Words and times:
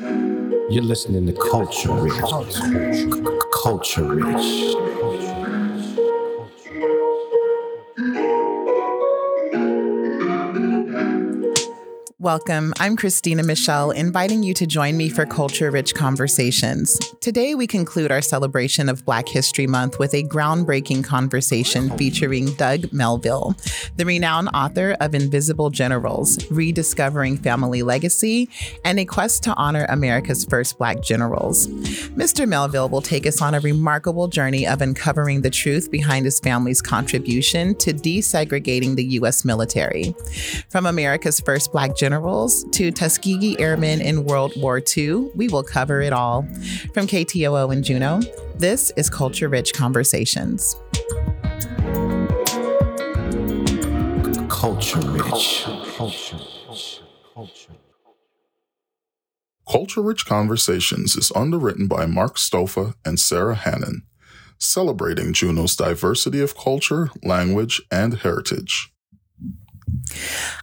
You're 0.00 0.84
listening 0.84 1.26
to 1.26 1.32
Culture 1.32 1.92
Rich. 1.92 2.20
Culture 3.52 4.04
Rich. 4.04 5.37
Welcome. 12.28 12.74
I'm 12.78 12.94
Christina 12.94 13.42
Michelle, 13.42 13.90
inviting 13.90 14.42
you 14.42 14.52
to 14.52 14.66
join 14.66 14.98
me 14.98 15.08
for 15.08 15.24
Culture 15.24 15.70
Rich 15.70 15.94
Conversations. 15.94 16.98
Today, 17.22 17.54
we 17.54 17.66
conclude 17.66 18.12
our 18.12 18.20
celebration 18.20 18.90
of 18.90 19.02
Black 19.06 19.26
History 19.26 19.66
Month 19.66 19.98
with 19.98 20.12
a 20.12 20.24
groundbreaking 20.24 21.04
conversation 21.04 21.88
featuring 21.96 22.52
Doug 22.56 22.92
Melville, 22.92 23.56
the 23.96 24.04
renowned 24.04 24.50
author 24.52 24.94
of 25.00 25.14
Invisible 25.14 25.70
Generals 25.70 26.38
Rediscovering 26.50 27.38
Family 27.38 27.82
Legacy 27.82 28.50
and 28.84 29.00
a 29.00 29.06
quest 29.06 29.42
to 29.44 29.54
honor 29.54 29.86
America's 29.88 30.44
first 30.44 30.76
Black 30.76 31.00
generals. 31.00 31.66
Mr. 32.08 32.46
Melville 32.46 32.90
will 32.90 33.00
take 33.00 33.26
us 33.26 33.40
on 33.40 33.54
a 33.54 33.60
remarkable 33.60 34.28
journey 34.28 34.66
of 34.66 34.82
uncovering 34.82 35.40
the 35.40 35.48
truth 35.48 35.90
behind 35.90 36.26
his 36.26 36.40
family's 36.40 36.82
contribution 36.82 37.74
to 37.76 37.94
desegregating 37.94 38.96
the 38.96 39.04
U.S. 39.14 39.46
military. 39.46 40.14
From 40.68 40.84
America's 40.84 41.40
first 41.40 41.72
Black 41.72 41.96
generals 41.96 42.17
generals 42.18 42.64
to 42.72 42.90
Tuskegee 42.90 43.56
Airmen 43.60 44.00
in 44.00 44.24
World 44.24 44.52
War 44.56 44.82
II, 44.96 45.30
we 45.36 45.46
will 45.46 45.62
cover 45.62 46.00
it 46.00 46.12
all. 46.12 46.42
From 46.92 47.06
KTOO 47.06 47.72
in 47.72 47.84
Juneau, 47.84 48.20
this 48.56 48.90
is 48.96 49.08
Culture 49.08 49.48
Rich 49.48 49.72
Conversations. 49.72 50.74
Culture 54.48 55.00
Rich. 55.00 55.64
Culture. 55.96 56.38
Culture. 57.34 57.72
Culture 59.70 60.02
Rich 60.02 60.26
Conversations 60.26 61.14
is 61.14 61.30
underwritten 61.36 61.86
by 61.86 62.04
Mark 62.04 62.34
Stofa 62.34 62.94
and 63.04 63.20
Sarah 63.20 63.54
Hannon, 63.54 64.02
celebrating 64.58 65.32
Juneau's 65.32 65.76
diversity 65.76 66.40
of 66.40 66.56
culture, 66.56 67.10
language, 67.22 67.80
and 67.92 68.14
heritage. 68.14 68.92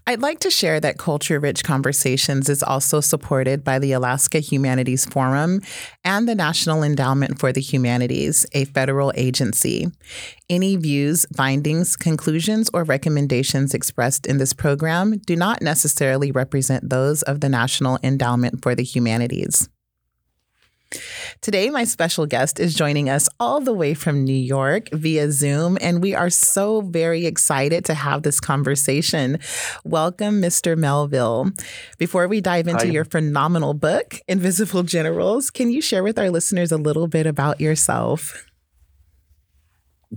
I'd 0.07 0.21
like 0.21 0.39
to 0.39 0.51
share 0.51 0.79
that 0.79 0.97
Culture 0.97 1.39
Rich 1.39 1.63
Conversations 1.63 2.49
is 2.49 2.61
also 2.61 3.01
supported 3.01 3.63
by 3.63 3.79
the 3.79 3.91
Alaska 3.91 4.39
Humanities 4.39 5.05
Forum 5.05 5.61
and 6.03 6.27
the 6.27 6.35
National 6.35 6.83
Endowment 6.83 7.39
for 7.39 7.51
the 7.51 7.61
Humanities, 7.61 8.45
a 8.53 8.65
federal 8.65 9.11
agency. 9.15 9.87
Any 10.49 10.75
views, 10.75 11.25
findings, 11.35 11.95
conclusions, 11.95 12.69
or 12.73 12.83
recommendations 12.83 13.73
expressed 13.73 14.27
in 14.27 14.37
this 14.37 14.53
program 14.53 15.17
do 15.25 15.35
not 15.35 15.61
necessarily 15.61 16.31
represent 16.31 16.89
those 16.89 17.23
of 17.23 17.41
the 17.41 17.49
National 17.49 17.97
Endowment 18.03 18.61
for 18.61 18.75
the 18.75 18.83
Humanities. 18.83 19.69
Today, 21.41 21.69
my 21.69 21.83
special 21.83 22.25
guest 22.25 22.59
is 22.59 22.73
joining 22.73 23.09
us 23.09 23.29
all 23.39 23.61
the 23.61 23.73
way 23.73 23.93
from 23.93 24.23
New 24.23 24.33
York 24.33 24.89
via 24.91 25.31
Zoom, 25.31 25.77
and 25.81 26.01
we 26.01 26.13
are 26.13 26.29
so 26.29 26.81
very 26.81 27.25
excited 27.25 27.85
to 27.85 27.93
have 27.93 28.23
this 28.23 28.39
conversation. 28.39 29.39
Welcome, 29.83 30.41
Mr. 30.41 30.77
Melville. 30.77 31.51
Before 31.97 32.27
we 32.27 32.41
dive 32.41 32.67
into 32.67 32.85
Hi. 32.85 32.91
your 32.91 33.05
phenomenal 33.05 33.73
book, 33.73 34.19
Invisible 34.27 34.83
Generals, 34.83 35.49
can 35.49 35.69
you 35.69 35.81
share 35.81 36.03
with 36.03 36.17
our 36.17 36.29
listeners 36.29 36.71
a 36.71 36.77
little 36.77 37.07
bit 37.07 37.27
about 37.27 37.61
yourself? 37.61 38.45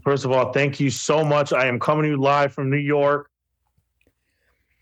First 0.02 0.24
of 0.24 0.32
all, 0.32 0.52
thank 0.52 0.80
you 0.80 0.90
so 0.90 1.24
much. 1.24 1.52
I 1.52 1.66
am 1.66 1.80
coming 1.80 2.04
to 2.04 2.10
you 2.10 2.16
live 2.16 2.52
from 2.52 2.70
New 2.70 2.76
York. 2.76 3.30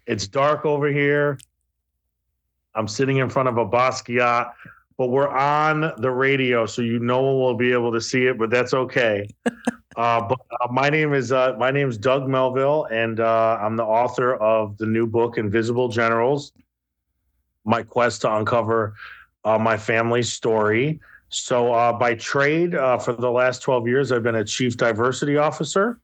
It's 0.07 0.29
dark 0.29 0.65
over 0.65 0.89
here. 0.89 1.39
I'm 2.75 2.87
sitting 2.87 3.17
in 3.17 3.31
front 3.31 3.49
of 3.49 3.57
a 3.57 3.67
Basquiat 3.67 4.53
but 4.99 5.09
we're 5.09 5.29
on 5.29 5.93
the 5.99 6.11
radio, 6.11 6.65
so 6.65 6.81
you 6.81 6.99
no 6.99 7.21
one 7.21 7.37
will 7.37 7.55
be 7.55 7.73
able 7.73 7.93
to 7.93 8.01
see 8.01 8.27
it, 8.27 8.39
but 8.39 8.51
that's 8.51 8.73
okay. 8.73 9.29
uh, 9.97 10.21
but 10.23 10.39
uh, 10.61 10.69
my 10.71 10.89
name 10.89 11.13
is 11.13 11.33
uh, 11.33 11.55
my 11.59 11.71
name 11.71 11.89
is 11.89 11.99
Doug 11.99 12.27
Melville, 12.29 12.87
and 12.91 13.21
uh, 13.21 13.59
I'm 13.61 13.77
the 13.77 13.85
author 13.85 14.37
of 14.37 14.79
the 14.79 14.87
new 14.87 15.07
book 15.07 15.37
Invisible 15.37 15.89
Generals: 15.89 16.53
My 17.65 17.83
Quest 17.83 18.23
to 18.23 18.35
Uncover 18.37 18.95
uh, 19.45 19.59
My 19.59 19.77
Family's 19.77 20.33
Story. 20.33 21.01
So, 21.29 21.73
uh, 21.75 21.93
by 21.93 22.15
trade, 22.15 22.73
for 22.73 23.17
the 23.19 23.31
last 23.31 23.61
12 23.63 23.89
years, 23.89 24.13
I've 24.13 24.23
been 24.23 24.37
a 24.37 24.45
chief 24.45 24.77
diversity 24.77 25.37
officer. 25.37 26.01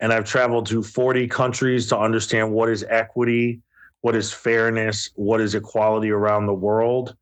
And 0.00 0.12
I've 0.12 0.24
traveled 0.24 0.66
to 0.66 0.82
40 0.82 1.28
countries 1.28 1.86
to 1.86 1.98
understand 1.98 2.52
what 2.52 2.68
is 2.68 2.84
equity, 2.86 3.62
what 4.06 4.14
is 4.14 4.32
fairness, 4.32 5.10
what 5.16 5.40
is 5.40 5.56
equality 5.56 6.12
around 6.12 6.46
the 6.46 6.54
world. 6.54 7.16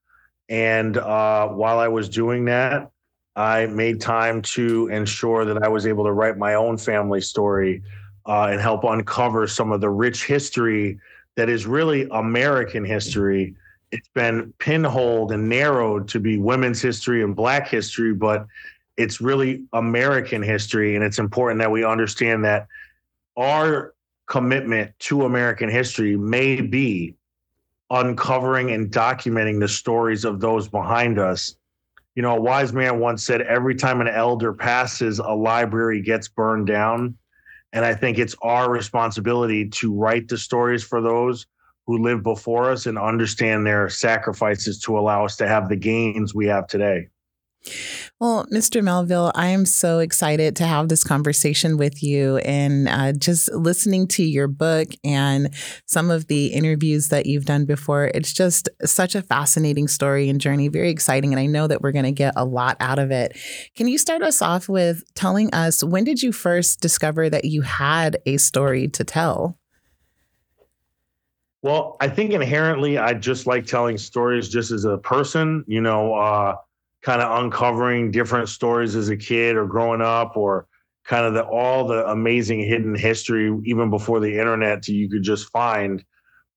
And 0.51 0.99
uh, 0.99 1.49
while 1.49 1.79
I 1.79 1.89
was 1.89 2.11
doing 2.11 2.45
that, 2.45 2.91
I 3.35 3.65
made 3.65 4.03
time 4.03 4.43
to 4.43 4.89
ensure 4.89 5.47
that 5.47 5.63
I 5.63 5.69
was 5.69 5.87
able 5.87 6.05
to 6.05 6.13
write 6.13 6.37
my 6.37 6.57
own 6.57 6.77
family 6.77 7.23
story 7.23 7.83
uh, 8.27 8.49
and 8.51 8.61
help 8.61 8.85
uncover 8.85 9.47
some 9.47 9.73
of 9.73 9.81
the 9.81 9.89
rich 9.89 10.27
history 10.27 11.01
that 11.37 11.49
is 11.49 11.65
really 11.65 12.07
American 12.11 12.85
history. 12.85 13.55
It's 13.91 14.11
been 14.15 14.53
pinholed 14.59 15.33
and 15.33 15.49
narrowed 15.49 16.07
to 16.09 16.21
be 16.21 16.37
women's 16.37 16.83
history 16.83 17.25
and 17.25 17.35
Black 17.35 17.67
history, 17.67 18.13
but 18.13 18.47
it's 18.99 19.23
really 19.23 19.65
American 19.73 20.43
history. 20.43 20.97
And 20.97 21.03
it's 21.03 21.19
important 21.19 21.61
that 21.61 21.71
we 21.71 21.83
understand 21.83 22.45
that 22.45 22.67
our 23.39 23.95
commitment 24.27 24.93
to 24.99 25.25
American 25.25 25.69
history 25.69 26.17
may 26.17 26.61
be 26.61 27.15
uncovering 27.91 28.71
and 28.71 28.91
documenting 28.91 29.61
the 29.61 29.69
stories 29.69 30.25
of 30.25 30.41
those 30.41 30.69
behind 30.69 31.19
us. 31.19 31.57
You 32.15 32.23
know, 32.23 32.37
a 32.37 32.41
wise 32.41 32.73
man 32.73 33.01
once 33.01 33.25
said, 33.25 33.43
every 33.43 33.75
time 33.75 34.01
an 34.01 34.09
elder 34.09 34.53
passes, 34.53 35.19
a 35.19 35.33
library 35.33 36.01
gets 36.01 36.29
burned 36.29 36.67
down. 36.67 37.17
And 37.73 37.85
I 37.85 37.95
think 37.95 38.19
it's 38.19 38.37
our 38.41 38.71
responsibility 38.71 39.69
to 39.69 39.93
write 39.93 40.29
the 40.29 40.39
stories 40.39 40.85
for 40.85 41.01
those 41.01 41.47
who 41.87 41.99
lived 41.99 42.23
before 42.23 42.71
us 42.71 42.87
and 42.87 42.97
understand 42.97 43.67
their 43.67 43.89
sacrifices 43.91 44.79
to 44.81 44.99
allow 44.99 45.25
us 45.25 45.37
to 45.37 45.49
have 45.49 45.69
the 45.69 45.77
gains 45.77 46.35
we 46.35 46.47
have 46.47 46.67
today. 46.67 47.09
Well, 48.21 48.47
Mr. 48.53 48.83
Melville, 48.83 49.33
I 49.35 49.49
am 49.49 49.65
so 49.65 49.99
excited 49.99 50.55
to 50.57 50.67
have 50.67 50.89
this 50.89 51.03
conversation 51.03 51.77
with 51.77 52.03
you 52.03 52.37
and 52.39 52.89
uh, 52.89 53.13
just 53.13 53.53
listening 53.53 54.07
to 54.09 54.23
your 54.23 54.49
book 54.49 54.89
and 55.03 55.55
some 55.87 56.11
of 56.11 56.27
the 56.27 56.49
interviews 56.49 57.09
that 57.09 57.27
you've 57.27 57.47
done 57.47 57.65
before. 57.65 58.11
It's 58.15 58.33
just 58.33 58.69
such 58.85 59.15
a 59.15 59.23
fascinating 59.23 59.89
story 59.89 60.29
and 60.29 60.41
journey, 60.41 60.69
very 60.69 60.91
exciting. 60.91 61.33
And 61.33 61.41
I 61.41 61.47
know 61.47 61.67
that 61.67 61.81
we're 61.81 61.93
going 61.93 62.05
to 62.05 62.13
get 62.13 62.35
a 62.37 62.45
lot 62.45 62.77
out 62.81 62.99
of 62.99 63.11
it. 63.11 63.37
Can 63.77 63.89
you 63.89 63.99
start 63.99 64.23
us 64.23 64.43
off 64.43 64.69
with 64.69 65.03
telling 65.15 65.53
us 65.55 65.83
when 65.83 66.05
did 66.05 66.23
you 66.23 66.33
first 66.33 66.81
discover 66.81 67.31
that 67.31 67.47
you 67.47 67.63
had 67.63 68.19
a 68.27 68.37
story 68.37 68.89
to 68.89 69.05
tell? 69.05 69.59
Well, 71.63 71.97
I 71.99 72.09
think 72.09 72.33
inherently 72.33 72.99
I 72.99 73.15
just 73.15 73.47
like 73.47 73.65
telling 73.65 73.97
stories 73.97 74.51
just 74.51 74.71
as 74.71 74.85
a 74.85 74.99
person. 74.99 75.65
You 75.67 75.81
know, 75.81 76.15
uh, 76.15 76.57
kind 77.05 77.21
of 77.21 77.45
uncovering 77.45 78.11
different 78.11 78.49
stories 78.49 78.97
as 78.97 79.11
a 79.11 79.17
kid 79.17 79.57
or 79.57 79.67
growing 79.67 80.01
up 80.01 80.37
or 80.37 80.67
kind 81.05 81.27
of 81.27 81.35
the 81.35 81.45
all 81.45 81.87
the 81.87 82.07
amazing 82.09 82.61
hidden 82.61 82.95
history 82.95 83.55
even 83.65 83.91
before 83.91 84.21
the 84.21 84.39
internet 84.39 84.89
you 84.89 85.09
could 85.09 85.23
just 85.23 85.51
find. 85.51 86.03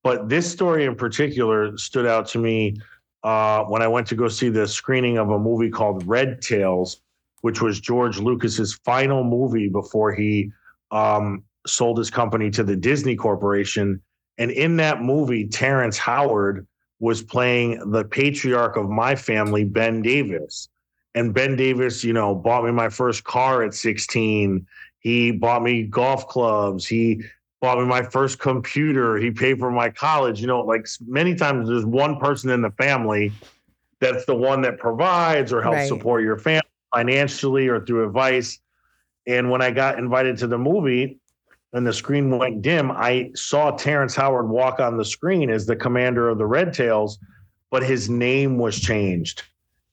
But 0.04 0.30
this 0.30 0.50
story 0.50 0.86
in 0.86 0.96
particular 0.96 1.78
stood 1.78 2.06
out 2.06 2.28
to 2.30 2.40
me 2.40 2.78
uh, 3.24 3.64
when 3.66 3.82
i 3.82 3.88
went 3.88 4.08
to 4.08 4.16
go 4.16 4.28
see 4.28 4.48
the 4.48 4.68
screening 4.68 5.18
of 5.18 5.32
a 5.32 5.40
movie 5.40 5.70
called 5.70 6.06
red 6.08 6.42
tails 6.42 7.02
which 7.42 7.62
was 7.62 7.80
george 7.80 8.20
lucas's 8.20 8.76
final 8.86 9.24
movie 9.24 9.68
before 9.68 10.14
he 10.14 10.52
um, 10.92 11.44
sold 11.66 11.98
his 11.98 12.10
company 12.10 12.50
to 12.52 12.64
the 12.64 12.76
disney 12.76 13.16
corporation. 13.16 14.02
And 14.38 14.52
in 14.52 14.78
that 14.78 15.02
movie 15.02 15.48
terrence 15.48 15.98
howard 15.98 16.68
was 17.00 17.22
playing 17.22 17.92
the 17.92 18.04
patriarch 18.04 18.76
of 18.76 18.90
my 18.90 19.16
family, 19.16 19.64
Ben 19.64 20.02
Davis. 20.02 20.70
And 21.16 21.34
Ben 21.34 21.56
Davis, 21.56 22.04
you 22.04 22.14
know, 22.14 22.36
bought 22.36 22.64
me 22.64 22.72
my 22.72 22.90
first 22.90 23.24
car 23.24 23.64
at 23.64 23.74
16. 23.74 24.66
He 25.00 25.32
bought 25.32 25.64
me 25.64 25.84
golf 25.84 26.28
clubs. 26.28 26.86
He 26.86 27.24
bought 27.62 27.80
me 27.80 27.86
my 27.86 28.04
first 28.04 28.40
computer. 28.40 29.18
He 29.18 29.32
paid 29.32 29.60
for 29.60 29.72
my 29.72 29.90
college. 29.90 30.42
You 30.42 30.48
know, 30.48 30.62
like 30.62 30.88
many 31.08 31.36
times 31.36 31.70
there's 31.70 31.86
one 31.86 32.20
person 32.20 32.50
in 32.50 32.62
the 32.62 32.72
family 32.72 33.32
that's 34.00 34.26
the 34.26 34.36
one 34.36 34.62
that 34.62 34.78
provides 34.78 35.52
or 35.52 35.62
helps 35.62 35.78
right. 35.78 35.88
support 35.88 36.24
your 36.24 36.38
family 36.38 36.62
financially 36.94 37.68
or 37.68 37.84
through 37.84 38.06
advice. 38.06 38.60
And 39.26 39.50
when 39.50 39.62
I 39.62 39.72
got 39.72 39.98
invited 40.00 40.38
to 40.38 40.48
the 40.48 40.58
movie, 40.58 41.20
and 41.74 41.86
the 41.86 41.94
screen 41.94 42.38
went 42.38 42.62
dim, 42.62 42.92
I 42.92 43.32
saw 43.36 43.72
Terrence 43.72 44.16
Howard 44.16 44.50
walk 44.50 44.80
on 44.80 44.98
the 44.98 45.06
screen 45.06 45.50
as 45.50 45.66
the 45.66 45.76
commander 45.76 46.30
of 46.30 46.38
the 46.38 46.46
Red 46.46 46.74
Tails, 46.74 47.20
but 47.70 47.84
his 47.84 48.10
name 48.10 48.58
was 48.58 48.80
changed. 48.80 49.44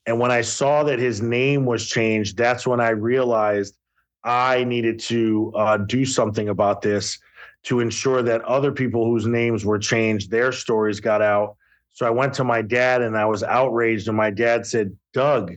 And 0.05 0.19
when 0.19 0.31
I 0.31 0.41
saw 0.41 0.83
that 0.83 0.99
his 0.99 1.21
name 1.21 1.65
was 1.65 1.87
changed, 1.87 2.37
that's 2.37 2.65
when 2.65 2.79
I 2.79 2.89
realized 2.89 3.77
I 4.23 4.63
needed 4.63 4.99
to 5.01 5.51
uh, 5.55 5.77
do 5.77 6.05
something 6.05 6.49
about 6.49 6.81
this 6.81 7.19
to 7.63 7.79
ensure 7.79 8.21
that 8.21 8.41
other 8.43 8.71
people 8.71 9.05
whose 9.05 9.25
names 9.25 9.65
were 9.65 9.79
changed, 9.79 10.29
their 10.29 10.51
stories 10.51 10.99
got 10.99 11.21
out. 11.21 11.57
So 11.93 12.05
I 12.05 12.11
went 12.11 12.33
to 12.35 12.43
my 12.43 12.61
dad 12.61 13.01
and 13.01 13.17
I 13.17 13.25
was 13.25 13.43
outraged. 13.43 14.07
And 14.07 14.15
my 14.15 14.29
dad 14.29 14.65
said, 14.65 14.95
Doug, 15.13 15.55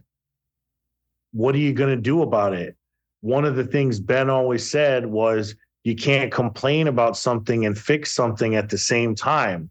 what 1.32 1.54
are 1.54 1.58
you 1.58 1.72
going 1.72 1.94
to 1.94 2.00
do 2.00 2.22
about 2.22 2.54
it? 2.54 2.76
One 3.20 3.44
of 3.44 3.56
the 3.56 3.64
things 3.64 4.00
Ben 4.00 4.30
always 4.30 4.68
said 4.68 5.04
was, 5.04 5.54
you 5.84 5.96
can't 5.96 6.32
complain 6.32 6.88
about 6.88 7.16
something 7.16 7.64
and 7.64 7.78
fix 7.78 8.12
something 8.12 8.56
at 8.56 8.68
the 8.68 8.78
same 8.78 9.14
time. 9.14 9.70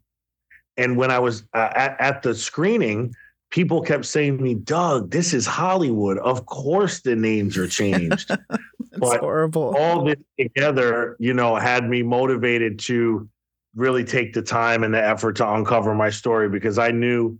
And 0.76 0.96
when 0.96 1.10
I 1.10 1.18
was 1.18 1.44
uh, 1.54 1.70
at, 1.74 2.00
at 2.00 2.22
the 2.22 2.34
screening, 2.34 3.14
people 3.50 3.82
kept 3.82 4.06
saying 4.06 4.38
to 4.38 4.42
me, 4.42 4.54
Doug, 4.54 5.10
this 5.10 5.34
is 5.34 5.46
Hollywood. 5.46 6.18
Of 6.18 6.46
course 6.46 7.00
the 7.00 7.16
names 7.16 7.56
are 7.56 7.66
changed. 7.66 8.30
but 8.98 9.20
horrible. 9.20 9.74
All 9.76 10.04
this 10.04 10.18
together, 10.38 11.16
you 11.18 11.34
know, 11.34 11.56
had 11.56 11.88
me 11.88 12.02
motivated 12.02 12.78
to 12.80 13.28
really 13.74 14.04
take 14.04 14.32
the 14.32 14.42
time 14.42 14.82
and 14.82 14.94
the 14.94 15.04
effort 15.04 15.36
to 15.36 15.52
uncover 15.52 15.94
my 15.94 16.10
story 16.10 16.48
because 16.48 16.78
I 16.78 16.90
knew 16.90 17.38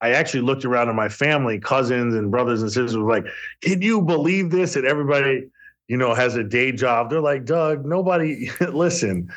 I 0.00 0.12
actually 0.12 0.40
looked 0.40 0.64
around 0.64 0.88
at 0.88 0.94
my 0.94 1.08
family, 1.08 1.58
cousins 1.58 2.14
and 2.14 2.30
brothers 2.30 2.62
and 2.62 2.70
sisters, 2.70 2.96
was 2.96 3.06
like, 3.06 3.26
Can 3.60 3.82
you 3.82 4.00
believe 4.00 4.50
this? 4.50 4.76
And 4.76 4.86
everybody, 4.86 5.48
you 5.90 5.96
know, 5.96 6.14
has 6.14 6.36
a 6.36 6.44
day 6.44 6.70
job. 6.70 7.10
They're 7.10 7.20
like, 7.20 7.44
Doug, 7.44 7.84
nobody 7.84 8.48
listen. 8.60 9.28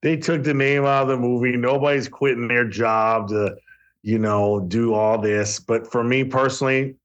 They 0.00 0.16
took 0.16 0.42
the 0.42 0.54
name 0.54 0.86
out 0.86 1.02
of 1.02 1.08
the 1.08 1.18
movie. 1.18 1.54
Nobody's 1.54 2.08
quitting 2.08 2.48
their 2.48 2.66
job 2.66 3.28
to, 3.28 3.56
you 4.02 4.18
know, 4.18 4.58
do 4.58 4.94
all 4.94 5.18
this. 5.18 5.60
But 5.60 5.92
for 5.92 6.02
me 6.02 6.24
personally, 6.24 6.96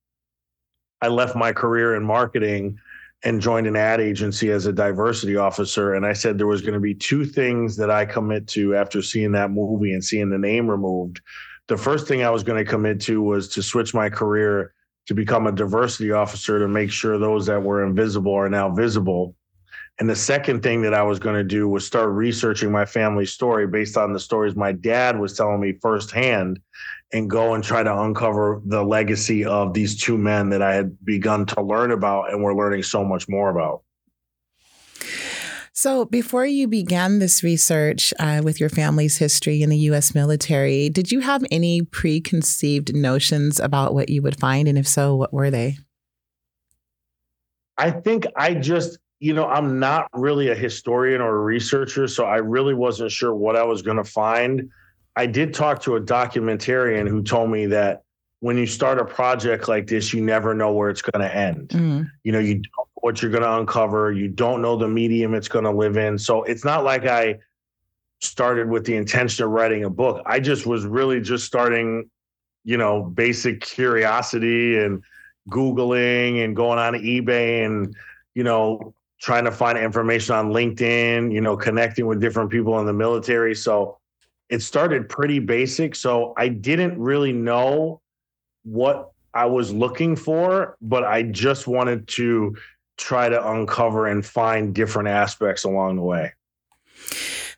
I 1.02 1.10
left 1.10 1.36
my 1.36 1.52
career 1.52 1.96
in 1.96 2.06
marketing 2.06 2.80
and 3.26 3.42
joined 3.42 3.68
an 3.68 3.76
ad 3.76 4.00
agency 4.00 4.52
as 4.52 4.68
a 4.68 4.72
diversity 4.72 5.36
officer. 5.36 5.96
And 5.96 6.06
I 6.06 6.14
said 6.14 6.38
there 6.38 6.48
was 6.48 6.62
going 6.62 6.76
to 6.76 6.80
be 6.80 6.96
two 6.96 7.26
things 7.26 7.76
that 7.76 7.92
I 7.92 8.06
commit 8.06 8.48
to 8.50 8.74
after 8.74 9.02
seeing 9.02 9.34
that 9.34 9.52
movie 9.52 9.92
and 9.92 10.04
seeing 10.04 10.30
the 10.30 10.38
name 10.38 10.70
removed. 10.70 11.20
The 11.68 11.78
first 11.78 12.08
thing 12.08 12.24
I 12.24 12.30
was 12.30 12.44
going 12.44 12.64
to 12.64 12.70
commit 12.70 13.02
to 13.02 13.22
was 13.22 13.50
to 13.50 13.64
switch 13.64 13.94
my 13.94 14.10
career 14.10 14.74
to 15.08 15.14
become 15.14 15.48
a 15.48 15.52
diversity 15.52 16.12
officer 16.12 16.60
to 16.60 16.68
make 16.68 16.92
sure 16.92 17.18
those 17.18 17.46
that 17.46 17.62
were 17.62 17.86
invisible 17.86 18.34
are 18.34 18.50
now 18.50 18.70
visible. 18.70 19.36
And 20.00 20.10
the 20.10 20.16
second 20.16 20.64
thing 20.64 20.82
that 20.82 20.94
I 20.94 21.04
was 21.04 21.20
going 21.20 21.36
to 21.36 21.44
do 21.44 21.68
was 21.68 21.86
start 21.86 22.10
researching 22.10 22.72
my 22.72 22.86
family 22.86 23.26
story 23.26 23.68
based 23.68 23.96
on 23.96 24.12
the 24.12 24.20
stories 24.20 24.56
my 24.56 24.72
dad 24.72 25.20
was 25.20 25.38
telling 25.38 25.62
me 25.62 25.74
firsthand 25.82 26.60
and 27.12 27.30
go 27.30 27.54
and 27.54 27.64
try 27.64 27.84
to 27.84 28.02
uncover 28.02 28.62
the 28.66 28.84
legacy 28.84 29.46
of 29.46 29.74
these 29.74 29.96
two 30.02 30.18
men 30.18 30.50
that 30.50 30.64
I 30.64 30.74
had 30.74 30.98
begun 31.06 31.46
to 31.48 31.62
learn 31.62 31.92
about 31.92 32.32
and 32.32 32.42
were 32.42 32.56
learning 32.56 32.84
so 32.84 33.06
much 33.06 33.30
more 33.30 33.50
about. 33.50 33.83
So, 35.76 36.06
before 36.06 36.46
you 36.46 36.68
began 36.68 37.18
this 37.18 37.44
research 37.44 38.14
uh, 38.20 38.42
with 38.44 38.60
your 38.60 38.70
family's 38.70 39.18
history 39.18 39.64
in 39.64 39.72
the 39.72 39.78
U.S. 39.90 40.14
military, 40.14 40.88
did 40.88 41.12
you 41.12 41.22
have 41.22 41.44
any 41.50 41.82
preconceived 41.82 42.94
notions 42.94 43.60
about 43.60 43.96
what 43.96 44.10
you 44.10 44.22
would 44.22 44.40
find? 44.40 44.68
And 44.68 44.78
if 44.78 44.88
so, 44.88 45.16
what 45.16 45.34
were 45.34 45.50
they? 45.50 45.78
I 47.80 47.90
think 47.90 48.28
I 48.36 48.54
just, 48.54 49.00
you 49.20 49.34
know, 49.34 49.48
I'm 49.48 49.80
not 49.80 50.10
really 50.14 50.50
a 50.50 50.56
historian 50.56 51.22
or 51.22 51.38
a 51.38 51.42
researcher, 51.42 52.08
so 52.08 52.26
I 52.26 52.38
really 52.38 52.76
wasn't 52.76 53.12
sure 53.12 53.34
what 53.34 53.56
I 53.56 53.64
was 53.64 53.82
going 53.82 53.98
to 53.98 54.04
find. 54.04 54.70
I 55.16 55.26
did 55.26 55.56
talk 55.56 55.82
to 55.84 55.96
a 55.96 56.02
documentarian 56.02 57.10
who 57.10 57.24
told 57.24 57.50
me 57.50 57.66
that 57.68 58.04
when 58.42 58.60
you 58.60 58.68
start 58.68 59.00
a 59.00 59.06
project 59.06 59.68
like 59.68 59.88
this, 59.88 60.14
you 60.14 60.22
never 60.22 60.54
know 60.54 60.72
where 60.72 60.92
it's 60.92 61.02
going 61.02 61.28
to 61.28 61.36
end. 61.36 61.70
Mm. 61.70 62.12
You 62.24 62.32
know, 62.32 62.40
you 62.40 62.56
don't 62.56 62.93
what 63.04 63.22
you're 63.22 63.32
going 63.32 63.44
to 63.44 63.58
uncover. 63.58 64.14
You 64.14 64.30
don't 64.30 64.62
know 64.62 64.78
the 64.78 64.88
medium 64.88 65.34
it's 65.34 65.50
going 65.50 65.66
to 65.66 65.72
live 65.72 65.98
in. 65.98 66.18
So 66.18 66.44
it's 66.44 66.64
not 66.64 66.86
like 66.86 67.06
I 67.06 67.40
started 68.22 68.70
with 68.70 68.86
the 68.86 68.96
intention 68.96 69.44
of 69.44 69.52
writing 69.52 69.84
a 69.84 69.90
book. 69.90 70.24
I 70.26 70.40
just 70.40 70.66
was 70.66 70.86
really 70.86 71.20
just 71.20 71.46
starting, 71.46 72.10
you 72.64 72.78
know, 72.78 73.04
basic 73.04 73.60
curiosity 73.60 74.78
and 74.78 75.04
Googling 75.50 76.46
and 76.46 76.56
going 76.56 76.80
on 76.80 76.94
eBay 76.94 77.66
and, 77.66 77.94
you 78.36 78.46
know, 78.46 78.94
trying 79.20 79.44
to 79.44 79.52
find 79.52 79.78
information 79.78 80.36
on 80.36 80.54
LinkedIn, 80.54 81.34
you 81.34 81.42
know, 81.42 81.58
connecting 81.58 82.08
with 82.08 82.22
different 82.22 82.52
people 82.52 82.80
in 82.80 82.86
the 82.86 82.94
military. 82.94 83.54
So, 83.54 83.98
it 84.48 84.62
started 84.62 85.10
pretty 85.10 85.40
basic. 85.40 85.96
So 85.96 86.34
I 86.38 86.48
didn't 86.48 86.98
really 86.98 87.34
know 87.34 88.02
what 88.64 89.12
I 89.34 89.48
was 89.48 89.74
looking 89.74 90.16
for, 90.16 90.78
but 90.82 91.04
I 91.04 91.24
just 91.24 91.66
wanted 91.66 92.08
to 92.10 92.56
try 92.98 93.30
to 93.30 93.52
uncover 93.52 94.08
and 94.08 94.26
find 94.26 94.74
different 94.74 95.10
aspects 95.10 95.64
along 95.64 95.96
the 95.96 96.02
way. 96.02 96.34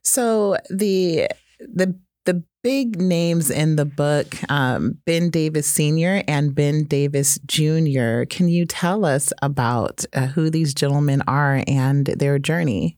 So 0.02 0.58
the 0.70 1.28
the 1.60 1.96
the 2.26 2.44
big 2.64 3.00
names 3.00 3.52
in 3.52 3.76
the 3.76 3.86
book, 3.86 4.36
um, 4.50 4.98
Ben 5.06 5.30
Davis 5.30 5.68
Sr. 5.68 6.24
and 6.28 6.56
Ben 6.56 6.86
Davis 6.86 7.38
Jr. 7.46 8.24
Can 8.28 8.50
you 8.50 8.66
tell 8.66 9.06
us 9.06 9.32
about 9.42 10.04
uh, 10.14 10.28
who 10.28 10.50
these 10.50 10.74
gentlemen 10.74 11.22
are 11.28 11.64
and 11.68 12.08
their 12.08 12.40
journey? 12.40 12.98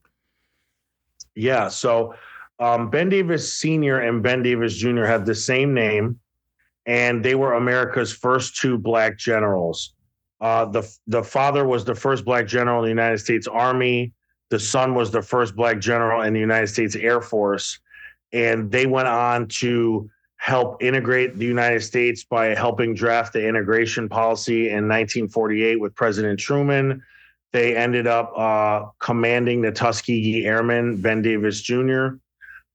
Yeah. 1.35 1.67
So 1.67 2.15
um, 2.59 2.89
ben 2.89 3.09
Davis 3.09 3.53
Sr. 3.53 3.99
and 3.99 4.23
Ben 4.23 4.41
Davis 4.41 4.75
Jr. 4.75 5.03
have 5.03 5.25
the 5.25 5.35
same 5.35 5.73
name, 5.73 6.19
and 6.85 7.23
they 7.23 7.35
were 7.35 7.53
America's 7.53 8.11
first 8.11 8.55
two 8.55 8.77
black 8.77 9.17
generals. 9.17 9.93
Uh, 10.39 10.65
the 10.65 10.97
the 11.07 11.23
father 11.23 11.65
was 11.65 11.83
the 11.83 11.95
first 11.95 12.23
black 12.25 12.47
general 12.47 12.79
in 12.79 12.83
the 12.83 12.89
United 12.89 13.17
States 13.19 13.47
Army. 13.47 14.13
The 14.49 14.59
son 14.59 14.93
was 14.95 15.11
the 15.11 15.21
first 15.21 15.55
black 15.55 15.79
general 15.79 16.21
in 16.21 16.33
the 16.33 16.39
United 16.39 16.67
States 16.67 16.95
Air 16.95 17.21
Force, 17.21 17.79
and 18.31 18.71
they 18.71 18.85
went 18.85 19.07
on 19.07 19.47
to 19.47 20.09
help 20.37 20.81
integrate 20.81 21.37
the 21.37 21.45
United 21.45 21.81
States 21.81 22.23
by 22.23 22.53
helping 22.53 22.93
draft 22.93 23.33
the 23.33 23.45
integration 23.45 24.07
policy 24.07 24.67
in 24.67 24.87
1948 24.87 25.79
with 25.79 25.95
President 25.95 26.39
Truman. 26.39 27.03
They 27.51 27.75
ended 27.75 28.07
up 28.07 28.37
uh, 28.37 28.85
commanding 28.99 29.61
the 29.61 29.71
Tuskegee 29.71 30.45
Airmen, 30.45 31.01
Ben 31.01 31.21
Davis 31.21 31.61
Jr. 31.61 32.09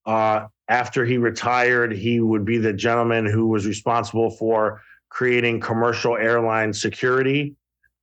Uh, 0.05 0.47
after 0.69 1.05
he 1.05 1.19
retired, 1.19 1.93
he 1.93 2.21
would 2.21 2.45
be 2.45 2.59
the 2.59 2.73
gentleman 2.73 3.27
who 3.27 3.47
was 3.47 3.67
responsible 3.67 4.31
for 4.31 4.83
creating 5.13 5.61
commercial 5.61 6.17
airline 6.17 6.73
security, 6.73 7.55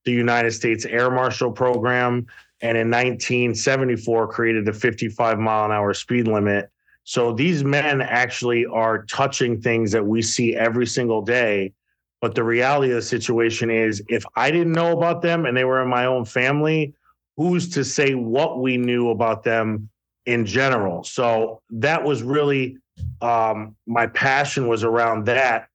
the 0.06 0.11
United 0.11 0.51
States 0.51 0.85
Air 0.85 1.09
Marshal 1.09 1.51
Program, 1.51 2.27
and 2.61 2.77
in 2.77 2.88
1974 2.91 4.27
created 4.27 4.63
the 4.63 4.73
55 4.73 5.39
mile 5.39 5.65
an 5.65 5.71
hour 5.71 5.91
speed 5.95 6.27
limit. 6.27 6.69
So 7.06 7.33
these 7.33 7.63
men 7.63 8.01
actually 8.01 8.67
are 8.67 9.06
touching 9.06 9.59
things 9.59 9.91
that 9.91 10.06
we 10.06 10.21
see 10.21 10.56
every 10.56 10.85
single 10.85 11.23
day. 11.23 11.73
But 12.21 12.35
the 12.35 12.44
reality 12.44 12.91
of 12.91 12.97
the 12.97 13.01
situation 13.01 13.72
is 13.72 14.03
if 14.07 14.24
I 14.36 14.51
didn't 14.51 14.74
know 14.74 14.95
about 14.95 15.24
them 15.24 15.48
and 15.48 15.57
they 15.57 15.63
were 15.63 15.81
in 15.81 15.89
my 15.89 16.05
own 16.05 16.25
family, 16.25 16.93
who's 17.38 17.69
to 17.69 17.84
say 17.84 18.13
what 18.13 18.60
we 18.60 18.77
knew 18.77 19.10
about 19.10 19.43
them 19.43 19.89
in 20.27 20.45
general. 20.45 21.03
So 21.03 21.63
that 21.72 22.03
was 22.03 22.22
really 22.22 22.77
um, 23.19 23.75
my 23.88 24.05
passion 24.05 24.67
was 24.67 24.84
around 24.84 25.25
that. 25.25 25.69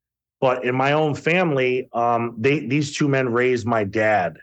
But 0.44 0.62
in 0.62 0.74
my 0.74 0.92
own 0.92 1.14
family, 1.14 1.88
um, 1.94 2.34
they 2.36 2.66
these 2.66 2.94
two 2.94 3.08
men 3.08 3.30
raised 3.32 3.66
my 3.66 3.82
dad 3.82 4.40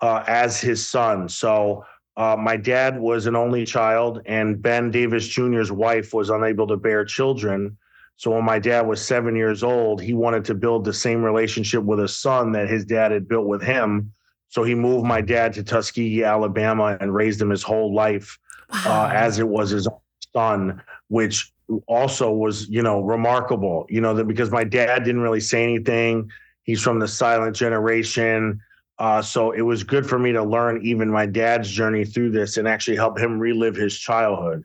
uh, 0.00 0.22
as 0.28 0.60
his 0.60 0.86
son. 0.86 1.28
So 1.28 1.84
uh, 2.16 2.36
my 2.38 2.56
dad 2.56 3.00
was 3.00 3.26
an 3.26 3.34
only 3.34 3.66
child, 3.66 4.22
and 4.26 4.62
Ben 4.62 4.92
Davis 4.92 5.26
Jr.'s 5.26 5.72
wife 5.72 6.14
was 6.14 6.30
unable 6.30 6.68
to 6.68 6.76
bear 6.76 7.04
children. 7.04 7.76
So 8.14 8.30
when 8.30 8.44
my 8.44 8.60
dad 8.60 8.82
was 8.82 9.04
seven 9.04 9.34
years 9.34 9.64
old, 9.64 10.00
he 10.00 10.14
wanted 10.14 10.44
to 10.44 10.54
build 10.54 10.84
the 10.84 10.94
same 10.94 11.20
relationship 11.20 11.82
with 11.82 11.98
a 11.98 12.06
son 12.06 12.52
that 12.52 12.70
his 12.70 12.84
dad 12.84 13.10
had 13.10 13.26
built 13.26 13.48
with 13.48 13.60
him. 13.60 14.12
So 14.50 14.62
he 14.62 14.76
moved 14.76 15.04
my 15.04 15.20
dad 15.20 15.52
to 15.54 15.64
Tuskegee, 15.64 16.22
Alabama, 16.22 16.96
and 17.00 17.12
raised 17.12 17.42
him 17.42 17.50
his 17.50 17.64
whole 17.64 17.92
life 17.92 18.38
wow. 18.72 18.82
uh, 18.86 19.10
as 19.12 19.40
it 19.40 19.48
was 19.48 19.70
his 19.70 19.88
son, 20.32 20.80
which 21.08 21.52
also 21.86 22.30
was, 22.30 22.68
you 22.68 22.82
know, 22.82 23.00
remarkable, 23.00 23.86
you 23.88 24.00
know, 24.00 24.14
that 24.14 24.24
because 24.24 24.50
my 24.50 24.64
dad 24.64 25.04
didn't 25.04 25.20
really 25.20 25.40
say 25.40 25.62
anything. 25.62 26.30
He's 26.62 26.82
from 26.82 26.98
the 26.98 27.08
silent 27.08 27.56
generation. 27.56 28.60
Uh, 28.98 29.22
so 29.22 29.52
it 29.52 29.62
was 29.62 29.82
good 29.82 30.06
for 30.06 30.18
me 30.18 30.32
to 30.32 30.42
learn 30.42 30.84
even 30.84 31.08
my 31.08 31.26
dad's 31.26 31.70
journey 31.70 32.04
through 32.04 32.30
this 32.30 32.58
and 32.58 32.68
actually 32.68 32.96
help 32.96 33.18
him 33.18 33.38
relive 33.38 33.74
his 33.74 33.98
childhood. 33.98 34.64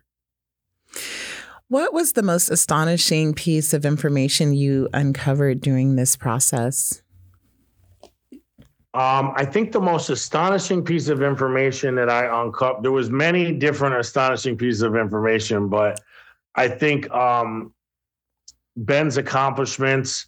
What 1.68 1.94
was 1.94 2.14
the 2.14 2.22
most 2.22 2.50
astonishing 2.50 3.34
piece 3.34 3.74
of 3.74 3.86
information 3.86 4.54
you 4.54 4.88
uncovered 4.94 5.62
during 5.62 5.96
this 5.96 6.16
process? 6.16 7.02
Um, 8.94 9.34
I 9.36 9.46
think 9.46 9.72
the 9.72 9.82
most 9.82 10.10
astonishing 10.10 10.84
piece 10.84 11.10
of 11.10 11.22
information 11.22 11.96
that 11.96 12.10
I 12.10 12.44
uncovered, 12.44 12.84
there 12.84 12.94
was 12.94 13.10
many 13.10 13.52
different 13.52 13.96
astonishing 13.96 14.58
pieces 14.58 14.84
of 14.84 14.96
information, 14.96 15.68
but 15.68 16.00
I 16.56 16.68
think 16.68 17.10
um, 17.12 17.74
Ben's 18.78 19.18
accomplishments 19.18 20.28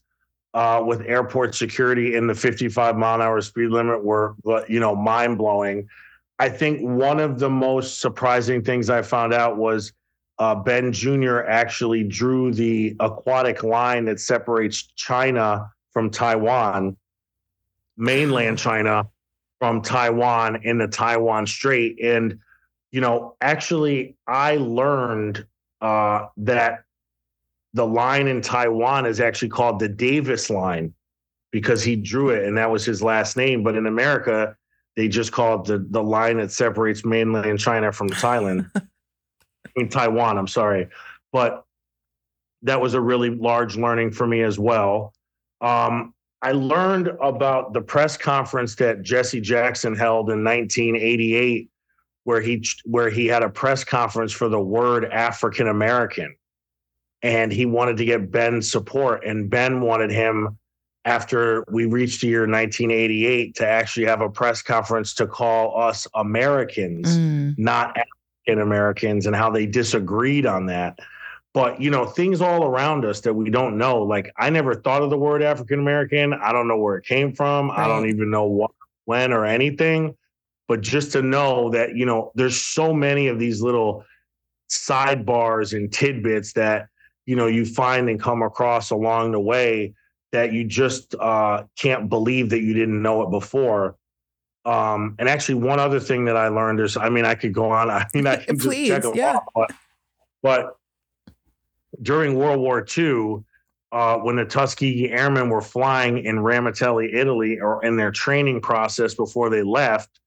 uh, 0.54 0.84
with 0.86 1.02
airport 1.02 1.56
security 1.56 2.16
in 2.16 2.28
the 2.28 2.36
55 2.36 2.98
mile 2.98 3.16
an 3.16 3.22
hour 3.22 3.42
speed 3.42 3.70
limit 3.70 4.04
were, 4.04 4.36
you 4.68 4.80
know, 4.80 4.96
mind 4.96 5.38
blowing. 5.38 5.88
I 6.40 6.50
think 6.50 6.82
one 6.82 7.20
of 7.20 7.40
the 7.40 7.50
most 7.50 8.00
surprising 8.00 8.64
things 8.64 8.90
I 8.90 9.02
found 9.02 9.34
out 9.34 9.58
was 9.58 9.94
uh, 10.40 10.56
Ben 10.56 10.92
Jr. 10.92 11.40
actually 11.42 12.04
drew 12.04 12.54
the 12.54 12.96
aquatic 13.00 13.64
line 13.64 14.06
that 14.06 14.20
separates 14.20 14.84
China 14.96 15.72
from 15.92 16.12
Taiwan, 16.12 16.96
mainland 17.98 18.60
China 18.60 19.08
from 19.60 19.82
Taiwan 19.82 20.62
in 20.64 20.78
the 20.78 20.88
Taiwan 20.88 21.48
Strait. 21.48 22.00
And, 22.02 22.40
you 22.92 23.02
know, 23.02 23.36
actually, 23.42 24.16
I 24.28 24.58
learned 24.58 25.46
uh, 25.82 26.28
that 26.38 26.84
the 27.74 27.86
line 27.86 28.28
in 28.28 28.42
Taiwan 28.42 29.06
is 29.06 29.20
actually 29.20 29.50
called 29.50 29.80
the 29.80 29.90
Davis 29.90 30.50
line 30.50 30.94
because 31.52 31.84
he 31.84 31.96
drew 31.96 32.30
it 32.30 32.46
and 32.46 32.58
that 32.58 32.72
was 32.72 32.86
his 32.86 33.02
last 33.02 33.38
name. 33.38 33.64
But 33.64 33.76
in 33.76 33.86
America, 33.86 34.56
they 34.96 35.08
just 35.08 35.32
call 35.32 35.62
it 35.62 35.66
the, 35.66 35.86
the 35.90 36.04
line 36.04 36.38
that 36.38 36.52
separates 36.52 37.06
mainland 37.06 37.60
China 37.60 37.92
from 37.92 38.10
Thailand. 38.10 38.70
in 39.76 39.90
Taiwan, 39.90 40.38
I'm 40.38 40.48
sorry. 40.48 40.88
But 41.32 41.64
that 42.64 42.82
was 42.82 42.96
a 42.96 43.02
really 43.02 43.30
large 43.30 43.78
learning 43.78 44.12
for 44.12 44.26
me 44.26 44.42
as 44.42 44.58
well. 44.58 45.14
Um, 45.62 46.14
I 46.42 46.52
learned 46.52 47.10
about 47.22 47.74
the 47.74 47.82
press 47.82 48.18
conference 48.18 48.76
that 48.76 49.02
Jesse 49.02 49.42
Jackson 49.42 49.96
held 49.96 50.30
in 50.30 50.44
1988, 50.44 51.70
where 52.28 52.42
he 52.42 52.62
where 52.84 53.10
he 53.10 53.26
had 53.26 53.42
a 53.42 53.48
press 53.48 53.86
conference 53.86 54.34
for 54.34 54.50
the 54.50 54.60
word 54.60 55.06
African 55.06 55.70
American, 55.70 56.36
and 57.22 57.54
he 57.54 57.66
wanted 57.66 57.96
to 57.96 58.04
get 58.04 58.30
Ben's 58.30 58.70
support, 58.70 59.24
and 59.26 59.50
Ben 59.50 59.80
wanted 59.80 60.12
him 60.12 60.58
after 61.06 61.64
we 61.72 61.86
reached 61.86 62.20
the 62.20 62.28
year 62.28 62.42
1988 62.42 63.56
to 63.56 63.66
actually 63.66 64.08
have 64.08 64.20
a 64.20 64.28
press 64.28 64.62
conference 64.62 65.14
to 65.14 65.26
call 65.26 65.82
us 65.82 66.06
Americans, 66.16 67.18
mm. 67.18 67.58
not 67.58 67.96
African 67.98 68.62
Americans, 68.62 69.26
and 69.26 69.34
how 69.34 69.50
they 69.50 69.66
disagreed 69.66 70.46
on 70.46 70.66
that. 70.66 71.00
But 71.54 71.80
you 71.80 71.90
know, 71.90 72.06
things 72.06 72.42
all 72.42 72.66
around 72.66 73.06
us 73.06 73.22
that 73.22 73.36
we 73.36 73.50
don't 73.50 73.78
know. 73.78 74.04
Like 74.04 74.34
I 74.36 74.50
never 74.50 74.76
thought 74.76 75.02
of 75.02 75.12
the 75.12 75.18
word 75.18 75.42
African 75.42 75.80
American. 75.80 76.34
I 76.34 76.52
don't 76.52 76.68
know 76.68 76.78
where 76.78 76.98
it 76.98 77.06
came 77.06 77.32
from. 77.34 77.70
Right. 77.70 77.86
I 77.86 77.88
don't 77.88 78.10
even 78.10 78.30
know 78.30 78.48
what, 78.48 78.72
when, 79.06 79.32
or 79.32 79.46
anything. 79.46 80.14
But 80.68 80.82
just 80.82 81.12
to 81.14 81.22
know 81.22 81.70
that 81.72 81.96
you 81.96 82.06
know, 82.06 82.32
there's 82.36 82.60
so 82.60 82.94
many 82.94 83.28
of 83.28 83.40
these 83.40 83.62
little 83.62 84.04
sidebars 84.70 85.74
and 85.74 85.92
tidbits 85.92 86.54
that 86.54 86.90
you 87.26 87.36
know 87.36 87.48
you 87.48 87.66
find 87.66 88.10
and 88.10 88.22
come 88.22 88.42
across 88.42 88.92
along 88.92 89.32
the 89.32 89.40
way 89.40 89.94
that 90.32 90.52
you 90.52 90.64
just 90.64 91.16
uh, 91.16 91.64
can't 91.78 92.10
believe 92.10 92.50
that 92.50 92.62
you 92.62 92.74
didn't 92.74 93.02
know 93.02 93.22
it 93.24 93.32
before. 93.32 93.96
Um, 94.66 95.16
and 95.18 95.30
actually, 95.30 95.56
one 95.56 95.80
other 95.80 96.00
thing 96.00 96.26
that 96.26 96.36
I 96.36 96.50
learned 96.50 96.82
is, 96.82 96.98
I 96.98 97.10
mean, 97.10 97.26
I 97.26 97.36
could 97.36 97.54
go 97.54 97.72
on. 97.72 97.90
I 97.92 98.06
mean, 98.14 98.28
I 98.28 98.36
can 98.44 98.58
Please, 98.58 98.90
just 98.90 99.08
check 99.08 99.16
yeah. 99.16 99.36
Off, 99.36 99.44
but, 99.56 99.72
but 100.44 100.78
during 102.02 102.36
World 102.36 102.60
War 102.60 102.86
II, 102.98 103.44
uh, 103.94 104.18
when 104.18 104.36
the 104.36 104.46
Tuskegee 104.46 105.10
Airmen 105.10 105.50
were 105.50 105.62
flying 105.62 106.26
in 106.26 106.38
Ramitelli 106.38 107.14
Italy, 107.14 107.60
or 107.60 107.84
in 107.86 107.96
their 107.96 108.12
training 108.12 108.60
process 108.60 109.14
before 109.14 109.50
they 109.50 109.64
left, 109.64 110.20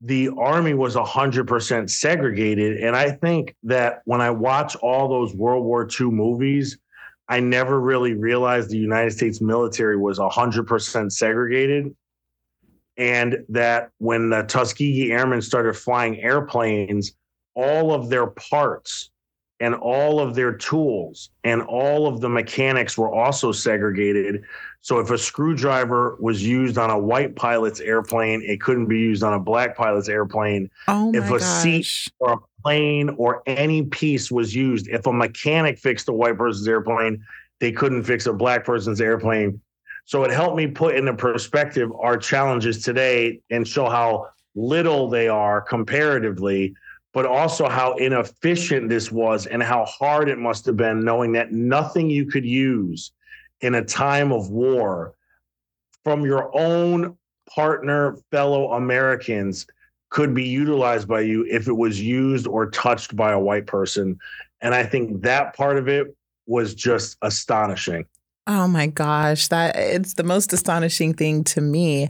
the 0.00 0.30
Army 0.38 0.74
was 0.74 0.96
100% 0.96 1.90
segregated. 1.90 2.78
And 2.78 2.96
I 2.96 3.10
think 3.10 3.54
that 3.64 4.00
when 4.04 4.20
I 4.20 4.30
watch 4.30 4.74
all 4.76 5.08
those 5.08 5.34
World 5.34 5.64
War 5.64 5.88
II 5.88 6.06
movies, 6.06 6.78
I 7.28 7.40
never 7.40 7.80
really 7.80 8.14
realized 8.14 8.70
the 8.70 8.78
United 8.78 9.12
States 9.12 9.40
military 9.40 9.96
was 9.96 10.18
100% 10.18 11.12
segregated. 11.12 11.94
And 12.96 13.38
that 13.50 13.90
when 13.98 14.30
the 14.30 14.42
Tuskegee 14.42 15.12
Airmen 15.12 15.42
started 15.42 15.74
flying 15.74 16.18
airplanes, 16.20 17.12
all 17.54 17.92
of 17.92 18.08
their 18.08 18.28
parts 18.28 19.10
and 19.60 19.74
all 19.74 20.20
of 20.20 20.34
their 20.34 20.52
tools 20.52 21.28
and 21.44 21.62
all 21.62 22.06
of 22.06 22.20
the 22.20 22.28
mechanics 22.28 22.96
were 22.96 23.12
also 23.12 23.52
segregated. 23.52 24.42
So 24.80 24.98
if 24.98 25.10
a 25.10 25.18
screwdriver 25.18 26.16
was 26.18 26.42
used 26.42 26.78
on 26.78 26.88
a 26.88 26.98
white 26.98 27.36
pilot's 27.36 27.80
airplane, 27.80 28.42
it 28.42 28.60
couldn't 28.60 28.86
be 28.86 28.98
used 28.98 29.22
on 29.22 29.34
a 29.34 29.38
black 29.38 29.76
pilot's 29.76 30.08
airplane. 30.08 30.70
Oh 30.88 31.12
if 31.14 31.26
a 31.26 31.38
gosh. 31.38 31.42
seat 31.42 32.12
or 32.18 32.32
a 32.32 32.62
plane 32.62 33.10
or 33.18 33.42
any 33.46 33.82
piece 33.82 34.30
was 34.30 34.54
used. 34.54 34.88
If 34.88 35.06
a 35.06 35.12
mechanic 35.12 35.78
fixed 35.78 36.08
a 36.08 36.12
white 36.12 36.38
person's 36.38 36.66
airplane, 36.66 37.22
they 37.60 37.70
couldn't 37.70 38.04
fix 38.04 38.26
a 38.26 38.32
black 38.32 38.64
person's 38.64 39.02
airplane. 39.02 39.60
So 40.06 40.24
it 40.24 40.30
helped 40.30 40.56
me 40.56 40.66
put 40.66 40.96
into 40.96 41.12
perspective 41.14 41.92
our 42.00 42.16
challenges 42.16 42.82
today 42.82 43.40
and 43.50 43.68
show 43.68 43.88
how 43.90 44.30
little 44.54 45.08
they 45.08 45.28
are 45.28 45.60
comparatively, 45.60 46.74
but 47.12 47.26
also 47.26 47.68
how 47.68 47.94
inefficient 47.94 48.88
this 48.88 49.10
was 49.10 49.46
and 49.46 49.62
how 49.62 49.84
hard 49.84 50.28
it 50.28 50.38
must 50.38 50.64
have 50.66 50.76
been 50.76 51.04
knowing 51.04 51.32
that 51.32 51.52
nothing 51.52 52.08
you 52.08 52.26
could 52.26 52.44
use 52.44 53.12
in 53.60 53.74
a 53.74 53.84
time 53.84 54.32
of 54.32 54.50
war 54.50 55.14
from 56.04 56.24
your 56.24 56.50
own 56.56 57.16
partner, 57.48 58.16
fellow 58.30 58.72
Americans 58.72 59.66
could 60.08 60.34
be 60.34 60.44
utilized 60.44 61.06
by 61.06 61.20
you 61.20 61.46
if 61.48 61.68
it 61.68 61.76
was 61.76 62.00
used 62.00 62.46
or 62.46 62.70
touched 62.70 63.14
by 63.14 63.32
a 63.32 63.38
white 63.38 63.66
person. 63.66 64.18
And 64.60 64.74
I 64.74 64.84
think 64.84 65.22
that 65.22 65.54
part 65.56 65.76
of 65.76 65.88
it 65.88 66.14
was 66.46 66.74
just 66.74 67.16
astonishing. 67.22 68.04
Oh 68.46 68.66
my 68.66 68.86
gosh, 68.86 69.48
that 69.48 69.76
it's 69.76 70.14
the 70.14 70.24
most 70.24 70.52
astonishing 70.52 71.14
thing 71.14 71.44
to 71.44 71.60
me. 71.60 72.08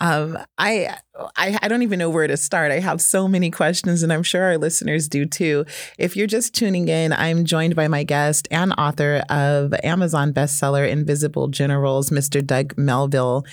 Um, 0.00 0.36
I, 0.58 0.96
I 1.36 1.56
I 1.62 1.68
don't 1.68 1.82
even 1.82 2.00
know 2.00 2.10
where 2.10 2.26
to 2.26 2.36
start. 2.36 2.72
I 2.72 2.80
have 2.80 3.00
so 3.00 3.28
many 3.28 3.50
questions, 3.50 4.02
and 4.02 4.12
I'm 4.12 4.24
sure 4.24 4.42
our 4.42 4.58
listeners 4.58 5.08
do 5.08 5.24
too. 5.24 5.64
If 5.96 6.16
you're 6.16 6.26
just 6.26 6.54
tuning 6.54 6.88
in, 6.88 7.12
I'm 7.12 7.44
joined 7.44 7.76
by 7.76 7.86
my 7.88 8.02
guest 8.02 8.48
and 8.50 8.74
author 8.76 9.22
of 9.30 9.72
Amazon 9.84 10.34
bestseller 10.34 10.86
Invisible 10.86 11.48
Generals, 11.48 12.10
Mr. 12.10 12.44
Doug 12.44 12.76
Melville, 12.76 13.44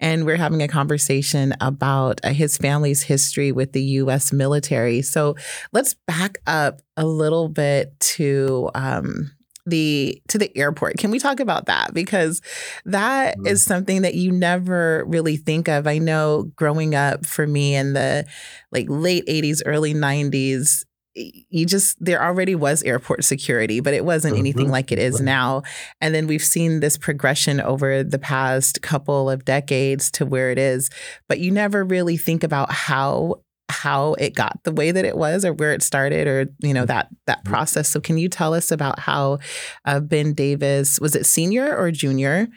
and 0.00 0.24
we're 0.24 0.36
having 0.36 0.62
a 0.62 0.68
conversation 0.68 1.54
about 1.60 2.20
uh, 2.24 2.30
his 2.30 2.56
family's 2.56 3.02
history 3.02 3.52
with 3.52 3.72
the 3.72 3.82
U.S. 3.82 4.32
military. 4.32 5.02
So 5.02 5.36
let's 5.72 5.94
back 6.08 6.38
up 6.46 6.80
a 6.96 7.06
little 7.06 7.48
bit 7.48 8.00
to. 8.00 8.70
Um, 8.74 9.30
the 9.66 10.20
to 10.28 10.38
the 10.38 10.56
airport. 10.56 10.98
Can 10.98 11.10
we 11.10 11.18
talk 11.18 11.40
about 11.40 11.66
that 11.66 11.92
because 11.94 12.40
that 12.84 13.36
mm-hmm. 13.36 13.46
is 13.46 13.62
something 13.62 14.02
that 14.02 14.14
you 14.14 14.32
never 14.32 15.04
really 15.06 15.36
think 15.36 15.68
of. 15.68 15.86
I 15.86 15.98
know 15.98 16.50
growing 16.56 16.94
up 16.94 17.26
for 17.26 17.46
me 17.46 17.74
in 17.74 17.92
the 17.92 18.26
like 18.72 18.86
late 18.88 19.26
80s, 19.26 19.60
early 19.66 19.94
90s, 19.94 20.84
you 21.14 21.66
just 21.66 22.02
there 22.02 22.22
already 22.22 22.54
was 22.54 22.82
airport 22.82 23.24
security, 23.24 23.80
but 23.80 23.94
it 23.94 24.04
wasn't 24.04 24.34
mm-hmm. 24.34 24.40
anything 24.40 24.70
like 24.70 24.92
it 24.92 24.98
is 24.98 25.20
now. 25.20 25.62
And 26.00 26.14
then 26.14 26.26
we've 26.26 26.44
seen 26.44 26.80
this 26.80 26.96
progression 26.96 27.60
over 27.60 28.04
the 28.04 28.18
past 28.18 28.80
couple 28.82 29.28
of 29.28 29.44
decades 29.44 30.10
to 30.12 30.26
where 30.26 30.50
it 30.50 30.58
is, 30.58 30.88
but 31.28 31.40
you 31.40 31.50
never 31.50 31.84
really 31.84 32.16
think 32.16 32.44
about 32.44 32.70
how 32.70 33.42
how 33.70 34.14
it 34.14 34.34
got 34.34 34.58
the 34.64 34.72
way 34.72 34.90
that 34.90 35.04
it 35.04 35.16
was 35.16 35.44
or 35.44 35.52
where 35.52 35.72
it 35.72 35.82
started 35.82 36.26
or 36.26 36.46
you 36.60 36.74
know 36.74 36.84
that 36.84 37.08
that 37.26 37.38
mm-hmm. 37.38 37.52
process 37.52 37.88
so 37.88 38.00
can 38.00 38.18
you 38.18 38.28
tell 38.28 38.54
us 38.54 38.70
about 38.70 38.98
how 38.98 39.38
uh, 39.84 40.00
ben 40.00 40.32
davis 40.32 41.00
was 41.00 41.14
it 41.14 41.26
senior 41.26 41.76
or 41.76 41.90
junior 41.90 42.48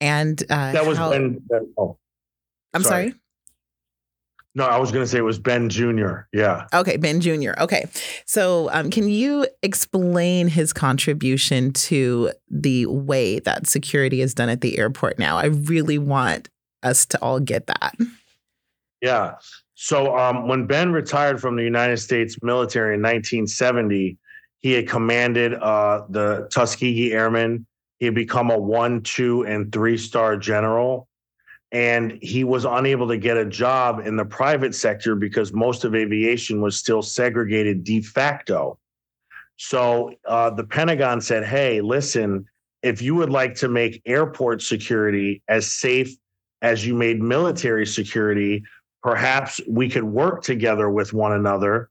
and 0.00 0.42
uh, 0.50 0.72
that 0.72 0.86
was 0.86 0.96
how, 0.96 1.10
ben, 1.10 1.40
ben 1.48 1.72
oh, 1.78 1.98
i'm 2.74 2.82
sorry. 2.82 3.10
sorry. 3.10 3.20
No, 4.56 4.64
I 4.64 4.78
was 4.78 4.90
going 4.90 5.04
to 5.04 5.06
say 5.08 5.18
it 5.18 5.22
was 5.22 5.38
Ben 5.38 5.68
Jr. 5.68 6.22
Yeah. 6.32 6.66
Okay, 6.74 6.96
Ben 6.96 7.20
Jr. 7.20 7.52
Okay. 7.60 7.88
So, 8.26 8.68
um, 8.72 8.90
can 8.90 9.08
you 9.08 9.46
explain 9.62 10.48
his 10.48 10.72
contribution 10.72 11.72
to 11.74 12.32
the 12.48 12.86
way 12.86 13.38
that 13.38 13.68
security 13.68 14.20
is 14.20 14.34
done 14.34 14.48
at 14.48 14.60
the 14.60 14.76
airport 14.76 15.20
now? 15.20 15.38
I 15.38 15.46
really 15.46 15.98
want 15.98 16.48
us 16.82 17.06
to 17.06 17.22
all 17.22 17.38
get 17.38 17.68
that. 17.68 17.94
Yeah. 19.00 19.36
So 19.82 20.14
um, 20.14 20.46
when 20.46 20.66
Ben 20.66 20.92
retired 20.92 21.40
from 21.40 21.56
the 21.56 21.62
United 21.62 21.96
States 21.96 22.36
military 22.42 22.96
in 22.96 23.00
1970, 23.00 24.18
he 24.58 24.72
had 24.72 24.86
commanded 24.86 25.54
uh, 25.54 26.02
the 26.10 26.48
Tuskegee 26.52 27.14
Airmen. 27.14 27.64
He 27.98 28.04
had 28.04 28.14
become 28.14 28.50
a 28.50 28.58
one, 28.58 29.00
two, 29.00 29.46
and 29.46 29.72
three 29.72 29.96
star 29.96 30.36
general. 30.36 31.08
And 31.72 32.18
he 32.20 32.44
was 32.44 32.66
unable 32.66 33.08
to 33.08 33.16
get 33.16 33.38
a 33.38 33.46
job 33.46 34.06
in 34.06 34.16
the 34.16 34.24
private 34.26 34.74
sector 34.74 35.14
because 35.14 35.54
most 35.54 35.84
of 35.84 35.94
aviation 35.94 36.60
was 36.60 36.76
still 36.76 37.00
segregated 37.00 37.82
de 37.82 38.02
facto. 38.02 38.78
So 39.56 40.12
uh, 40.26 40.50
the 40.50 40.64
Pentagon 40.64 41.22
said, 41.22 41.42
hey, 41.42 41.80
listen, 41.80 42.44
if 42.82 43.00
you 43.00 43.14
would 43.14 43.30
like 43.30 43.54
to 43.54 43.68
make 43.68 44.02
airport 44.04 44.60
security 44.60 45.42
as 45.48 45.72
safe 45.72 46.14
as 46.60 46.86
you 46.86 46.94
made 46.94 47.22
military 47.22 47.86
security, 47.86 48.62
perhaps 49.02 49.60
we 49.68 49.88
could 49.88 50.04
work 50.04 50.42
together 50.42 50.90
with 50.90 51.12
one 51.12 51.32
another 51.32 51.90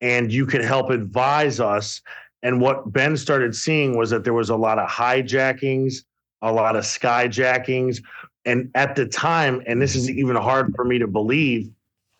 and 0.00 0.32
you 0.32 0.46
could 0.46 0.64
help 0.64 0.90
advise 0.90 1.60
us. 1.60 2.00
And 2.42 2.60
what 2.60 2.92
Ben 2.92 3.16
started 3.16 3.54
seeing 3.54 3.96
was 3.96 4.10
that 4.10 4.24
there 4.24 4.34
was 4.34 4.50
a 4.50 4.56
lot 4.56 4.78
of 4.78 4.88
hijackings, 4.88 6.04
a 6.42 6.52
lot 6.52 6.76
of 6.76 6.84
skyjackings. 6.84 8.02
And 8.44 8.70
at 8.74 8.94
the 8.94 9.06
time, 9.06 9.62
and 9.66 9.80
this 9.80 9.96
is 9.96 10.10
even 10.10 10.36
hard 10.36 10.74
for 10.74 10.84
me 10.84 10.98
to 10.98 11.06
believe, 11.06 11.70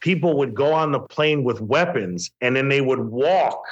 people 0.01 0.37
would 0.39 0.55
go 0.55 0.73
on 0.73 0.93
the 0.93 1.01
plane 1.01 1.45
with 1.45 1.61
weapons 1.61 2.31
and 2.41 2.57
then 2.57 2.69
they 2.69 2.81
would 2.81 3.01
walk 3.01 3.63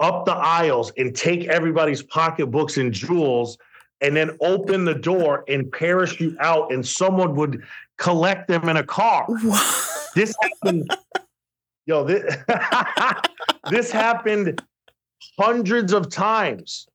up 0.00 0.24
the 0.24 0.34
aisles 0.34 0.92
and 0.96 1.14
take 1.14 1.46
everybody's 1.46 2.02
pocketbooks 2.02 2.76
and 2.76 2.92
jewels 2.92 3.58
and 4.00 4.16
then 4.16 4.36
open 4.40 4.84
the 4.84 4.94
door 4.94 5.44
and 5.48 5.70
parachute 5.72 6.36
out 6.38 6.72
and 6.72 6.86
someone 6.86 7.34
would 7.34 7.62
collect 7.98 8.48
them 8.48 8.68
in 8.68 8.76
a 8.76 8.84
car. 8.84 9.26
This 10.14 10.34
happened 10.40 10.90
yo 11.86 12.04
this, 12.04 12.36
this 13.70 13.90
happened 13.90 14.62
hundreds 15.38 15.92
of 15.92 16.10
times. 16.10 16.86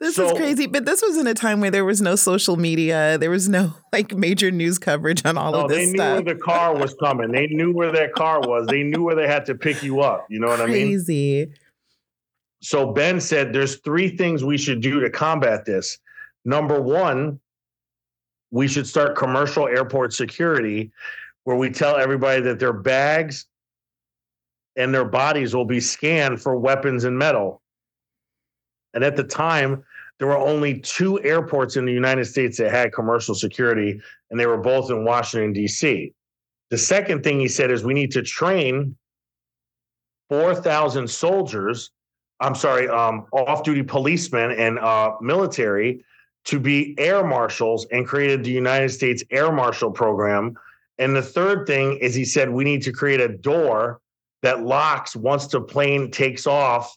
This 0.00 0.16
So- 0.16 0.26
is 0.26 0.32
crazy, 0.32 0.66
but 0.66 0.86
this 0.86 1.02
was 1.02 1.16
in 1.16 1.26
a 1.28 1.34
time 1.34 1.60
where 1.60 1.70
there 1.70 1.84
was 1.84 2.00
no 2.02 2.16
social 2.16 2.56
media, 2.56 3.16
there 3.18 3.30
was 3.30 3.48
no 3.48 3.74
like 3.92 4.12
major 4.14 4.50
news 4.50 4.78
coverage 4.78 5.24
on 5.24 5.38
all 5.38 5.52
No, 5.52 5.60
of 5.64 5.70
they 5.70 5.86
knew 5.86 5.94
stuff. 5.98 6.24
where 6.24 6.34
the 6.34 6.40
car 6.40 6.74
was 6.76 6.94
coming. 6.94 7.30
They 7.30 7.46
knew 7.46 7.72
where 7.72 7.92
that 7.92 8.12
car 8.12 8.40
was. 8.40 8.66
They 8.66 8.82
knew 8.82 9.04
where 9.04 9.14
they 9.14 9.28
had 9.28 9.46
to 9.46 9.54
pick 9.54 9.82
you 9.82 10.00
up. 10.00 10.26
You 10.28 10.40
know 10.40 10.48
what 10.48 10.60
I 10.60 10.66
mean? 10.66 10.88
Crazy. 10.88 11.52
So 12.60 12.92
Ben 12.92 13.20
said 13.20 13.52
there's 13.52 13.76
three 13.76 14.16
things 14.16 14.42
we 14.42 14.58
should 14.58 14.80
do 14.80 14.98
to 15.00 15.10
combat 15.10 15.64
this. 15.64 15.98
Number 16.44 16.80
one, 16.80 17.38
we 18.50 18.68
should 18.68 18.86
start 18.86 19.16
commercial 19.16 19.66
airport 19.66 20.12
security 20.12 20.92
where 21.44 21.56
we 21.56 21.70
tell 21.70 21.96
everybody 21.96 22.40
that 22.42 22.58
their 22.58 22.72
bags 22.72 23.46
and 24.76 24.94
their 24.94 25.04
bodies 25.04 25.54
will 25.54 25.64
be 25.64 25.80
scanned 25.80 26.40
for 26.40 26.56
weapons 26.56 27.04
and 27.04 27.16
metal. 27.16 27.62
And 28.94 29.04
at 29.04 29.16
the 29.16 29.24
time, 29.24 29.84
there 30.18 30.28
were 30.28 30.38
only 30.38 30.80
two 30.80 31.22
airports 31.22 31.76
in 31.76 31.84
the 31.84 31.92
United 31.92 32.24
States 32.24 32.58
that 32.58 32.70
had 32.70 32.92
commercial 32.92 33.34
security, 33.34 34.00
and 34.30 34.40
they 34.40 34.46
were 34.46 34.56
both 34.58 34.90
in 34.90 35.04
Washington, 35.04 35.52
D.C. 35.52 36.12
The 36.70 36.78
second 36.78 37.22
thing 37.22 37.38
he 37.38 37.48
said 37.48 37.70
is 37.70 37.84
we 37.84 37.94
need 37.94 38.12
to 38.12 38.22
train 38.22 38.96
4,000 40.30 41.08
soldiers 41.08 41.90
I'm 42.40 42.54
sorry, 42.54 42.88
um, 42.88 43.26
off-duty 43.32 43.84
policemen 43.84 44.52
and 44.52 44.78
uh, 44.78 45.12
military 45.20 46.04
to 46.46 46.60
be 46.60 46.94
air 46.98 47.24
marshals 47.24 47.86
and 47.90 48.06
created 48.06 48.44
the 48.44 48.50
United 48.50 48.88
States 48.90 49.22
Air 49.30 49.52
Marshal 49.52 49.90
Program. 49.90 50.56
And 50.98 51.14
the 51.14 51.22
third 51.22 51.66
thing 51.66 51.98
is 51.98 52.14
he 52.14 52.24
said 52.24 52.48
we 52.50 52.64
need 52.64 52.82
to 52.82 52.92
create 52.92 53.20
a 53.20 53.28
door 53.28 54.00
that 54.42 54.62
locks 54.62 55.14
once 55.14 55.48
the 55.48 55.60
plane 55.60 56.10
takes 56.10 56.46
off 56.46 56.96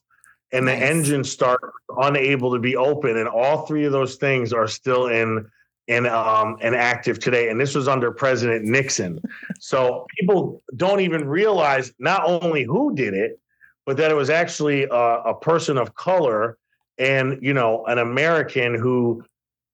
and 0.51 0.67
the 0.67 0.73
Nice. 0.73 0.81
engines 0.83 1.31
start 1.31 1.59
unable 1.97 2.53
to 2.53 2.59
be 2.59 2.75
open. 2.75 3.17
And 3.17 3.27
all 3.27 3.65
three 3.65 3.85
of 3.85 3.91
those 3.91 4.15
things 4.15 4.53
are 4.53 4.67
still 4.67 5.07
in 5.07 5.49
in 5.87 6.05
um 6.05 6.57
and 6.61 6.75
active 6.75 7.17
today. 7.19 7.49
And 7.49 7.59
this 7.59 7.73
was 7.73 7.87
under 7.87 8.11
President 8.11 8.65
Nixon. 8.65 9.19
So 9.59 10.05
people 10.19 10.61
don't 10.75 10.99
even 10.99 11.27
realize 11.27 11.91
not 11.97 12.23
only 12.25 12.63
who 12.63 12.95
did 12.95 13.15
it, 13.15 13.39
but 13.85 13.97
that 13.97 14.11
it 14.11 14.15
was 14.15 14.29
actually 14.29 14.83
a, 14.83 14.93
a 14.93 15.33
person 15.33 15.77
of 15.77 15.95
color 15.95 16.57
and 16.99 17.39
you 17.41 17.53
know 17.53 17.85
an 17.85 17.97
American 17.97 18.75
who 18.75 19.23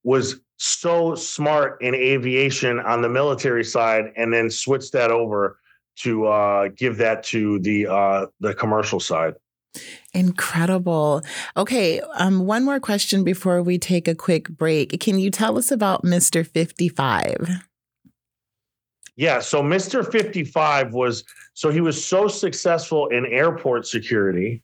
was 0.05 0.39
so 0.57 1.15
smart 1.15 1.81
in 1.81 1.93
aviation 1.93 2.79
on 2.79 3.01
the 3.01 3.09
military 3.09 3.65
side, 3.65 4.13
and 4.15 4.33
then 4.33 4.49
switched 4.49 4.93
that 4.93 5.11
over 5.11 5.59
to 5.97 6.27
uh, 6.27 6.69
give 6.75 6.97
that 6.97 7.23
to 7.23 7.59
the 7.59 7.87
uh, 7.87 8.27
the 8.39 8.53
commercial 8.53 8.99
side. 9.01 9.33
Incredible. 10.13 11.21
Okay, 11.57 11.99
um, 12.15 12.45
one 12.45 12.63
more 12.63 12.79
question 12.79 13.25
before 13.25 13.61
we 13.61 13.77
take 13.77 14.07
a 14.07 14.15
quick 14.15 14.47
break. 14.47 14.97
Can 15.01 15.19
you 15.19 15.29
tell 15.29 15.57
us 15.57 15.71
about 15.71 16.03
Mr. 16.03 16.47
55? 16.47 17.49
Yeah, 19.17 19.39
so 19.39 19.61
Mr. 19.61 20.09
55 20.09 20.93
was 20.93 21.23
so 21.53 21.71
he 21.71 21.81
was 21.81 22.03
so 22.03 22.27
successful 22.27 23.07
in 23.07 23.25
airport 23.25 23.87
security 23.87 24.61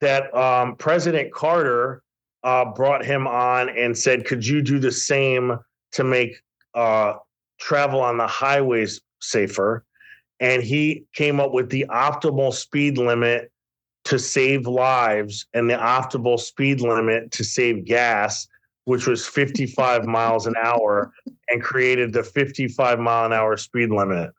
that 0.00 0.34
um, 0.34 0.76
President 0.76 1.32
Carter 1.32 2.02
uh, 2.44 2.64
brought 2.64 3.04
him 3.04 3.26
on 3.26 3.68
and 3.70 3.96
said, 3.96 4.26
"Could 4.26 4.46
you 4.46 4.62
do 4.62 4.78
the 4.78 4.92
same 4.92 5.58
to 5.92 6.04
make 6.04 6.42
uh, 6.74 7.14
travel 7.60 8.00
on 8.00 8.18
the 8.18 8.26
highways 8.26 9.00
safer?" 9.20 9.84
And 10.40 10.62
he 10.62 11.04
came 11.14 11.38
up 11.38 11.52
with 11.52 11.70
the 11.70 11.86
optimal 11.88 12.52
speed 12.52 12.98
limit 12.98 13.50
to 14.04 14.18
save 14.18 14.66
lives 14.66 15.46
and 15.54 15.70
the 15.70 15.74
optimal 15.74 16.38
speed 16.38 16.80
limit 16.80 17.30
to 17.32 17.44
save 17.44 17.84
gas, 17.84 18.48
which 18.84 19.06
was 19.06 19.26
55 19.26 20.04
miles 20.04 20.46
an 20.46 20.54
hour, 20.62 21.12
and 21.48 21.62
created 21.62 22.12
the 22.12 22.22
55 22.22 22.98
mile 22.98 23.26
an 23.26 23.32
hour 23.32 23.56
speed 23.56 23.90
limit. 23.90 24.32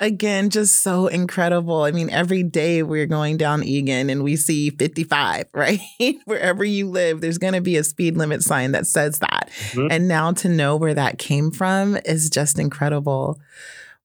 Again, 0.00 0.50
just 0.50 0.80
so 0.82 1.06
incredible. 1.06 1.82
I 1.82 1.90
mean, 1.90 2.10
every 2.10 2.42
day 2.42 2.82
we're 2.82 3.06
going 3.06 3.36
down 3.36 3.62
Egan 3.62 4.10
and 4.10 4.24
we 4.24 4.36
see 4.36 4.70
55, 4.70 5.46
right? 5.54 5.80
Wherever 6.24 6.64
you 6.64 6.88
live, 6.88 7.20
there's 7.20 7.38
going 7.38 7.54
to 7.54 7.60
be 7.60 7.76
a 7.76 7.84
speed 7.84 8.16
limit 8.16 8.42
sign 8.42 8.72
that 8.72 8.86
says 8.86 9.18
that. 9.20 9.50
Mhm. 9.72 9.88
And 9.90 10.08
now 10.08 10.32
to 10.32 10.48
know 10.48 10.76
where 10.76 10.94
that 10.94 11.18
came 11.18 11.50
from 11.50 11.98
is 12.04 12.30
just 12.30 12.58
incredible. 12.58 13.38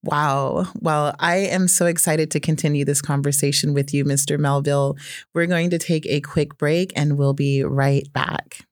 Wow. 0.04 0.67
Well, 0.82 1.15
I 1.19 1.38
am 1.38 1.67
so 1.69 1.86
excited 1.86 2.30
to 2.32 2.39
continue 2.39 2.84
this 2.84 3.02
conversation 3.02 3.73
with 3.73 3.93
you, 3.93 4.04
Mr. 4.04 4.38
Melville. 4.38 4.97
We're 5.34 5.45
going 5.45 5.69
to 5.69 5.80
take 5.80 6.06
a 6.08 6.19
quick 6.19 6.58
break 6.58 6.91
and 6.95 7.17
we'll 7.17 7.34
be 7.34 7.63
right 7.63 8.12
back. 8.12 8.65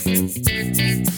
The 0.00 1.11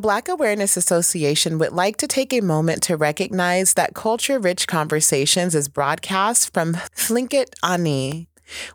Black 0.00 0.28
Awareness 0.28 0.78
Association 0.78 1.58
would 1.58 1.72
like 1.72 1.98
to 1.98 2.06
take 2.06 2.32
a 2.32 2.40
moment 2.40 2.82
to 2.84 2.96
recognize 2.96 3.74
that 3.74 3.94
Culture 3.94 4.38
Rich 4.38 4.66
Conversations 4.66 5.54
is 5.54 5.68
broadcast 5.68 6.54
from 6.54 6.72
Lingít 7.08 7.50
Aaní. 7.62 8.26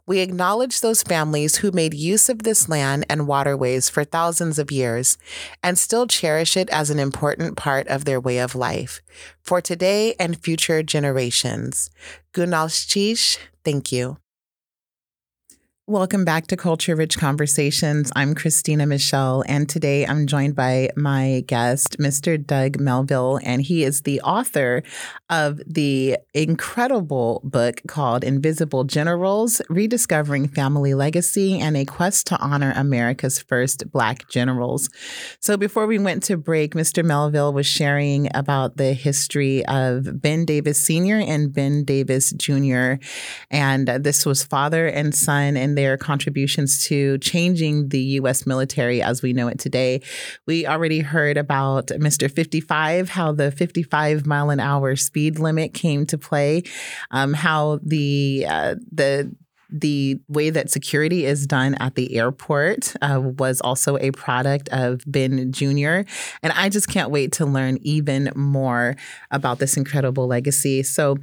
We 0.05 0.19
acknowledge 0.19 0.79
those 0.79 1.03
families 1.03 1.57
who 1.57 1.71
made 1.71 1.93
use 1.95 2.29
of 2.29 2.43
this 2.43 2.69
land 2.69 3.05
and 3.09 3.27
waterways 3.27 3.89
for 3.89 4.03
thousands 4.03 4.59
of 4.59 4.71
years 4.71 5.17
and 5.63 5.77
still 5.77 6.05
cherish 6.05 6.55
it 6.55 6.69
as 6.69 6.89
an 6.89 6.99
important 6.99 7.57
part 7.57 7.87
of 7.87 8.05
their 8.05 8.19
way 8.19 8.37
of 8.37 8.55
life 8.55 9.01
for 9.41 9.59
today 9.61 10.13
and 10.19 10.39
future 10.39 10.83
generations. 10.83 11.89
Gunalchéesh, 12.33 13.37
thank 13.63 13.91
you. 13.91 14.17
Welcome 15.87 16.25
back 16.25 16.47
to 16.47 16.57
Culture 16.57 16.95
Rich 16.95 17.19
Conversations. 17.19 18.11
I'm 18.15 18.33
Christina 18.33 18.87
Michelle, 18.87 19.43
and 19.47 19.69
today 19.69 20.03
I'm 20.03 20.25
joined 20.25 20.55
by 20.55 20.89
my 20.95 21.43
guest, 21.45 21.99
Mr. 21.99 22.43
Doug 22.43 22.79
Melville, 22.79 23.39
and 23.43 23.61
he 23.61 23.83
is 23.83 24.01
the 24.01 24.19
author 24.21 24.81
of 25.29 25.61
the 25.67 26.17
incredible 26.33 27.39
book 27.43 27.81
called 27.87 28.23
Invisible 28.23 28.83
Generals 28.85 29.61
Rediscovering 29.69 30.47
Family 30.47 30.95
Legacy 30.95 31.59
and 31.59 31.77
a 31.77 31.85
Quest 31.85 32.25
to 32.27 32.39
Honor 32.39 32.73
America's 32.75 33.39
First 33.39 33.91
Black 33.91 34.27
Generals. 34.27 34.89
So, 35.39 35.55
before 35.55 35.85
we 35.85 35.99
went 35.99 36.23
to 36.23 36.35
break, 36.35 36.73
Mr. 36.73 37.05
Melville 37.05 37.53
was 37.53 37.67
sharing 37.67 38.27
about 38.35 38.77
the 38.77 38.93
history 38.93 39.63
of 39.67 40.19
Ben 40.19 40.45
Davis 40.45 40.81
Sr. 40.81 41.17
and 41.17 41.53
Ben 41.53 41.83
Davis 41.83 42.31
Jr., 42.31 42.93
and 43.51 43.87
this 43.87 44.25
was 44.25 44.43
father 44.43 44.87
and 44.87 45.13
son. 45.13 45.55
And 45.55 45.74
their 45.75 45.97
contributions 45.97 46.83
to 46.85 47.17
changing 47.19 47.89
the 47.89 47.99
U.S. 47.99 48.45
military 48.45 49.01
as 49.01 49.21
we 49.21 49.33
know 49.33 49.47
it 49.47 49.59
today. 49.59 50.01
We 50.45 50.65
already 50.65 50.99
heard 50.99 51.37
about 51.37 51.87
Mr. 51.87 52.31
55, 52.31 53.09
how 53.09 53.31
the 53.31 53.51
55 53.51 54.25
mile 54.25 54.49
an 54.49 54.59
hour 54.59 54.95
speed 54.95 55.39
limit 55.39 55.73
came 55.73 56.05
to 56.07 56.17
play, 56.17 56.63
um, 57.11 57.33
how 57.33 57.79
the 57.83 58.45
uh, 58.47 58.75
the 58.91 59.35
the 59.79 60.19
way 60.27 60.49
that 60.49 60.69
security 60.69 61.25
is 61.25 61.45
done 61.45 61.75
at 61.75 61.95
the 61.95 62.15
airport 62.15 62.93
uh, 63.01 63.19
was 63.21 63.61
also 63.61 63.97
a 63.97 64.11
product 64.11 64.69
of 64.69 65.01
Ben 65.05 65.51
Jr. 65.51 66.01
And 66.43 66.53
I 66.53 66.69
just 66.69 66.87
can't 66.87 67.11
wait 67.11 67.31
to 67.33 67.45
learn 67.45 67.77
even 67.81 68.31
more 68.35 68.95
about 69.31 69.59
this 69.59 69.77
incredible 69.77 70.27
legacy. 70.27 70.83
So, 70.83 71.17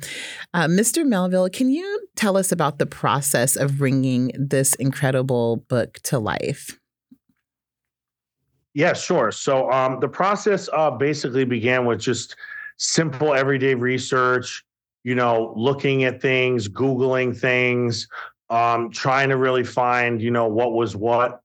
uh, 0.54 0.66
Mr. 0.66 1.06
Melville, 1.06 1.48
can 1.48 1.70
you 1.70 2.06
tell 2.16 2.36
us 2.36 2.52
about 2.52 2.78
the 2.78 2.86
process 2.86 3.56
of 3.56 3.78
bringing 3.78 4.32
this 4.38 4.74
incredible 4.74 5.64
book 5.68 5.94
to 6.04 6.18
life? 6.18 6.78
Yeah, 8.74 8.94
sure. 8.94 9.30
So 9.30 9.70
um, 9.70 10.00
the 10.00 10.08
process 10.08 10.68
uh, 10.72 10.90
basically 10.90 11.44
began 11.44 11.84
with 11.84 12.00
just 12.00 12.36
simple 12.78 13.34
everyday 13.34 13.74
research, 13.74 14.64
you 15.04 15.14
know, 15.14 15.52
looking 15.56 16.04
at 16.04 16.22
things, 16.22 16.68
Googling 16.68 17.36
things, 17.38 18.08
um, 18.52 18.90
trying 18.90 19.30
to 19.30 19.38
really 19.38 19.64
find, 19.64 20.20
you 20.20 20.30
know, 20.30 20.46
what 20.46 20.74
was 20.74 20.94
what. 20.94 21.40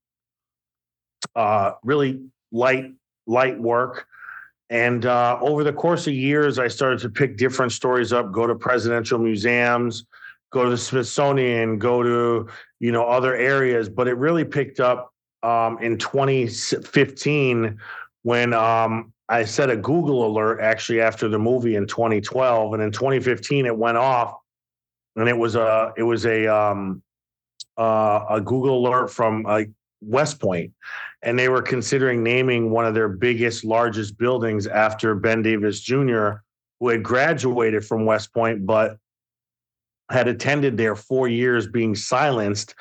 Uh, 1.36 1.72
really 1.82 2.22
light, 2.52 2.92
light 3.26 3.58
work. 3.58 4.06
And 4.70 5.06
uh, 5.06 5.40
over 5.40 5.64
the 5.64 5.72
course 5.72 6.06
of 6.08 6.14
years, 6.14 6.60
I 6.60 6.68
started 6.68 7.00
to 7.00 7.10
pick 7.10 7.38
different 7.38 7.72
stories 7.72 8.12
up, 8.12 8.34
go 8.34 8.46
to 8.46 8.56
presidential 8.56 9.18
museums, 9.20 10.06
go 10.52 10.66
to 10.66 10.70
the 10.70 10.78
Smithsonian, 10.78 11.80
go 11.80 12.04
to, 12.04 12.50
you 12.82 12.92
know, 12.92 13.06
other 13.08 13.34
areas. 13.36 13.88
But 13.88 14.10
it 14.10 14.16
really 14.16 14.44
picked 14.44 14.82
up 14.82 15.14
um, 15.44 15.78
in 15.82 15.98
2015 15.98 17.80
when 18.24 18.54
um, 18.54 19.14
I 19.30 19.46
set 19.46 19.70
a 19.70 19.78
Google 19.78 20.28
alert 20.28 20.60
actually 20.60 21.00
after 21.00 21.30
the 21.30 21.40
movie 21.40 21.78
in 21.78 21.88
2012. 21.88 22.74
And 22.74 22.84
in 22.84 22.92
2015, 22.92 23.66
it 23.66 23.78
went 23.78 23.98
off 23.98 24.36
and 25.18 25.28
it 25.28 25.38
was 25.38 25.56
a 25.56 25.94
it 25.98 26.04
was 26.04 26.26
a 26.26 26.48
um, 26.48 27.02
uh, 27.78 28.26
a 28.30 28.42
Google 28.42 28.88
alert 28.88 29.10
from 29.10 29.46
uh, 29.46 29.64
West 30.02 30.40
Point, 30.40 30.72
and 31.24 31.38
they 31.38 31.50
were 31.50 31.62
considering 31.62 32.24
naming 32.24 32.70
one 32.70 32.86
of 32.86 32.94
their 32.94 33.10
biggest, 33.10 33.66
largest 33.66 34.18
buildings 34.18 34.68
after 34.68 35.16
Ben 35.16 35.42
Davis 35.42 35.82
Jr., 35.82 36.30
who 36.80 36.90
had 36.90 37.04
graduated 37.04 37.84
from 37.84 38.06
West 38.06 38.34
Point, 38.34 38.66
but 38.66 38.98
had 40.10 40.28
attended 40.28 40.78
there 40.78 40.96
four 40.96 41.28
years, 41.28 41.68
being 41.68 41.96
silenced 41.96 42.76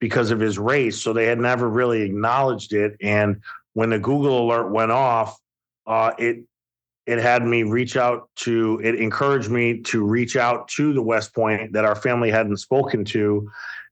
because 0.00 0.30
of 0.30 0.40
his 0.40 0.58
race. 0.58 1.00
So 1.00 1.12
they 1.12 1.26
had 1.26 1.38
never 1.38 1.68
really 1.68 2.02
acknowledged 2.02 2.72
it. 2.72 2.96
And 3.00 3.40
when 3.74 3.90
the 3.90 4.00
Google 4.00 4.46
alert 4.46 4.72
went 4.72 4.90
off, 4.90 5.38
uh, 5.86 6.12
it 6.18 6.44
it 7.06 7.18
had 7.18 7.44
me 7.44 7.62
reach 7.64 7.96
out 7.96 8.28
to 8.36 8.80
it 8.82 8.94
encouraged 8.94 9.50
me 9.50 9.80
to 9.80 10.04
reach 10.04 10.36
out 10.36 10.68
to 10.68 10.92
the 10.92 11.02
west 11.02 11.34
point 11.34 11.72
that 11.72 11.84
our 11.84 11.96
family 11.96 12.30
hadn't 12.30 12.58
spoken 12.58 13.04
to. 13.06 13.50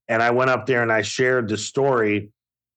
And 0.08 0.22
i 0.22 0.30
went 0.30 0.50
up 0.50 0.66
there 0.66 0.82
and 0.82 0.92
i 0.92 1.02
shared 1.02 1.48
the 1.48 1.56
story. 1.56 2.30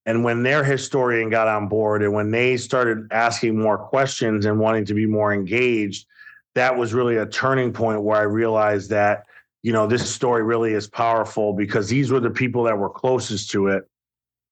And 0.06 0.24
when 0.24 0.44
their 0.44 0.64
historian 0.66 1.30
got 1.30 1.48
on 1.48 1.70
board 1.70 2.04
and 2.04 2.14
when 2.14 2.30
they 2.32 2.58
started 2.58 3.08
asking 3.12 3.58
more 3.58 3.78
questions 3.78 4.46
and 4.46 4.60
wanting 4.60 4.86
to 4.86 4.94
be 4.94 5.06
more 5.06 5.34
engaged 5.34 6.08
that 6.56 6.78
was 6.78 6.94
really 6.94 7.18
a 7.18 7.26
turning 7.26 7.74
point 7.74 8.02
where 8.02 8.18
i 8.18 8.24
realized 8.24 8.90
that 8.90 9.26
you 9.62 9.72
know 9.72 9.88
this 9.88 10.14
story 10.14 10.44
really 10.44 10.74
is 10.74 10.88
powerful 10.88 11.54
because 11.54 11.90
these 11.90 12.12
were 12.12 12.20
the 12.20 12.30
people 12.30 12.64
that 12.64 12.78
were 12.78 12.90
closest 12.90 13.50
to 13.52 13.68
it 13.68 13.88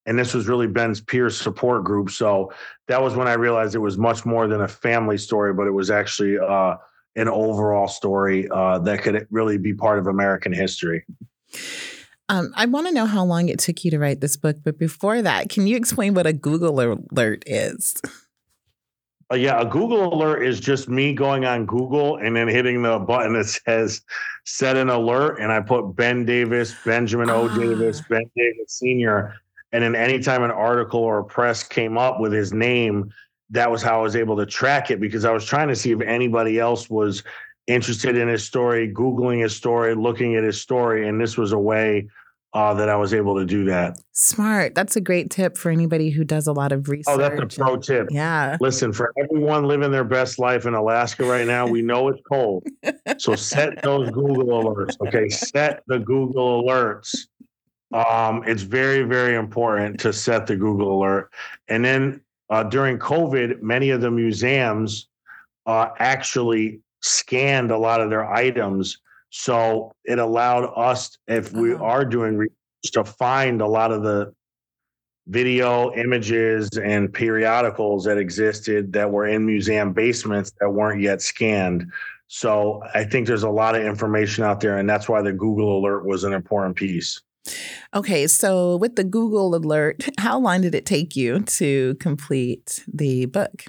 and 0.06 0.18
this 0.18 0.34
was 0.34 0.48
really 0.48 0.68
Ben's 0.68 1.02
peer 1.02 1.30
support 1.30 1.84
group. 1.84 2.10
So 2.10 2.52
that 2.88 3.02
was 3.02 3.16
when 3.16 3.28
I 3.28 3.34
realized 3.34 3.76
it 3.76 3.80
was 3.80 3.98
much 3.98 4.26
more 4.26 4.48
than 4.48 4.62
a 4.62 4.68
family 4.68 5.18
story, 5.18 5.54
but 5.54 5.68
it 5.68 5.72
was 5.72 5.92
actually 5.92 6.38
uh, 6.40 6.76
an 7.16 7.28
overall 7.28 7.88
story 7.88 8.48
uh, 8.50 8.80
that 8.80 9.04
could 9.04 9.28
really 9.30 9.58
be 9.58 9.74
part 9.74 10.00
of 10.00 10.08
American 10.08 10.54
history. 10.54 11.06
Um, 12.30 12.54
I 12.56 12.66
want 12.66 12.88
to 12.88 12.94
know 12.94 13.06
how 13.06 13.26
long 13.26 13.50
it 13.50 13.60
took 13.60 13.84
you 13.84 13.92
to 13.92 14.00
write 14.00 14.22
this 14.22 14.38
book, 14.38 14.58
but 14.64 14.78
before 14.78 15.22
that, 15.22 15.50
can 15.50 15.68
you 15.68 15.76
explain 15.76 16.14
what 16.14 16.26
a 16.26 16.34
Google 16.34 16.80
alert 16.80 17.44
is? 17.46 18.02
Uh, 19.32 19.36
yeah, 19.36 19.62
a 19.62 19.66
Google 19.66 20.14
alert 20.14 20.44
is 20.44 20.60
just 20.60 20.90
me 20.90 21.14
going 21.14 21.46
on 21.46 21.66
Google 21.66 22.18
and 22.18 22.36
then 22.36 22.48
hitting 22.48 22.82
the 22.82 23.00
button 23.00 23.34
that 23.34 23.46
says 23.46 24.02
set 24.46 24.76
an 24.76 24.90
alert. 24.90 25.40
And 25.40 25.52
I 25.52 25.62
put 25.62 25.96
Ben 25.96 26.26
Davis, 26.26 26.74
Benjamin 26.86 27.30
O. 27.30 27.50
Ah. 27.50 27.58
Davis, 27.58 28.02
Ben 28.10 28.24
Davis 28.36 28.80
Sr. 28.80 29.36
And 29.72 29.84
then 29.84 29.96
anytime 29.96 30.44
an 30.44 30.52
article 30.52 31.00
or 31.00 31.20
a 31.20 31.24
press 31.24 31.64
came 31.64 31.98
up 31.98 32.20
with 32.20 32.34
his 32.34 32.54
name, 32.54 33.12
that 33.52 33.70
was 33.70 33.82
how 33.82 34.00
I 34.00 34.02
was 34.02 34.16
able 34.16 34.38
to 34.38 34.46
track 34.46 34.92
it 34.92 35.00
because 35.00 35.26
I 35.26 35.32
was 35.32 35.46
trying 35.46 35.68
to 35.70 35.76
see 35.76 35.92
if 35.92 36.02
anybody 36.02 36.60
else 36.60 36.90
was 36.90 37.24
interested 37.68 38.18
in 38.18 38.28
his 38.28 38.44
story, 38.44 38.92
Googling 38.92 39.42
his 39.42 39.56
story, 39.56 39.96
looking 39.96 40.36
at 40.36 40.44
his 40.44 40.60
story. 40.60 41.08
And 41.08 41.20
this 41.22 41.38
was 41.38 41.52
a 41.52 41.60
way 41.60 42.08
uh, 42.54 42.74
that 42.74 42.90
I 42.90 42.96
was 42.98 43.14
able 43.14 43.36
to 43.38 43.46
do 43.46 43.66
that. 43.66 43.98
Smart. 44.12 44.76
That's 44.76 44.96
a 44.98 45.02
great 45.02 45.30
tip 45.30 45.58
for 45.58 45.72
anybody 45.72 46.10
who 46.10 46.26
does 46.26 46.48
a 46.48 46.52
lot 46.52 46.74
of 46.74 46.90
research. 46.90 47.14
Oh, 47.14 47.18
that's 47.18 47.40
a 47.40 47.60
pro 47.60 47.78
tip. 47.78 48.08
Yeah. 48.12 48.58
Listen, 48.60 48.92
for 48.92 49.14
everyone 49.18 49.66
living 49.66 49.92
their 49.92 50.04
best 50.04 50.38
life 50.38 50.66
in 50.66 50.74
Alaska 50.74 51.24
right 51.24 51.48
now, 51.48 51.66
we 51.66 51.82
know 51.82 52.10
it's 52.10 52.22
cold. 52.30 52.66
so 53.18 53.36
set 53.38 53.82
those 53.84 54.12
Google 54.12 54.48
alerts. 54.48 54.96
Okay. 55.08 55.30
Set 55.30 55.82
the 55.88 56.00
Google 56.00 56.64
alerts 56.64 57.28
um, 57.94 58.44
it's 58.46 58.62
very, 58.62 59.04
very 59.04 59.36
important 59.36 60.00
to 60.02 60.14
set 60.14 60.48
the 60.48 60.56
Google 60.56 60.98
alert. 60.98 61.32
And 61.68 61.84
then 61.84 62.22
uh, 62.50 62.64
during 62.64 62.98
COVID, 63.00 63.62
many 63.62 63.90
of 63.90 64.02
the 64.02 64.12
museums 64.12 65.08
uh, 65.66 65.90
actually 66.00 66.82
scanned 67.02 67.72
a 67.72 67.78
lot 67.78 68.02
of 68.02 68.10
their 68.10 68.32
items. 68.32 69.00
So 69.30 69.94
it 70.06 70.20
allowed 70.20 70.66
us, 70.76 71.18
if 71.28 71.52
we 71.52 71.74
uh-huh. 71.74 71.84
are 71.84 72.06
doing 72.06 72.38
research, 72.38 72.56
to 72.94 73.04
find 73.04 73.62
a 73.62 73.68
lot 73.68 73.92
of 73.92 74.02
the 74.02 74.34
video 75.28 75.94
images 75.94 76.70
and 76.84 77.14
periodicals 77.14 78.04
that 78.06 78.18
existed 78.18 78.92
that 78.94 79.10
were 79.10 79.28
in 79.28 79.46
museum 79.46 79.94
basements 79.94 80.52
that 80.60 80.70
weren't 80.70 81.02
yet 81.02 81.22
scanned. 81.22 81.86
So 82.28 82.82
I 82.96 83.04
think 83.04 83.28
there's 83.28 83.44
a 83.44 83.50
lot 83.50 83.76
of 83.76 83.84
information 83.84 84.44
out 84.44 84.62
there, 84.62 84.78
and 84.78 84.90
that's 84.90 85.08
why 85.08 85.22
the 85.22 85.34
Google 85.34 85.78
alert 85.78 86.06
was 86.06 86.24
an 86.24 86.34
important 86.34 86.76
piece. 86.76 87.22
Okay, 87.94 88.28
so 88.28 88.78
with 88.78 88.96
the 88.96 89.04
Google 89.04 89.54
alert, 89.56 90.08
how 90.20 90.40
long 90.40 90.62
did 90.62 90.76
it 90.76 90.86
take 90.86 91.16
you 91.16 91.42
to 91.42 91.96
complete 91.96 92.84
the 92.92 93.26
book? 93.26 93.66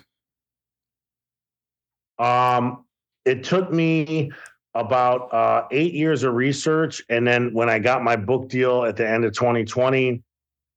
Um, 2.19 2.85
it 3.25 3.43
took 3.43 3.73
me 3.73 4.31
about 4.75 5.33
uh, 5.35 5.67
eight 5.71 5.93
years 5.93 6.23
of 6.23 6.35
research, 6.35 7.03
and 7.09 7.27
then 7.27 7.53
when 7.53 7.69
I 7.69 7.79
got 7.79 8.03
my 8.03 8.17
book 8.17 8.49
deal 8.49 8.85
at 8.85 8.97
the 8.97 9.09
end 9.09 9.25
of 9.25 9.33
2020, 9.33 10.23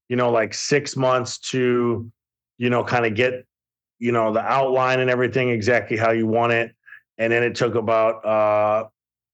you 0.10 0.16
know, 0.16 0.32
like 0.32 0.54
six 0.54 0.96
months 0.96 1.38
to, 1.38 2.12
you 2.58 2.70
know, 2.70 2.84
kind 2.84 3.06
of 3.06 3.16
get, 3.16 3.46
you 4.00 4.12
know, 4.12 4.34
the 4.34 4.42
outline 4.42 5.00
and 5.00 5.10
everything 5.10 5.50
exactly 5.50 5.98
how 5.98 6.12
you 6.12 6.28
want 6.28 6.52
it, 6.52 6.76
and 7.18 7.32
then 7.32 7.44
it 7.44 7.56
took 7.56 7.76
about, 7.76 8.26
uh, 8.26 8.88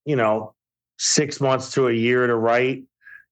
you 0.06 0.16
know, 0.16 0.54
six 0.98 1.40
months 1.40 1.72
to 1.72 1.88
a 1.88 1.94
year 1.94 2.28
to 2.28 2.36
write 2.36 2.84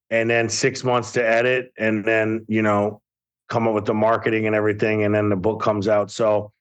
and 0.09 0.29
then 0.29 0.49
six 0.49 0.83
months 0.83 1.11
to 1.13 1.27
edit 1.27 1.71
and 1.77 2.03
then 2.03 2.45
you 2.47 2.61
know 2.61 3.01
come 3.47 3.67
up 3.67 3.73
with 3.73 3.85
the 3.85 3.93
marketing 3.93 4.45
and 4.45 4.55
everything 4.55 5.03
and 5.03 5.13
then 5.13 5.29
the 5.29 5.35
book 5.35 5.61
comes 5.61 5.87
out. 5.87 6.11
So 6.11 6.51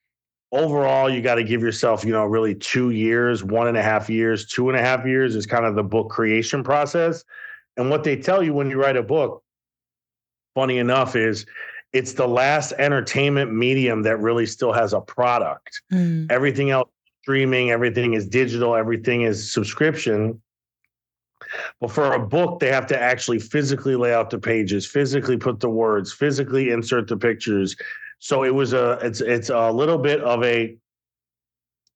overall 0.52 1.10
you 1.10 1.20
got 1.20 1.34
to 1.34 1.44
give 1.44 1.60
yourself 1.60 2.04
you 2.04 2.12
know 2.12 2.24
really 2.24 2.54
two 2.54 2.90
years 2.90 3.44
one 3.44 3.68
and 3.68 3.76
a 3.76 3.82
half 3.82 4.08
years 4.08 4.46
two 4.46 4.70
and 4.70 4.78
a 4.78 4.80
half 4.80 5.04
years 5.04 5.36
is 5.36 5.44
kind 5.44 5.66
of 5.66 5.74
the 5.74 5.82
book 5.82 6.10
creation 6.10 6.62
process. 6.62 7.24
And 7.76 7.90
what 7.90 8.04
they 8.04 8.16
tell 8.16 8.42
you 8.42 8.54
when 8.54 8.70
you 8.70 8.80
write 8.80 8.96
a 8.96 9.02
book 9.02 9.42
funny 10.54 10.78
enough 10.78 11.14
is 11.14 11.46
it's 11.92 12.12
the 12.12 12.26
last 12.26 12.72
entertainment 12.72 13.52
medium 13.52 14.02
that 14.02 14.18
really 14.18 14.44
still 14.44 14.72
has 14.72 14.92
a 14.92 15.00
product. 15.00 15.80
Mm. 15.92 16.30
everything 16.30 16.70
else 16.70 16.88
streaming 17.22 17.70
everything 17.70 18.14
is 18.14 18.26
digital 18.26 18.74
everything 18.74 19.22
is 19.22 19.52
subscription 19.52 20.40
But 21.80 21.90
for 21.90 22.12
a 22.12 22.18
book, 22.18 22.60
they 22.60 22.70
have 22.70 22.86
to 22.88 23.00
actually 23.00 23.38
physically 23.38 23.96
lay 23.96 24.12
out 24.12 24.30
the 24.30 24.38
pages, 24.38 24.86
physically 24.86 25.36
put 25.36 25.60
the 25.60 25.70
words, 25.70 26.12
physically 26.12 26.70
insert 26.70 27.08
the 27.08 27.16
pictures. 27.16 27.76
So 28.18 28.44
it 28.44 28.54
was 28.54 28.72
a 28.72 28.98
it's 29.02 29.20
it's 29.20 29.50
a 29.50 29.70
little 29.70 29.98
bit 29.98 30.20
of 30.20 30.42
a 30.44 30.76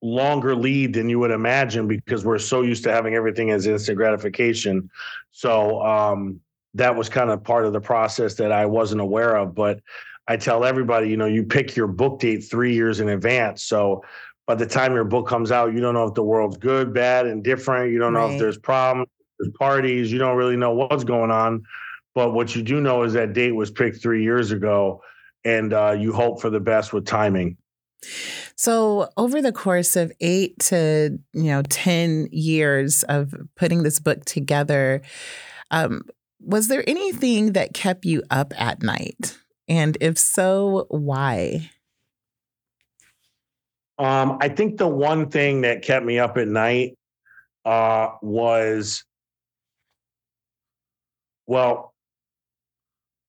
longer 0.03 0.55
lead 0.55 0.95
than 0.95 1.09
you 1.09 1.19
would 1.21 1.31
imagine 1.31 1.87
because 1.87 2.25
we're 2.25 2.38
so 2.38 2.62
used 2.62 2.83
to 2.85 2.93
having 2.93 3.15
everything 3.15 3.51
as 3.51 3.67
instant 3.67 3.97
gratification. 3.97 4.91
So 5.31 5.81
um, 5.83 6.41
that 6.75 6.95
was 6.95 7.09
kind 7.09 7.31
of 7.31 7.45
part 7.45 7.67
of 7.67 7.73
the 7.73 7.81
process 7.81 8.35
that 8.35 8.51
I 8.53 8.67
wasn't 8.67 9.01
aware 9.01 9.37
of. 9.37 9.55
But 9.55 9.81
I 10.27 10.37
tell 10.37 10.65
everybody, 10.65 11.09
you 11.09 11.17
know, 11.17 11.27
you 11.27 11.45
pick 11.45 11.77
your 11.77 11.87
book 11.87 12.21
date 12.21 12.41
three 12.41 12.75
years 12.75 13.01
in 13.01 13.09
advance. 13.09 13.65
So 13.65 14.05
by 14.47 14.55
the 14.57 14.67
time 14.67 14.95
your 14.95 15.05
book 15.05 15.29
comes 15.29 15.53
out, 15.53 15.73
you 15.73 15.81
don't 15.81 15.95
know 15.95 16.07
if 16.07 16.15
the 16.15 16.23
world's 16.23 16.57
good, 16.57 16.93
bad, 16.93 17.27
and 17.27 17.43
different. 17.43 17.93
You 17.93 17.99
don't 17.99 18.12
know 18.12 18.31
if 18.31 18.38
there's 18.38 18.59
problems, 18.59 19.09
there's 19.42 19.55
parties. 19.59 20.12
You 20.12 20.18
don't 20.18 20.37
really 20.37 20.57
know 20.57 20.72
what's 20.72 21.05
going 21.05 21.31
on. 21.31 21.64
But 22.14 22.33
what 22.33 22.55
you 22.55 22.62
do 22.62 22.81
know 22.81 23.02
is 23.02 23.14
that 23.14 23.33
date 23.33 23.52
was 23.52 23.70
picked 23.70 24.02
three 24.02 24.22
years 24.22 24.52
ago, 24.52 25.02
and 25.44 25.72
uh, 25.72 25.92
you 25.92 26.12
hope 26.12 26.40
for 26.40 26.50
the 26.50 26.61
best 26.61 26.92
with 26.92 27.07
timing. 27.07 27.57
So, 28.55 29.09
over 29.16 29.40
the 29.40 29.52
course 29.52 29.96
of 29.96 30.12
eight 30.20 30.59
to 30.61 31.18
you 31.33 31.44
know 31.44 31.62
ten 31.62 32.28
years 32.31 33.02
of 33.05 33.35
putting 33.57 33.83
this 33.83 33.98
book 33.98 34.24
together, 34.24 35.00
um, 35.70 36.02
was 36.40 36.68
there 36.68 36.85
anything 36.87 37.52
that 37.52 37.72
kept 37.72 38.05
you 38.05 38.22
up 38.31 38.52
at 38.59 38.83
night? 38.83 39.38
And 39.68 39.96
if 40.00 40.18
so, 40.18 40.87
why? 40.90 41.70
Um, 43.98 44.38
I 44.40 44.48
think 44.48 44.78
the 44.78 44.88
one 44.88 45.31
thing 45.31 45.62
that 45.62 45.83
kept 45.83 46.05
me 46.05 46.18
up 46.18 46.37
at 46.37 46.48
night 46.48 46.98
uh, 47.64 48.09
was, 48.20 49.05
well, 51.53 51.93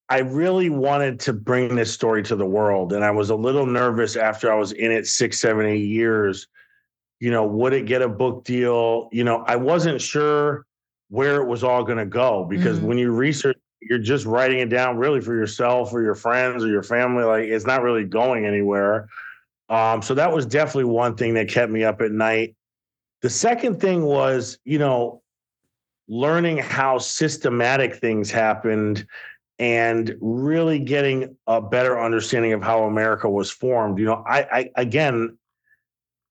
I 0.07 0.19
really 0.19 0.69
wanted 0.69 1.19
to 1.21 1.33
bring 1.33 1.75
this 1.75 1.93
story 1.93 2.23
to 2.23 2.37
the 2.37 2.45
world, 2.45 2.93
and 2.93 3.03
I 3.03 3.11
was 3.11 3.31
a 3.31 3.35
little 3.35 3.65
nervous 3.65 4.15
after 4.15 4.49
I 4.49 4.55
was 4.55 4.71
in 4.71 4.91
it 4.93 5.07
six, 5.07 5.41
seven, 5.41 5.65
eight 5.65 5.83
years. 5.83 6.47
You 7.19 7.31
know, 7.31 7.45
would 7.45 7.73
it 7.73 7.85
get 7.85 8.01
a 8.01 8.07
book 8.07 8.45
deal? 8.45 9.09
You 9.11 9.25
know, 9.25 9.43
I 9.45 9.57
wasn't 9.57 9.99
sure 10.01 10.65
where 11.09 11.41
it 11.41 11.47
was 11.47 11.65
all 11.65 11.83
going 11.83 11.97
to 11.97 12.05
go 12.05 12.45
because 12.45 12.79
Mhm. 12.79 12.83
when 12.83 12.97
you 12.97 13.11
research, 13.11 13.57
you're 13.81 13.99
just 13.99 14.25
writing 14.25 14.59
it 14.59 14.69
down 14.69 14.95
really 14.95 15.19
for 15.19 15.35
yourself 15.35 15.93
or 15.93 16.01
your 16.01 16.15
friends 16.15 16.63
or 16.63 16.69
your 16.69 16.83
family. 16.83 17.25
Like 17.25 17.49
it's 17.49 17.65
not 17.65 17.83
really 17.83 18.05
going 18.05 18.45
anywhere. 18.45 19.09
Um, 19.67 20.01
so 20.01 20.13
that 20.13 20.31
was 20.31 20.45
definitely 20.45 20.85
one 20.85 21.15
thing 21.17 21.33
that 21.33 21.49
kept 21.49 21.73
me 21.73 21.83
up 21.83 21.99
at 21.99 22.11
night. 22.13 22.55
The 23.21 23.29
second 23.29 23.81
thing 23.81 24.03
was, 24.03 24.59
you 24.63 24.79
know, 24.79 25.22
learning 26.13 26.59
how 26.59 26.99
systematic 26.99 27.95
things 27.95 28.29
happened 28.29 29.05
and 29.57 30.15
really 30.21 30.77
getting 30.77 31.35
a 31.47 31.59
better 31.59 31.99
understanding 31.99 32.53
of 32.53 32.61
how 32.61 32.83
America 32.83 33.27
was 33.27 33.49
formed. 33.49 33.97
You 33.97 34.05
know, 34.05 34.23
I, 34.27 34.41
I 34.41 34.69
again, 34.75 35.37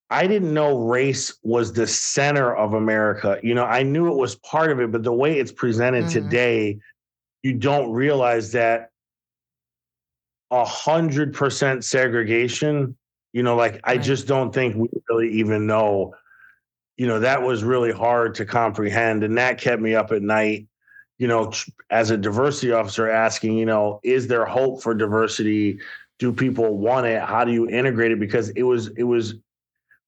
I 0.09 0.29
didn't 0.29 0.55
know 0.55 0.79
race 0.79 1.37
was 1.43 1.73
the 1.73 1.87
center 1.89 2.55
of 2.55 2.75
America. 2.75 3.41
You 3.43 3.55
know, 3.55 3.65
I 3.65 3.83
knew 3.83 4.13
it 4.13 4.17
was 4.17 4.37
part 4.37 4.71
of 4.71 4.79
it, 4.79 4.93
but 4.93 5.03
the 5.03 5.13
way 5.13 5.41
it's 5.41 5.53
presented 5.53 6.05
Mhm. 6.05 6.13
today, 6.13 6.79
you 7.43 7.55
don't 7.55 7.91
realize 7.91 8.53
that 8.53 8.91
a 10.53 10.65
hundred 10.65 11.35
percent 11.35 11.83
segregation. 11.83 12.97
You 13.33 13.43
know, 13.43 13.57
like 13.57 13.81
I 13.83 13.97
just 13.97 14.29
don't 14.29 14.55
think 14.55 14.77
we 14.77 14.89
really 15.09 15.31
even 15.33 15.67
know. 15.67 16.15
You 17.03 17.09
know, 17.09 17.19
that 17.19 17.43
was 17.43 17.65
really 17.65 17.91
hard 17.91 18.37
to 18.37 18.45
comprehend, 18.45 19.25
and 19.25 19.37
that 19.37 19.59
kept 19.59 19.83
me 19.83 19.97
up 19.97 20.13
at 20.13 20.23
night. 20.23 20.69
You 21.19 21.27
know, 21.27 21.51
as 21.91 22.13
a 22.13 22.17
diversity 22.17 22.71
officer, 22.71 23.11
asking, 23.11 23.59
you 23.59 23.67
know, 23.67 23.99
is 24.05 24.29
there 24.29 24.45
hope 24.45 24.85
for 24.85 24.95
diversity? 24.95 25.81
Do 26.21 26.33
people 26.33 26.79
want 26.79 27.09
it? 27.09 27.21
How 27.21 27.45
do 27.45 27.51
you 27.51 27.69
integrate 27.69 28.13
it? 28.13 28.21
Because 28.21 28.51
it 28.51 28.63
was 28.63 28.87
it 28.97 29.03
was 29.03 29.35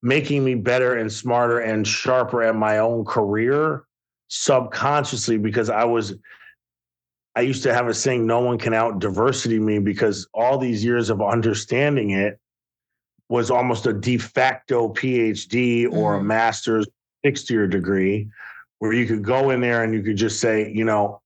making 0.03 0.45
me 0.45 0.55
better 0.55 0.95
and 0.95 1.11
smarter 1.11 1.59
and 1.59 1.85
sharper 1.85 2.43
at 2.43 2.55
my 2.55 2.77
own 2.77 3.03
career 3.03 3.83
subconsciously 4.29 5.37
because 5.37 5.69
I 5.69 5.83
was 5.83 6.15
I 7.35 7.41
used 7.41 7.63
to 7.63 7.73
have 7.73 7.89
a 7.89 7.93
saying, 7.93 8.25
no 8.25 8.39
one 8.39 8.57
can 8.57 8.73
out 8.73 8.99
diversity 8.99 9.59
me 9.59 9.79
because 9.79 10.29
all 10.33 10.57
these 10.57 10.81
years 10.81 11.09
of 11.09 11.21
understanding 11.21 12.11
it 12.11 12.39
was 13.29 13.49
almost 13.49 13.85
a 13.87 13.93
de 13.93 14.17
facto 14.17 14.89
PhD 14.89 15.87
or 15.91 16.15
a 16.15 16.19
Mhm. 16.19 16.25
master's 16.25 16.87
sixth 17.23 17.49
year 17.49 17.67
degree 17.67 18.29
where 18.79 18.93
you 18.93 19.05
could 19.07 19.23
go 19.23 19.49
in 19.49 19.61
there 19.61 19.83
and 19.83 19.93
you 19.93 20.03
could 20.03 20.17
just 20.17 20.39
say, 20.39 20.71
you 20.71 20.85
know, 20.85 21.21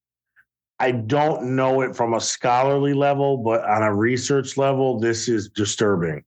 I 0.79 0.91
don't 0.91 1.55
know 1.57 1.81
it 1.81 1.95
from 1.95 2.13
a 2.13 2.21
scholarly 2.21 2.93
level, 2.93 3.37
but 3.37 3.65
on 3.65 3.83
a 3.83 3.93
research 3.93 4.55
level, 4.55 4.97
this 4.99 5.27
is 5.27 5.49
disturbing 5.49 6.23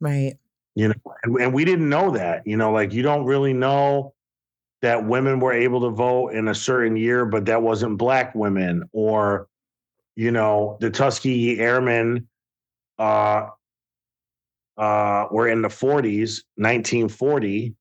Right. 0.00 0.36
you 0.74 0.88
know 0.88 0.94
and, 1.24 1.36
and 1.40 1.54
we 1.54 1.64
didn't 1.64 1.88
know 1.88 2.10
that 2.10 2.46
you 2.46 2.56
know 2.56 2.70
like 2.70 2.92
you 2.92 3.02
don't 3.02 3.24
really 3.24 3.52
know 3.54 4.12
that 4.82 5.04
women 5.04 5.40
were 5.40 5.52
able 5.52 5.80
to 5.80 5.90
vote 5.90 6.28
in 6.28 6.46
a 6.48 6.54
certain 6.54 6.96
year 6.96 7.24
but 7.24 7.46
that 7.46 7.62
wasn't 7.62 7.96
black 7.98 8.32
women 8.34 8.88
or 8.92 9.48
you 10.14 10.30
know 10.30 10.76
the 10.80 10.90
tuskegee 10.90 11.58
airmen 11.58 12.28
uh 13.00 13.48
uh 14.78 15.26
were 15.30 15.48
in 15.48 15.62
the 15.62 15.68
40s 15.68 16.42
1940 16.56 17.74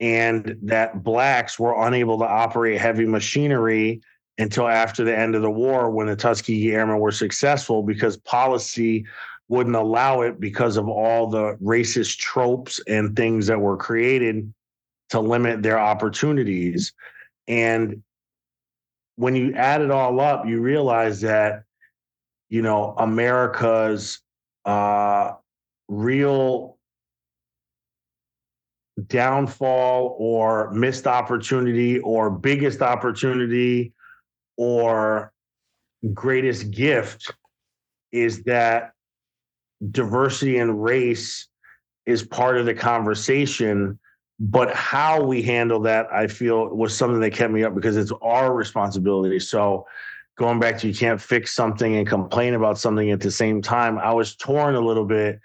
and 0.00 0.56
that 0.62 1.02
blacks 1.02 1.58
were 1.58 1.86
unable 1.86 2.18
to 2.18 2.26
operate 2.26 2.80
heavy 2.80 3.06
machinery 3.06 4.02
until 4.38 4.68
after 4.68 5.04
the 5.04 5.16
end 5.16 5.34
of 5.34 5.42
the 5.42 5.50
war 5.50 5.90
when 5.90 6.06
the 6.06 6.16
tuskegee 6.16 6.72
airmen 6.72 6.98
were 6.98 7.10
successful 7.10 7.82
because 7.82 8.18
policy 8.18 9.06
wouldn't 9.48 9.76
allow 9.76 10.22
it 10.22 10.40
because 10.40 10.76
of 10.76 10.88
all 10.88 11.28
the 11.28 11.56
racist 11.62 12.18
tropes 12.18 12.80
and 12.86 13.16
things 13.16 13.46
that 13.46 13.60
were 13.60 13.76
created 13.76 14.52
to 15.10 15.20
limit 15.20 15.62
their 15.62 15.78
opportunities. 15.78 16.92
And 17.46 18.02
when 19.14 19.36
you 19.36 19.54
add 19.54 19.82
it 19.82 19.90
all 19.90 20.20
up, 20.20 20.46
you 20.46 20.60
realize 20.60 21.20
that, 21.20 21.62
you 22.48 22.60
know, 22.60 22.94
America's 22.98 24.20
uh, 24.64 25.34
real 25.88 26.76
downfall 29.06 30.16
or 30.18 30.70
missed 30.72 31.06
opportunity 31.06 31.98
or 32.00 32.30
biggest 32.30 32.80
opportunity 32.80 33.92
or 34.56 35.32
greatest 36.14 36.70
gift 36.70 37.34
is 38.12 38.44
that 38.44 38.92
diversity 39.90 40.58
and 40.58 40.82
race 40.82 41.48
is 42.06 42.22
part 42.22 42.56
of 42.56 42.64
the 42.64 42.74
conversation 42.74 43.98
but 44.38 44.74
how 44.74 45.22
we 45.22 45.42
handle 45.42 45.80
that 45.80 46.06
i 46.12 46.26
feel 46.26 46.68
was 46.68 46.96
something 46.96 47.20
that 47.20 47.32
kept 47.32 47.52
me 47.52 47.64
up 47.64 47.74
because 47.74 47.96
it's 47.96 48.12
our 48.22 48.54
responsibility. 48.54 49.38
So 49.38 49.86
going 50.36 50.58
back 50.58 50.78
to 50.78 50.88
you 50.88 50.94
can't 50.94 51.20
fix 51.20 51.54
something 51.54 51.96
and 51.96 52.06
complain 52.06 52.54
about 52.54 52.78
something 52.78 53.10
at 53.10 53.20
the 53.20 53.30
same 53.30 53.60
time 53.60 53.98
i 53.98 54.12
was 54.12 54.36
torn 54.36 54.74
a 54.74 54.80
little 54.80 55.04
bit 55.04 55.40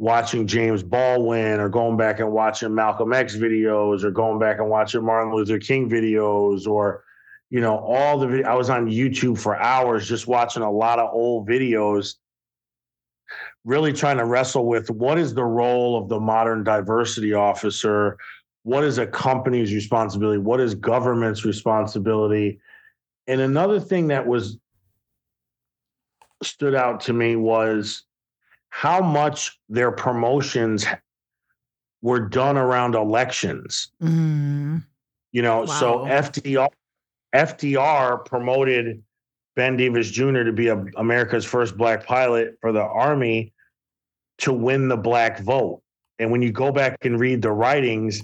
watching 0.00 0.46
james 0.46 0.82
baldwin 0.82 1.60
or 1.60 1.68
going 1.68 1.96
back 1.96 2.20
and 2.20 2.32
watching 2.32 2.74
malcolm 2.74 3.12
x 3.12 3.36
videos 3.36 4.02
or 4.02 4.10
going 4.10 4.38
back 4.38 4.58
and 4.58 4.70
watching 4.70 5.04
martin 5.04 5.32
luther 5.32 5.58
king 5.58 5.90
videos 5.90 6.66
or 6.66 7.04
you 7.50 7.60
know 7.60 7.76
all 7.78 8.18
the 8.18 8.42
i 8.44 8.54
was 8.54 8.70
on 8.70 8.86
youtube 8.86 9.38
for 9.38 9.56
hours 9.56 10.08
just 10.08 10.26
watching 10.26 10.62
a 10.62 10.70
lot 10.70 10.98
of 10.98 11.12
old 11.12 11.46
videos 11.46 12.14
really 13.64 13.92
trying 13.92 14.16
to 14.18 14.24
wrestle 14.24 14.66
with 14.66 14.90
what 14.90 15.18
is 15.18 15.34
the 15.34 15.44
role 15.44 15.98
of 16.00 16.08
the 16.08 16.18
modern 16.18 16.64
diversity 16.64 17.34
officer? 17.34 18.16
What 18.62 18.84
is 18.84 18.98
a 18.98 19.06
company's 19.06 19.72
responsibility? 19.72 20.38
What 20.38 20.60
is 20.60 20.74
government's 20.74 21.44
responsibility? 21.44 22.60
And 23.26 23.40
another 23.40 23.80
thing 23.80 24.08
that 24.08 24.26
was 24.26 24.58
stood 26.42 26.74
out 26.74 27.00
to 27.00 27.12
me 27.12 27.36
was 27.36 28.04
how 28.70 29.00
much 29.02 29.58
their 29.68 29.90
promotions 29.92 30.86
were 32.02 32.20
done 32.20 32.56
around 32.56 32.94
elections 32.94 33.90
Mm. 34.02 34.82
you 35.32 35.42
know 35.42 35.66
so 35.66 35.98
fdr 36.06 36.68
fdr 37.34 38.24
promoted 38.24 39.02
ben 39.56 39.76
davis 39.76 40.10
jr 40.10 40.42
to 40.44 40.52
be 40.52 40.68
a, 40.68 40.76
america's 40.96 41.44
first 41.44 41.76
black 41.76 42.06
pilot 42.06 42.56
for 42.60 42.72
the 42.72 42.82
army 42.82 43.52
to 44.38 44.52
win 44.52 44.88
the 44.88 44.96
black 44.96 45.40
vote 45.40 45.82
and 46.18 46.30
when 46.30 46.40
you 46.42 46.50
go 46.50 46.72
back 46.72 47.04
and 47.04 47.20
read 47.20 47.42
the 47.42 47.52
writings 47.52 48.22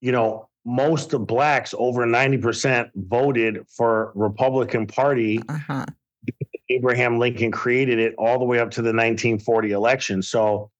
you 0.00 0.12
know 0.12 0.46
most 0.66 1.14
of 1.14 1.26
blacks 1.26 1.74
over 1.78 2.06
90% 2.06 2.90
voted 2.94 3.66
for 3.68 4.12
republican 4.14 4.86
party 4.86 5.40
Uh-huh. 5.48 5.84
Abraham 6.70 7.18
lincoln 7.18 7.50
created 7.50 7.98
it 7.98 8.14
all 8.16 8.38
the 8.38 8.44
way 8.44 8.58
up 8.58 8.70
to 8.70 8.82
the 8.82 8.88
1940 8.88 9.72
election 9.72 10.22
so 10.22 10.70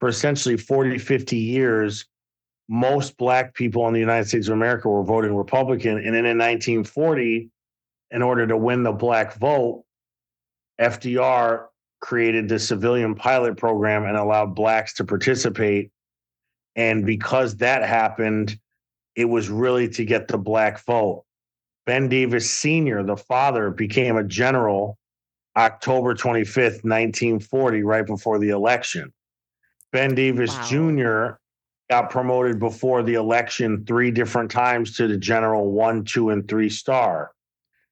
for 0.00 0.08
essentially 0.08 0.56
40 0.56 0.98
50 0.98 1.36
years 1.36 2.06
most 2.68 3.16
black 3.16 3.54
people 3.54 3.86
in 3.88 3.94
the 3.94 4.00
United 4.00 4.28
States 4.28 4.48
of 4.48 4.52
America 4.52 4.88
were 4.88 5.02
voting 5.02 5.34
Republican. 5.34 5.96
And 5.96 6.14
then 6.14 6.26
in 6.26 6.36
1940, 6.36 7.50
in 8.10 8.22
order 8.22 8.46
to 8.46 8.56
win 8.56 8.82
the 8.82 8.92
black 8.92 9.34
vote, 9.38 9.84
FDR 10.80 11.66
created 12.00 12.48
the 12.48 12.58
civilian 12.58 13.14
pilot 13.14 13.56
program 13.56 14.04
and 14.04 14.16
allowed 14.16 14.54
blacks 14.54 14.94
to 14.94 15.04
participate. 15.04 15.90
And 16.76 17.04
because 17.04 17.56
that 17.56 17.82
happened, 17.88 18.58
it 19.16 19.24
was 19.24 19.48
really 19.48 19.88
to 19.88 20.04
get 20.04 20.28
the 20.28 20.38
black 20.38 20.84
vote. 20.84 21.24
Ben 21.86 22.08
Davis 22.08 22.50
Sr., 22.50 23.02
the 23.02 23.16
father, 23.16 23.70
became 23.70 24.16
a 24.16 24.22
general 24.22 24.98
October 25.58 26.14
25th, 26.14 26.84
1940, 26.84 27.82
right 27.82 28.06
before 28.06 28.38
the 28.38 28.50
election. 28.50 29.12
Ben 29.90 30.14
Davis 30.14 30.54
wow. 30.54 30.66
Jr. 30.68 31.38
got 31.90 32.10
promoted 32.10 32.60
before 32.60 33.02
the 33.02 33.14
election 33.14 33.84
three 33.84 34.12
different 34.12 34.52
times 34.52 34.96
to 34.96 35.08
the 35.08 35.16
general 35.16 35.72
one, 35.72 36.04
two, 36.04 36.30
and 36.30 36.46
three 36.48 36.70
star. 36.70 37.32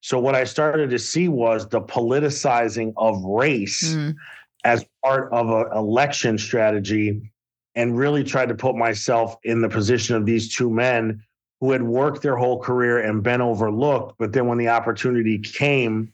So 0.01 0.21
what 0.21 0.37
I 0.37 0.45
started 0.45 0.91
to 0.91 0.99
see 1.01 1.27
was 1.27 1.69
the 1.69 1.81
politicizing 1.81 2.93
of 2.97 3.21
race 3.25 3.83
mm. 3.83 4.15
as 4.63 4.85
part 5.05 5.33
of 5.33 5.51
an 5.51 5.77
election 5.77 6.39
strategy 6.39 7.33
and 7.75 7.99
really 7.99 8.23
tried 8.23 8.49
to 8.51 8.55
put 8.55 8.77
myself 8.77 9.35
in 9.43 9.61
the 9.61 9.69
position 9.69 10.15
of 10.15 10.25
these 10.25 10.55
two 10.55 10.71
men 10.71 11.21
who 11.61 11.73
had 11.73 11.83
worked 11.83 12.23
their 12.23 12.37
whole 12.37 12.61
career 12.61 13.01
and 13.01 13.25
been 13.25 13.41
overlooked. 13.41 14.15
But 14.19 14.33
then 14.33 14.47
when 14.47 14.59
the 14.59 14.69
opportunity 14.69 15.41
came, 15.41 16.13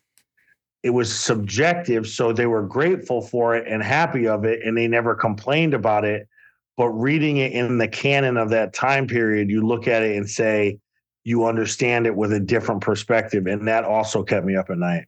it 0.83 0.91
was 0.91 1.15
subjective. 1.15 2.07
So 2.07 2.33
they 2.33 2.47
were 2.47 2.63
grateful 2.63 3.23
for 3.23 3.55
it 3.55 3.67
and 3.69 3.83
happy 3.83 4.27
of 4.27 4.45
it, 4.45 4.61
and 4.65 4.77
they 4.77 4.89
never 4.89 5.15
complained 5.15 5.75
about 5.75 6.05
it. 6.05 6.29
But 6.77 6.89
reading 6.89 7.37
it 7.37 7.53
in 7.53 7.79
the 7.79 7.89
canon 7.89 8.37
of 8.37 8.51
that 8.51 8.73
time 8.73 9.07
period, 9.07 9.51
you 9.51 9.67
look 9.67 9.87
at 9.87 10.03
it 10.03 10.17
and 10.17 10.29
say, 10.29 10.79
you 11.25 11.47
understand 11.47 12.07
it 12.07 12.17
with 12.17 12.33
a 12.33 12.41
different 12.41 12.81
perspective. 12.81 13.47
And 13.47 13.69
that 13.69 13.85
also 13.85 14.23
kept 14.23 14.45
me 14.45 14.57
up 14.57 14.71
at 14.71 14.79
night. 14.79 15.07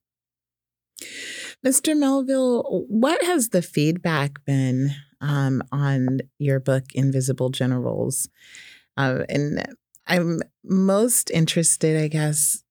Mr. 1.66 1.96
Melville, 1.96 2.84
what 2.88 3.22
has 3.24 3.48
the 3.48 3.62
feedback 3.62 4.44
been 4.44 4.90
um, 5.20 5.62
on 5.72 6.20
your 6.38 6.60
book, 6.60 6.84
Invisible 6.94 7.48
Generals? 7.48 8.28
Uh, 8.96 9.24
and 9.28 9.64
I'm 10.06 10.40
most 10.62 11.30
interested, 11.30 12.00
I 12.00 12.08
guess, 12.08 12.63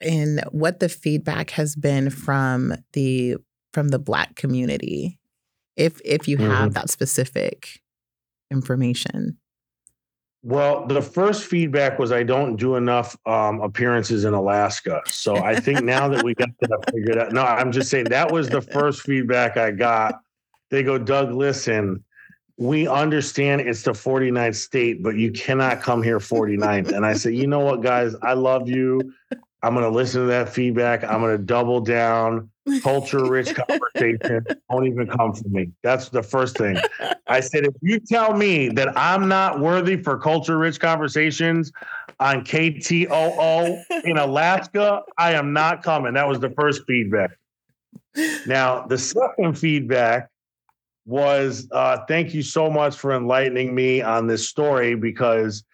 in 0.00 0.40
what 0.50 0.80
the 0.80 0.88
feedback 0.88 1.50
has 1.50 1.76
been 1.76 2.10
from 2.10 2.74
the 2.92 3.36
from 3.72 3.88
the 3.88 3.98
Black 3.98 4.36
community, 4.36 5.18
if 5.76 6.00
if 6.04 6.26
you 6.26 6.36
have 6.38 6.48
mm-hmm. 6.48 6.70
that 6.70 6.90
specific 6.90 7.80
information. 8.50 9.38
Well, 10.42 10.86
the 10.86 11.02
first 11.02 11.44
feedback 11.44 11.98
was 11.98 12.12
I 12.12 12.22
don't 12.22 12.56
do 12.56 12.76
enough 12.76 13.14
um, 13.26 13.60
appearances 13.60 14.24
in 14.24 14.32
Alaska. 14.32 15.02
So 15.06 15.36
I 15.36 15.54
think 15.54 15.84
now 15.84 16.08
that 16.08 16.24
we 16.24 16.34
got 16.34 16.48
that 16.60 16.90
figured 16.90 17.18
out, 17.18 17.32
no, 17.32 17.42
I'm 17.42 17.70
just 17.70 17.90
saying 17.90 18.06
that 18.06 18.32
was 18.32 18.48
the 18.48 18.62
first 18.62 19.02
feedback 19.02 19.58
I 19.58 19.70
got. 19.70 20.14
They 20.70 20.82
go, 20.82 20.96
Doug, 20.96 21.32
listen, 21.32 22.02
we 22.56 22.86
understand 22.86 23.62
it's 23.62 23.82
the 23.82 23.92
49th 23.92 24.54
state, 24.54 25.02
but 25.02 25.16
you 25.16 25.30
cannot 25.30 25.82
come 25.82 26.02
here 26.02 26.18
49th. 26.18 26.92
And 26.92 27.04
I 27.04 27.12
said, 27.12 27.34
you 27.34 27.46
know 27.46 27.60
what, 27.60 27.82
guys, 27.82 28.14
I 28.22 28.32
love 28.32 28.68
you. 28.68 29.12
I'm 29.62 29.74
going 29.74 29.84
to 29.84 29.94
listen 29.94 30.22
to 30.22 30.26
that 30.28 30.48
feedback. 30.48 31.04
I'm 31.04 31.20
going 31.20 31.36
to 31.36 31.42
double 31.42 31.80
down. 31.80 32.50
Culture 32.82 33.24
rich 33.24 33.54
conversation. 33.68 34.44
Don't 34.70 34.86
even 34.86 35.06
come 35.08 35.34
for 35.34 35.48
me. 35.48 35.70
That's 35.82 36.08
the 36.08 36.22
first 36.22 36.56
thing. 36.56 36.78
I 37.26 37.40
said, 37.40 37.64
if 37.64 37.74
you 37.82 38.00
tell 38.00 38.34
me 38.36 38.68
that 38.70 38.96
I'm 38.96 39.28
not 39.28 39.60
worthy 39.60 39.96
for 39.96 40.18
culture 40.18 40.56
rich 40.56 40.78
conversations 40.80 41.72
on 42.20 42.44
KTOO 42.44 43.82
in 44.04 44.18
Alaska, 44.18 45.02
I 45.18 45.32
am 45.32 45.52
not 45.52 45.82
coming. 45.82 46.14
That 46.14 46.28
was 46.28 46.40
the 46.40 46.50
first 46.50 46.82
feedback. 46.86 47.30
Now, 48.46 48.86
the 48.86 48.98
second 48.98 49.58
feedback 49.58 50.28
was 51.06 51.66
uh, 51.72 51.98
thank 52.06 52.34
you 52.34 52.42
so 52.42 52.70
much 52.70 52.96
for 52.96 53.12
enlightening 53.12 53.74
me 53.74 54.00
on 54.00 54.26
this 54.26 54.48
story 54.48 54.94
because 54.94 55.64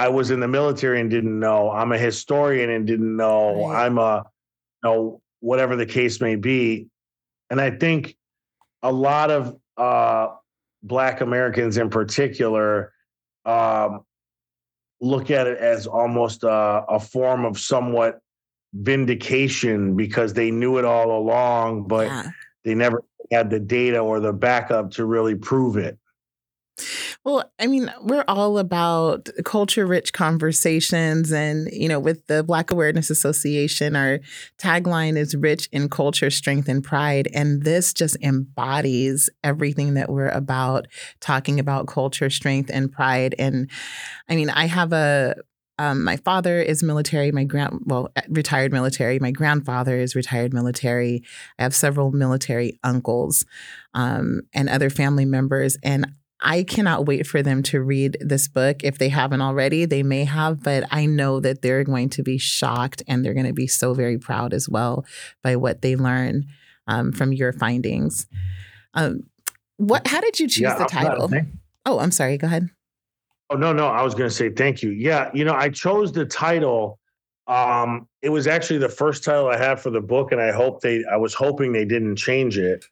I 0.00 0.08
was 0.08 0.30
in 0.30 0.40
the 0.40 0.48
military 0.48 0.98
and 0.98 1.10
didn't 1.10 1.38
know. 1.38 1.70
I'm 1.70 1.92
a 1.92 1.98
historian 1.98 2.70
and 2.70 2.86
didn't 2.86 3.14
know. 3.14 3.68
Right. 3.68 3.84
I'm 3.84 3.98
a, 3.98 4.24
you 4.82 4.90
know, 4.90 5.22
whatever 5.40 5.76
the 5.76 5.84
case 5.84 6.22
may 6.22 6.36
be. 6.36 6.88
And 7.50 7.60
I 7.60 7.70
think 7.70 8.16
a 8.82 8.90
lot 8.90 9.30
of 9.30 9.60
uh, 9.76 10.28
Black 10.82 11.20
Americans 11.20 11.76
in 11.76 11.90
particular 11.90 12.94
um, 13.44 14.06
look 15.02 15.30
at 15.30 15.46
it 15.46 15.58
as 15.58 15.86
almost 15.86 16.44
a, 16.44 16.48
a, 16.48 16.98
form 16.98 17.44
of 17.44 17.58
somewhat 17.58 18.20
vindication 18.72 19.96
because 19.96 20.32
they 20.32 20.50
knew 20.50 20.78
it 20.78 20.86
all 20.86 21.18
along, 21.18 21.88
but 21.88 22.06
yeah. 22.06 22.30
they 22.64 22.74
never 22.74 23.04
had 23.30 23.50
the 23.50 23.60
data 23.60 23.98
or 23.98 24.18
the 24.18 24.32
backup 24.32 24.92
to 24.92 25.04
really 25.04 25.34
prove 25.34 25.76
it. 25.76 25.98
Well, 27.24 27.50
I 27.58 27.66
mean, 27.66 27.92
we're 28.02 28.24
all 28.28 28.58
about 28.58 29.28
culture 29.44 29.86
rich 29.86 30.12
conversations. 30.12 31.32
And, 31.32 31.68
you 31.72 31.88
know, 31.88 32.00
with 32.00 32.26
the 32.26 32.42
Black 32.42 32.70
Awareness 32.70 33.10
Association, 33.10 33.96
our 33.96 34.20
tagline 34.58 35.16
is 35.16 35.34
rich 35.34 35.68
in 35.72 35.88
culture, 35.88 36.30
strength, 36.30 36.68
and 36.68 36.82
pride. 36.82 37.28
And 37.34 37.62
this 37.62 37.92
just 37.92 38.16
embodies 38.22 39.30
everything 39.44 39.94
that 39.94 40.10
we're 40.10 40.28
about 40.28 40.86
talking 41.20 41.60
about 41.60 41.86
culture, 41.86 42.30
strength, 42.30 42.70
and 42.72 42.90
pride. 42.90 43.34
And 43.38 43.70
I 44.28 44.36
mean, 44.36 44.50
I 44.50 44.66
have 44.66 44.92
a 44.92 45.36
um, 45.80 46.04
my 46.04 46.18
father 46.18 46.60
is 46.60 46.82
military. 46.82 47.32
My 47.32 47.44
grand, 47.44 47.80
well, 47.86 48.12
retired 48.28 48.70
military. 48.70 49.18
My 49.18 49.30
grandfather 49.30 49.98
is 49.98 50.14
retired 50.14 50.52
military. 50.52 51.22
I 51.58 51.62
have 51.62 51.74
several 51.74 52.12
military 52.12 52.78
uncles 52.84 53.46
um, 53.94 54.42
and 54.52 54.68
other 54.68 54.90
family 54.90 55.24
members, 55.24 55.78
and 55.82 56.12
I 56.42 56.62
cannot 56.62 57.06
wait 57.06 57.26
for 57.26 57.42
them 57.42 57.62
to 57.64 57.82
read 57.82 58.16
this 58.20 58.48
book. 58.48 58.82
If 58.82 58.98
they 58.98 59.10
haven't 59.10 59.42
already, 59.42 59.84
they 59.84 60.02
may 60.02 60.24
have, 60.24 60.62
but 60.62 60.84
I 60.90 61.06
know 61.06 61.38
that 61.40 61.62
they're 61.62 61.84
going 61.84 62.08
to 62.10 62.22
be 62.22 62.38
shocked 62.38 63.02
and 63.06 63.24
they're 63.24 63.34
going 63.34 63.46
to 63.46 63.52
be 63.52 63.66
so 63.66 63.92
very 63.92 64.18
proud 64.18 64.54
as 64.54 64.68
well 64.68 65.04
by 65.42 65.56
what 65.56 65.82
they 65.82 65.96
learn 65.96 66.46
um, 66.86 67.12
from 67.12 67.32
your 67.32 67.52
findings. 67.52 68.26
Um, 68.94 69.24
what? 69.76 70.06
How 70.06 70.20
did 70.20 70.40
you 70.40 70.48
choose 70.48 70.62
yeah, 70.62 70.78
the 70.78 70.86
title? 70.86 71.30
Oh, 71.84 71.98
I'm 71.98 72.10
sorry. 72.10 72.38
Go 72.38 72.46
ahead. 72.46 72.70
Oh 73.50 73.56
no, 73.56 73.72
no. 73.72 73.88
I 73.88 74.02
was 74.02 74.14
going 74.14 74.28
to 74.28 74.34
say 74.34 74.50
thank 74.50 74.82
you. 74.82 74.90
Yeah, 74.90 75.30
you 75.34 75.44
know, 75.44 75.54
I 75.54 75.68
chose 75.68 76.12
the 76.12 76.24
title. 76.24 76.98
Um, 77.46 78.06
it 78.22 78.28
was 78.28 78.46
actually 78.46 78.78
the 78.78 78.88
first 78.88 79.24
title 79.24 79.48
I 79.48 79.56
had 79.56 79.80
for 79.80 79.90
the 79.90 80.00
book, 80.00 80.32
and 80.32 80.40
I 80.40 80.52
hope 80.52 80.80
they. 80.80 81.04
I 81.10 81.16
was 81.16 81.34
hoping 81.34 81.72
they 81.72 81.84
didn't 81.84 82.16
change 82.16 82.58
it 82.58 82.84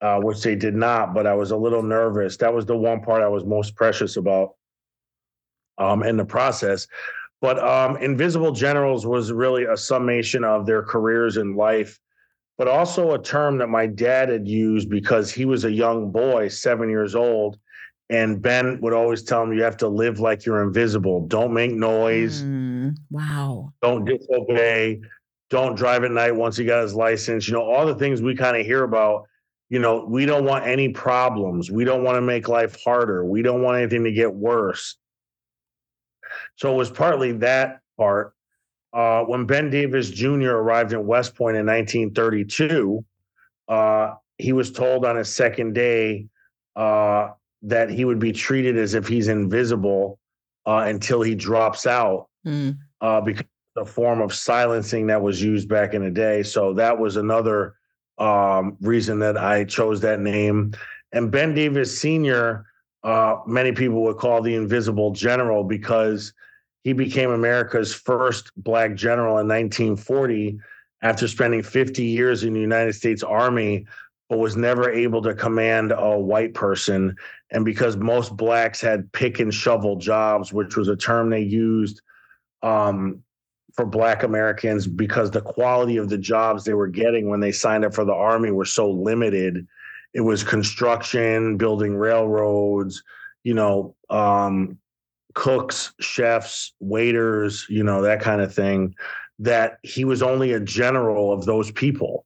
uh, 0.00 0.18
which 0.18 0.42
they 0.42 0.54
did 0.54 0.74
not, 0.74 1.14
but 1.14 1.26
I 1.26 1.34
was 1.34 1.50
a 1.50 1.56
little 1.56 1.82
nervous. 1.82 2.36
That 2.38 2.52
was 2.52 2.66
the 2.66 2.76
one 2.76 3.00
part 3.00 3.22
I 3.22 3.28
was 3.28 3.44
most 3.44 3.74
precious 3.74 4.16
about 4.16 4.54
um, 5.78 6.02
in 6.02 6.16
the 6.16 6.24
process. 6.24 6.86
But 7.40 7.58
um, 7.58 7.96
Invisible 7.98 8.52
Generals 8.52 9.06
was 9.06 9.32
really 9.32 9.64
a 9.64 9.76
summation 9.76 10.44
of 10.44 10.66
their 10.66 10.82
careers 10.82 11.36
in 11.36 11.54
life, 11.54 11.98
but 12.58 12.68
also 12.68 13.12
a 13.12 13.22
term 13.22 13.58
that 13.58 13.68
my 13.68 13.86
dad 13.86 14.28
had 14.30 14.48
used 14.48 14.88
because 14.88 15.30
he 15.30 15.44
was 15.44 15.64
a 15.64 15.72
young 15.72 16.10
boy, 16.10 16.48
seven 16.48 16.88
years 16.88 17.14
old. 17.14 17.58
And 18.08 18.40
Ben 18.40 18.80
would 18.80 18.92
always 18.92 19.22
tell 19.22 19.42
him, 19.42 19.52
You 19.52 19.64
have 19.64 19.76
to 19.78 19.88
live 19.88 20.20
like 20.20 20.46
you're 20.46 20.62
invisible. 20.62 21.26
Don't 21.26 21.52
make 21.52 21.72
noise. 21.72 22.42
Mm, 22.42 22.96
wow. 23.10 23.72
Don't 23.82 24.04
disobey. 24.04 25.00
Don't 25.50 25.76
drive 25.76 26.04
at 26.04 26.12
night 26.12 26.34
once 26.34 26.56
he 26.56 26.64
got 26.64 26.82
his 26.82 26.94
license. 26.94 27.48
You 27.48 27.54
know, 27.54 27.62
all 27.62 27.84
the 27.84 27.96
things 27.96 28.22
we 28.22 28.36
kind 28.36 28.56
of 28.56 28.64
hear 28.64 28.84
about 28.84 29.26
you 29.68 29.78
know, 29.78 30.04
we 30.04 30.26
don't 30.26 30.44
want 30.44 30.66
any 30.66 30.90
problems. 30.90 31.70
We 31.70 31.84
don't 31.84 32.04
want 32.04 32.16
to 32.16 32.22
make 32.22 32.48
life 32.48 32.82
harder. 32.82 33.24
We 33.24 33.42
don't 33.42 33.62
want 33.62 33.78
anything 33.78 34.04
to 34.04 34.12
get 34.12 34.32
worse. 34.32 34.96
So 36.56 36.72
it 36.72 36.76
was 36.76 36.90
partly 36.90 37.32
that 37.32 37.80
part. 37.96 38.34
Uh, 38.92 39.22
when 39.24 39.44
Ben 39.44 39.68
Davis 39.68 40.10
Jr. 40.10 40.50
arrived 40.50 40.92
in 40.92 41.06
West 41.06 41.34
Point 41.34 41.56
in 41.56 41.66
1932, 41.66 43.04
uh, 43.68 44.14
he 44.38 44.52
was 44.52 44.70
told 44.70 45.04
on 45.04 45.16
his 45.16 45.32
second 45.32 45.74
day 45.74 46.28
uh, 46.76 47.30
that 47.62 47.90
he 47.90 48.04
would 48.04 48.18
be 48.18 48.32
treated 48.32 48.78
as 48.78 48.94
if 48.94 49.08
he's 49.08 49.28
invisible 49.28 50.18
uh, 50.66 50.84
until 50.86 51.22
he 51.22 51.34
drops 51.34 51.86
out 51.86 52.28
mm. 52.46 52.76
because 53.24 53.46
the 53.74 53.84
form 53.84 54.22
of 54.22 54.34
silencing 54.34 55.06
that 55.08 55.20
was 55.20 55.42
used 55.42 55.68
back 55.68 55.92
in 55.92 56.02
the 56.02 56.10
day. 56.10 56.42
So 56.42 56.72
that 56.74 56.98
was 56.98 57.16
another 57.16 57.74
um, 58.18 58.76
reason 58.80 59.18
that 59.20 59.36
I 59.36 59.64
chose 59.64 60.00
that 60.00 60.20
name. 60.20 60.72
And 61.12 61.30
Ben 61.30 61.54
Davis 61.54 61.98
Sr., 61.98 62.66
uh, 63.02 63.36
many 63.46 63.72
people 63.72 64.02
would 64.02 64.16
call 64.16 64.42
the 64.42 64.54
Invisible 64.54 65.12
General 65.12 65.62
because 65.64 66.32
he 66.82 66.92
became 66.92 67.30
America's 67.30 67.94
first 67.94 68.50
Black 68.56 68.94
general 68.94 69.38
in 69.38 69.48
1940 69.48 70.58
after 71.02 71.28
spending 71.28 71.62
50 71.62 72.04
years 72.04 72.44
in 72.44 72.52
the 72.52 72.60
United 72.60 72.94
States 72.94 73.22
Army 73.22 73.86
but 74.28 74.38
was 74.38 74.56
never 74.56 74.90
able 74.90 75.22
to 75.22 75.34
command 75.34 75.92
a 75.96 76.18
white 76.18 76.54
person. 76.54 77.16
And 77.50 77.64
because 77.64 77.96
most 77.96 78.36
blacks 78.36 78.80
had 78.80 79.10
pick 79.12 79.38
and 79.38 79.54
shovel 79.54 79.96
jobs, 79.96 80.52
which 80.52 80.76
was 80.76 80.88
a 80.88 80.96
term 80.96 81.30
they 81.30 81.40
used 81.40 82.02
um, 82.62 83.22
for 83.76 83.84
black 83.84 84.22
Americans, 84.22 84.86
because 84.86 85.30
the 85.30 85.42
quality 85.42 85.98
of 85.98 86.08
the 86.08 86.18
jobs 86.18 86.64
they 86.64 86.74
were 86.74 86.88
getting 86.88 87.28
when 87.28 87.40
they 87.40 87.52
signed 87.52 87.84
up 87.84 87.94
for 87.94 88.04
the 88.04 88.14
army 88.14 88.50
were 88.50 88.64
so 88.64 88.90
limited. 88.90 89.66
It 90.14 90.22
was 90.22 90.42
construction, 90.42 91.58
building 91.58 91.94
railroads, 91.94 93.02
you 93.44 93.52
know, 93.52 93.94
um, 94.08 94.78
cooks, 95.34 95.92
chefs, 96.00 96.72
waiters, 96.80 97.66
you 97.68 97.84
know, 97.84 98.00
that 98.02 98.20
kind 98.20 98.40
of 98.40 98.54
thing, 98.54 98.94
that 99.38 99.78
he 99.82 100.06
was 100.06 100.22
only 100.22 100.52
a 100.52 100.60
general 100.60 101.32
of 101.32 101.44
those 101.44 101.70
people. 101.70 102.24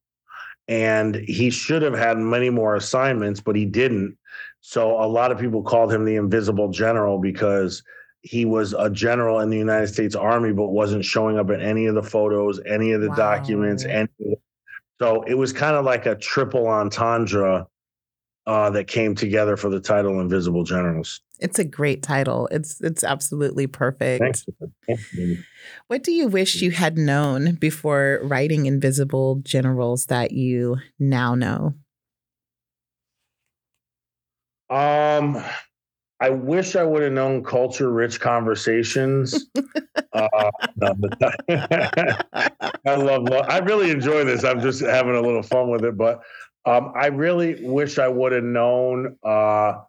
And 0.68 1.16
he 1.16 1.51
should 1.51 1.82
have 1.82 1.98
had 1.98 2.16
many 2.16 2.48
more 2.48 2.76
assignments, 2.76 3.40
but 3.40 3.57
he 3.57 3.66
didn't. 3.66 4.16
So 4.61 5.03
a 5.03 5.09
lot 5.09 5.32
of 5.32 5.38
people 5.38 5.64
called 5.64 5.92
him 5.92 6.05
the 6.05 6.14
invisible 6.14 6.68
general 6.68 7.18
because 7.18 7.82
he 8.23 8.45
was 8.45 8.75
a 8.75 8.91
general 8.91 9.41
in 9.41 9.51
the 9.51 9.57
United 9.57 9.89
States 9.89 10.14
Army, 10.14 10.53
but 10.53 10.68
wasn't 10.68 11.05
showing 11.05 11.39
up 11.39 11.51
in 11.51 11.61
any 11.61 11.87
of 11.87 11.95
the 11.95 12.03
photos, 12.03 12.61
any 12.66 12.93
of 12.93 13.01
the 13.01 13.09
Wow. 13.09 13.16
documents. 13.16 13.85
Any, 13.85 14.09
so 15.01 15.23
it 15.23 15.35
was 15.35 15.53
kind 15.53 15.77
of 15.77 15.85
like 15.85 16.07
a 16.07 16.14
triple 16.14 16.66
entendre 16.66 17.66
uh, 18.47 18.71
that 18.71 18.87
came 18.87 19.14
together 19.14 19.57
for 19.57 19.71
the 19.71 19.81
title 19.81 20.21
Invisible 20.21 20.64
Generals. 20.64 21.21
It's 21.39 21.59
a 21.59 21.64
great 21.64 22.03
title. 22.03 22.49
It's 22.51 22.81
it's 22.83 23.03
absolutely 23.03 23.66
perfect. 23.66 24.45
What 25.87 26.03
do 26.03 26.12
you 26.12 26.29
wish 26.29 26.61
you 26.61 26.71
had 26.71 26.99
known 26.99 27.55
before 27.55 28.21
writing 28.23 28.66
Invisible 28.66 29.37
Generals 29.43 30.07
that 30.07 30.33
you 30.33 30.77
now 30.99 31.35
know? 31.35 31.75
Um, 34.68 35.43
I 36.21 36.31
wish 36.31 36.77
I 36.77 36.85
would 36.85 37.03
have 37.03 37.12
known 37.12 37.43
culture 37.43 37.91
rich 37.91 38.21
conversations. 38.21 39.47
uh, 40.12 40.51
I 40.83 42.16
love, 42.87 43.23
love. 43.23 43.47
I 43.49 43.59
really 43.59 43.91
enjoy 43.91 44.25
this. 44.25 44.45
I'm 44.45 44.61
just 44.61 44.81
having 44.81 45.14
a 45.14 45.21
little 45.21 45.43
fun 45.43 45.71
with 45.71 45.85
it, 45.85 45.97
but 45.97 46.21
um, 46.66 46.93
I 46.95 47.07
really 47.07 47.66
wish 47.66 47.99
I 47.99 48.09
would 48.09 48.33
have 48.33 48.45
known 48.45 49.16
uh, 49.25 49.81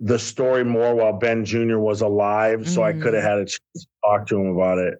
the 0.00 0.18
story 0.18 0.64
more 0.64 0.94
while 0.94 1.12
Ben 1.12 1.44
Jr. 1.44 1.78
was 1.78 2.00
alive, 2.00 2.68
so 2.68 2.82
I 2.82 2.94
could 2.94 3.12
have 3.12 3.22
had 3.22 3.38
a 3.38 3.44
chance 3.44 3.60
to 3.76 3.86
talk 4.02 4.26
to 4.28 4.40
him 4.40 4.48
about 4.48 4.78
it. 4.78 4.94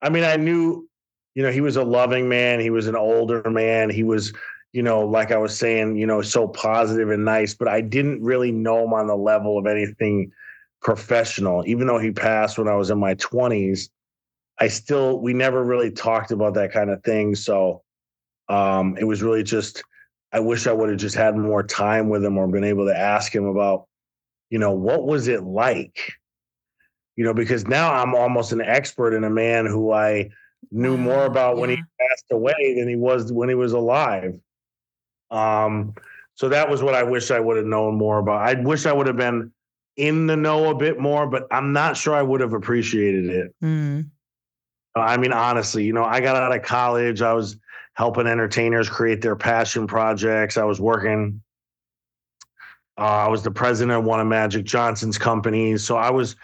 I 0.00 0.10
mean, 0.10 0.24
I 0.24 0.36
knew, 0.36 0.88
you 1.34 1.42
know, 1.42 1.50
he 1.50 1.60
was 1.60 1.76
a 1.76 1.84
loving 1.84 2.28
man. 2.28 2.60
He 2.60 2.70
was 2.70 2.86
an 2.86 2.96
older 2.96 3.42
man. 3.50 3.90
He 3.90 4.04
was, 4.04 4.32
you 4.72 4.82
know, 4.82 5.00
like 5.00 5.32
I 5.32 5.36
was 5.36 5.56
saying, 5.56 5.96
you 5.96 6.06
know, 6.06 6.22
so 6.22 6.46
positive 6.46 7.10
and 7.10 7.24
nice, 7.24 7.54
but 7.54 7.68
I 7.68 7.80
didn't 7.80 8.22
really 8.22 8.52
know 8.52 8.84
him 8.84 8.94
on 8.94 9.08
the 9.08 9.16
level 9.16 9.58
of 9.58 9.66
anything 9.66 10.32
professional. 10.80 11.64
Even 11.66 11.86
though 11.86 11.98
he 11.98 12.12
passed 12.12 12.56
when 12.56 12.68
I 12.68 12.76
was 12.76 12.90
in 12.90 12.98
my 12.98 13.14
20s, 13.16 13.88
I 14.58 14.68
still, 14.68 15.18
we 15.18 15.32
never 15.32 15.64
really 15.64 15.90
talked 15.90 16.30
about 16.30 16.54
that 16.54 16.72
kind 16.72 16.90
of 16.90 17.02
thing. 17.02 17.34
So 17.34 17.82
um, 18.48 18.96
it 18.96 19.04
was 19.04 19.22
really 19.22 19.42
just, 19.42 19.82
I 20.32 20.38
wish 20.38 20.66
I 20.66 20.72
would 20.72 20.90
have 20.90 20.98
just 20.98 21.16
had 21.16 21.36
more 21.36 21.62
time 21.62 22.08
with 22.08 22.24
him 22.24 22.38
or 22.38 22.46
been 22.46 22.62
able 22.62 22.86
to 22.86 22.96
ask 22.96 23.34
him 23.34 23.46
about, 23.46 23.88
you 24.50 24.58
know, 24.58 24.72
what 24.72 25.04
was 25.04 25.26
it 25.26 25.42
like? 25.42 26.12
You 27.16 27.24
know, 27.24 27.34
because 27.34 27.66
now 27.66 27.92
I'm 27.92 28.14
almost 28.14 28.52
an 28.52 28.60
expert 28.60 29.14
in 29.14 29.24
a 29.24 29.30
man 29.30 29.66
who 29.66 29.92
I 29.92 30.30
knew 30.70 30.96
more 30.96 31.24
about 31.24 31.56
when 31.56 31.70
he 31.70 31.76
passed 31.76 32.26
away 32.30 32.74
than 32.78 32.88
he 32.88 32.96
was 32.96 33.32
when 33.32 33.48
he 33.48 33.54
was 33.54 33.72
alive. 33.72 34.38
Um, 35.30 35.94
so 36.34 36.48
that 36.48 36.70
was 36.70 36.82
what 36.82 36.94
I 36.94 37.02
wish 37.02 37.30
I 37.30 37.40
would 37.40 37.56
have 37.56 37.66
known 37.66 37.96
more 37.96 38.18
about. 38.18 38.40
I 38.40 38.60
wish 38.60 38.86
I 38.86 38.92
would 38.92 39.06
have 39.06 39.16
been 39.16 39.52
in 39.96 40.26
the 40.26 40.36
know 40.36 40.70
a 40.70 40.74
bit 40.74 40.98
more, 40.98 41.26
but 41.26 41.46
I'm 41.50 41.72
not 41.72 41.96
sure 41.96 42.14
I 42.14 42.22
would 42.22 42.40
have 42.40 42.54
appreciated 42.54 43.26
it. 43.26 43.54
Mm, 43.62 44.10
I 44.96 45.16
mean, 45.16 45.32
honestly, 45.32 45.84
you 45.84 45.92
know, 45.92 46.04
I 46.04 46.20
got 46.20 46.36
out 46.36 46.54
of 46.54 46.62
college. 46.62 47.22
I 47.22 47.34
was 47.34 47.58
helping 47.94 48.26
entertainers 48.26 48.88
create 48.88 49.20
their 49.20 49.36
passion 49.36 49.86
projects. 49.86 50.56
I 50.56 50.64
was 50.64 50.80
working. 50.80 51.42
Uh, 52.96 53.02
I 53.02 53.28
was 53.28 53.42
the 53.42 53.50
president 53.50 53.98
of 53.98 54.04
one 54.04 54.20
of 54.20 54.26
Magic 54.26 54.64
Johnson's 54.64 55.18
companies, 55.18 55.84
so 55.84 55.96
I 55.96 56.10
was 56.10 56.36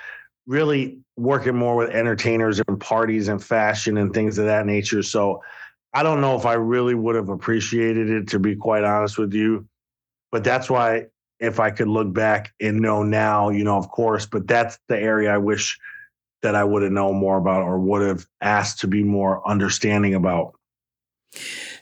really 0.46 0.98
working 1.16 1.56
more 1.56 1.76
with 1.76 1.90
entertainers 1.90 2.60
and 2.68 2.78
parties 2.78 3.28
and 3.28 3.42
fashion 3.42 3.96
and 3.96 4.12
things 4.12 4.38
of 4.38 4.46
that 4.46 4.66
nature. 4.66 5.02
So 5.02 5.42
I 5.96 6.02
don't 6.02 6.20
know 6.20 6.36
if 6.36 6.44
I 6.44 6.52
really 6.52 6.94
would 6.94 7.14
have 7.14 7.30
appreciated 7.30 8.10
it, 8.10 8.28
to 8.28 8.38
be 8.38 8.54
quite 8.54 8.84
honest 8.84 9.16
with 9.16 9.32
you. 9.32 9.66
But 10.30 10.44
that's 10.44 10.68
why, 10.68 11.06
if 11.40 11.58
I 11.58 11.70
could 11.70 11.88
look 11.88 12.12
back 12.12 12.52
and 12.60 12.80
know 12.80 13.02
now, 13.02 13.48
you 13.48 13.64
know, 13.64 13.78
of 13.78 13.88
course, 13.88 14.26
but 14.26 14.46
that's 14.46 14.78
the 14.88 15.00
area 15.00 15.32
I 15.32 15.38
wish 15.38 15.78
that 16.42 16.54
I 16.54 16.64
would 16.64 16.82
have 16.82 16.92
known 16.92 17.16
more 17.16 17.38
about 17.38 17.62
or 17.62 17.78
would 17.78 18.06
have 18.06 18.26
asked 18.42 18.80
to 18.80 18.88
be 18.88 19.04
more 19.04 19.40
understanding 19.48 20.14
about. 20.14 20.52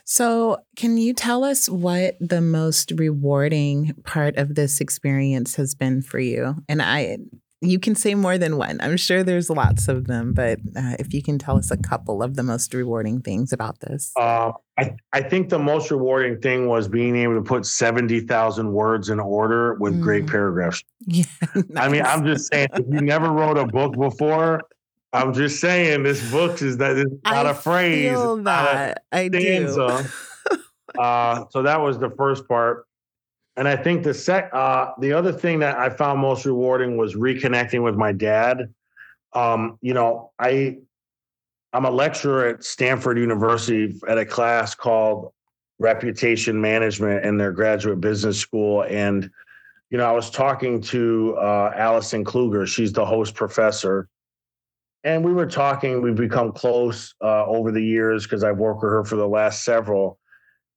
So, 0.05 0.59
can 0.77 0.97
you 0.97 1.13
tell 1.13 1.43
us 1.43 1.69
what 1.69 2.17
the 2.21 2.41
most 2.41 2.93
rewarding 2.95 3.95
part 4.05 4.37
of 4.37 4.55
this 4.55 4.81
experience 4.81 5.57
has 5.57 5.75
been 5.75 6.03
for 6.03 6.21
you? 6.21 6.55
And 6.69 6.81
I, 6.81 7.19
you 7.65 7.79
can 7.79 7.95
say 7.95 8.15
more 8.15 8.37
than 8.39 8.57
one. 8.57 8.81
I'm 8.81 8.97
sure 8.97 9.23
there's 9.23 9.49
lots 9.51 9.89
of 9.89 10.07
them, 10.07 10.33
but 10.35 10.59
uh, 10.77 10.97
if 10.99 11.13
you 11.15 11.23
can 11.23 11.39
tell 11.39 11.57
us 11.57 11.71
a 11.71 11.77
couple 11.77 12.23
of 12.23 12.37
the 12.37 12.43
most 12.43 12.73
rewarding 12.75 13.21
things 13.21 13.53
about 13.53 13.81
this. 13.81 14.13
Uh, 14.17 14.53
I, 14.79 14.95
I 15.13 15.23
think 15.23 15.49
the 15.49 15.59
most 15.59 15.91
rewarding 15.91 16.41
thing 16.41 16.67
was 16.69 16.89
being 16.89 17.17
able 17.17 17.35
to 17.35 17.43
put 17.43 17.65
70,000 17.67 18.73
words 18.73 19.09
in 19.09 19.19
order 19.21 19.75
with 19.75 20.01
great 20.01 20.25
Mm. 20.27 20.31
paragraphs. 20.31 20.83
Yeah, 21.07 21.25
I 21.77 21.89
mean. 21.89 22.03
I'm 22.03 22.25
just 22.25 22.51
saying, 22.53 22.69
if 22.75 22.85
you 22.89 23.01
never 23.03 23.29
wrote 23.31 23.59
a 23.59 23.67
book 23.67 23.95
before, 23.99 24.63
I'm 25.13 25.33
just 25.35 25.61
saying 25.61 26.03
this 26.03 26.29
book 26.31 26.61
is 26.63 26.79
that 26.79 26.97
it's 26.97 27.13
not 27.25 27.47
I 27.47 27.51
a 27.51 27.55
phrase, 27.55 28.11
feel 28.11 28.35
it's 28.37 28.43
not 28.45 28.65
a 28.71 28.75
that. 28.75 29.03
I 29.13 29.29
do. 29.29 29.39
uh, 30.99 31.45
so 31.51 31.63
that 31.63 31.81
was 31.81 31.99
the 31.99 32.11
first 32.11 32.49
part. 32.49 32.87
And 33.57 33.69
I 33.69 33.77
think 33.77 34.03
the 34.03 34.15
sec, 34.15 34.51
uh, 34.53 34.93
the 34.99 35.13
other 35.13 35.33
thing 35.33 35.61
that 35.61 35.79
I 35.79 35.89
found 35.91 36.21
most 36.21 36.45
rewarding 36.45 36.97
was 36.97 37.15
reconnecting 37.15 37.83
with 37.83 37.95
my 37.95 38.13
dad. 38.13 38.73
Um, 39.33 39.79
you 39.81 39.95
know, 39.95 40.33
I, 40.39 40.79
I'm 41.73 41.85
a 41.85 41.91
lecturer 41.91 42.49
at 42.49 42.65
Stanford 42.65 43.19
University 43.19 43.99
at 44.09 44.19
a 44.19 44.27
class 44.27 44.75
called 44.75 45.33
Reputation 45.79 46.61
Management 46.61 47.25
in 47.25 47.37
their 47.37 47.53
graduate 47.53 48.01
business 48.01 48.39
school, 48.39 48.85
and 48.85 49.31
you 49.91 49.99
know, 49.99 50.09
I 50.09 50.13
was 50.13 50.29
talking 50.29 50.81
to 50.81 51.37
uh, 51.39 51.73
Allison 51.77 52.25
Kluger. 52.25 52.67
She's 52.67 52.93
the 52.93 53.07
host 53.07 53.37
professor. 53.37 54.09
And 55.05 55.25
we 55.25 55.33
were 55.33 55.47
talking, 55.47 56.03
we've 56.03 56.17
become 56.17 56.51
close 56.51 57.15
uh, 57.23 57.47
over 57.47 57.71
the 57.71 57.81
years 57.81 58.25
because 58.25 58.43
I've 58.43 58.57
worked 58.57 58.83
with 58.83 58.91
her 58.91 59.05
for 59.05 59.15
the 59.15 59.29
last 59.29 59.63
several. 59.63 60.19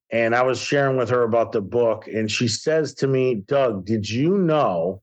And 0.09 0.33
I 0.35 0.41
was 0.41 0.59
sharing 0.59 0.97
with 0.97 1.09
her 1.09 1.23
about 1.23 1.51
the 1.51 1.61
book. 1.61 2.07
And 2.07 2.31
she 2.31 2.47
says 2.47 2.93
to 2.95 3.07
me, 3.07 3.35
Doug, 3.35 3.85
did 3.85 4.09
you 4.09 4.37
know 4.37 5.01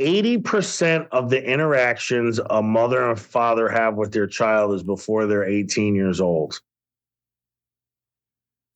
80% 0.00 1.06
of 1.12 1.30
the 1.30 1.42
interactions 1.42 2.40
a 2.50 2.62
mother 2.62 3.08
and 3.08 3.18
father 3.18 3.68
have 3.68 3.94
with 3.94 4.12
their 4.12 4.26
child 4.26 4.74
is 4.74 4.82
before 4.82 5.26
they're 5.26 5.44
18 5.44 5.94
years 5.94 6.20
old? 6.20 6.60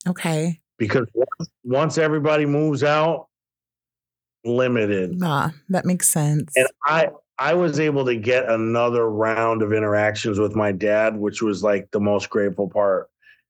Okay. 0.07 0.61
Because 0.77 1.07
once, 1.65 1.97
everybody 1.97 2.45
moves 2.45 2.83
out, 2.83 3.27
limited. 4.45 5.19
Ah, 5.21 5.51
that 5.67 5.83
makes 5.83 6.07
sense. 6.07 6.53
and 6.55 6.67
I 6.85 7.09
I 7.37 7.53
was 7.53 7.79
able 7.79 8.05
to 8.05 8.15
get 8.15 8.49
another 8.49 9.09
round 9.09 9.61
of 9.61 9.71
interactions 9.71 10.39
with 10.39 10.55
my 10.55 10.71
dad, 10.71 11.17
which 11.17 11.41
was 11.41 11.63
like 11.63 11.89
the 11.91 11.99
most 11.99 12.29
grateful 12.29 12.69
part. 12.69 13.09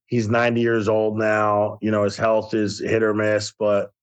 He's 0.10 0.28
90 0.28 0.60
years 0.60 0.90
old 0.90 1.18
now. 1.18 1.78
You 1.82 1.92
know, 1.92 2.04
his 2.04 2.18
health 2.18 2.54
is 2.54 2.80
hit 2.80 3.04
or 3.04 3.14
miss, 3.14 3.52
but 3.58 3.94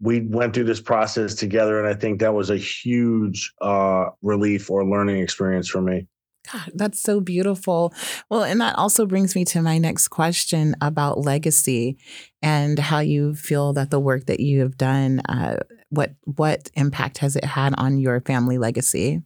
we 0.00 0.20
went 0.20 0.54
through 0.54 0.64
this 0.64 0.80
process 0.80 1.34
together, 1.34 1.78
and 1.78 1.88
I 1.88 1.98
think 1.98 2.20
that 2.20 2.34
was 2.34 2.50
a 2.50 2.56
huge 2.56 3.52
uh, 3.62 4.06
relief 4.22 4.70
or 4.70 4.84
learning 4.84 5.18
experience 5.18 5.68
for 5.68 5.80
me. 5.80 6.06
God, 6.52 6.70
that's 6.74 7.00
so 7.00 7.20
beautiful. 7.20 7.92
Well, 8.30 8.44
and 8.44 8.60
that 8.60 8.76
also 8.76 9.06
brings 9.06 9.34
me 9.34 9.44
to 9.46 9.62
my 9.62 9.78
next 9.78 10.08
question 10.08 10.76
about 10.80 11.18
legacy 11.18 11.96
and 12.42 12.78
how 12.78 13.00
you 13.00 13.34
feel 13.34 13.72
that 13.72 13.90
the 13.90 13.98
work 13.98 14.26
that 14.26 14.40
you 14.40 14.60
have 14.60 14.76
done, 14.76 15.20
uh, 15.28 15.56
what 15.90 16.14
what 16.22 16.70
impact 16.74 17.18
has 17.18 17.36
it 17.36 17.44
had 17.44 17.74
on 17.78 17.98
your 17.98 18.20
family 18.20 18.58
legacy? 18.58 19.22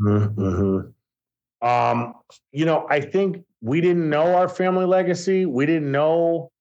Mm-hmm. 0.00 1.66
Um, 1.66 2.14
you 2.52 2.64
know, 2.64 2.86
I 2.88 3.00
think 3.00 3.44
we 3.64 3.80
didn't 3.80 4.10
know 4.10 4.34
our 4.34 4.46
family 4.46 4.84
legacy. 4.84 5.46
We 5.46 5.64
didn't 5.64 5.90
know 5.90 6.52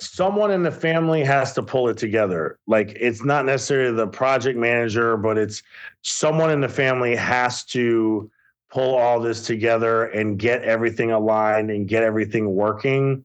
someone 0.00 0.50
in 0.50 0.64
the 0.64 0.72
family 0.72 1.22
has 1.22 1.52
to 1.52 1.62
pull 1.62 1.88
it 1.88 1.96
together. 1.96 2.58
Like 2.66 2.96
it's 2.98 3.22
not 3.22 3.46
necessarily 3.46 3.94
the 3.94 4.08
project 4.08 4.58
manager, 4.58 5.16
but 5.16 5.38
it's 5.38 5.62
someone 6.02 6.50
in 6.50 6.60
the 6.60 6.68
family 6.68 7.14
has 7.14 7.64
to 7.66 8.28
pull 8.72 8.96
all 8.96 9.20
this 9.20 9.46
together 9.46 10.06
and 10.06 10.36
get 10.36 10.64
everything 10.64 11.12
aligned 11.12 11.70
and 11.70 11.86
get 11.86 12.02
everything 12.02 12.56
working. 12.56 13.24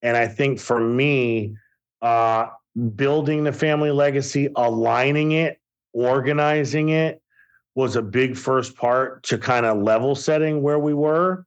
And 0.00 0.16
I 0.16 0.28
think 0.28 0.58
for 0.58 0.80
me, 0.80 1.58
uh, 2.00 2.46
building 2.94 3.44
the 3.44 3.52
family 3.52 3.90
legacy, 3.90 4.48
aligning 4.56 5.32
it, 5.32 5.60
organizing 5.92 6.88
it 6.88 7.20
was 7.74 7.96
a 7.96 8.02
big 8.02 8.34
first 8.34 8.76
part 8.76 9.22
to 9.24 9.36
kind 9.36 9.66
of 9.66 9.82
level 9.82 10.14
setting 10.14 10.62
where 10.62 10.78
we 10.78 10.94
were. 10.94 11.44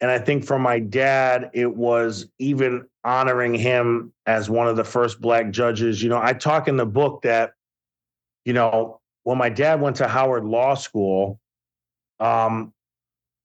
And 0.00 0.10
I 0.10 0.18
think 0.18 0.44
for 0.44 0.58
my 0.58 0.78
dad, 0.80 1.50
it 1.54 1.74
was 1.74 2.26
even 2.38 2.86
honoring 3.04 3.54
him 3.54 4.12
as 4.26 4.50
one 4.50 4.66
of 4.66 4.76
the 4.76 4.84
first 4.84 5.20
black 5.20 5.50
judges. 5.50 6.02
You 6.02 6.08
know, 6.08 6.20
I 6.20 6.32
talk 6.32 6.68
in 6.68 6.76
the 6.76 6.86
book 6.86 7.22
that, 7.22 7.52
you 8.44 8.52
know, 8.52 9.00
when 9.22 9.38
my 9.38 9.48
dad 9.48 9.80
went 9.80 9.96
to 9.96 10.08
Howard 10.08 10.44
Law 10.44 10.74
School, 10.74 11.38
um, 12.20 12.72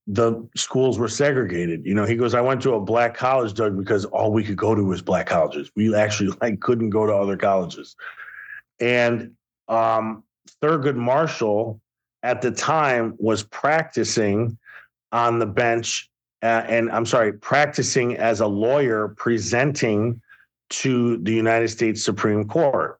the 0.07 0.49
schools 0.55 0.97
were 0.97 1.07
segregated. 1.07 1.85
You 1.85 1.93
know, 1.93 2.03
he 2.03 2.15
goes, 2.15 2.33
I 2.33 2.41
went 2.41 2.63
to 2.63 2.73
a 2.73 2.79
black 2.79 3.15
college, 3.15 3.53
Doug, 3.53 3.77
because 3.77 4.05
all 4.05 4.31
we 4.31 4.43
could 4.43 4.57
go 4.57 4.73
to 4.73 4.83
was 4.83 5.03
black 5.03 5.27
colleges. 5.27 5.71
We 5.75 5.93
actually 5.95 6.35
like 6.41 6.59
couldn't 6.59 6.89
go 6.89 7.05
to 7.05 7.13
other 7.13 7.37
colleges. 7.37 7.95
And 8.79 9.33
um, 9.67 10.23
Thurgood 10.61 10.95
Marshall 10.95 11.79
at 12.23 12.41
the 12.41 12.51
time 12.51 13.15
was 13.17 13.43
practicing 13.43 14.57
on 15.11 15.39
the 15.39 15.45
bench, 15.45 16.08
uh, 16.41 16.63
and 16.67 16.91
I'm 16.91 17.05
sorry, 17.05 17.33
practicing 17.33 18.17
as 18.17 18.39
a 18.39 18.47
lawyer, 18.47 19.09
presenting 19.17 20.21
to 20.69 21.17
the 21.17 21.33
United 21.33 21.69
States 21.69 22.03
Supreme 22.03 22.47
Court 22.47 22.99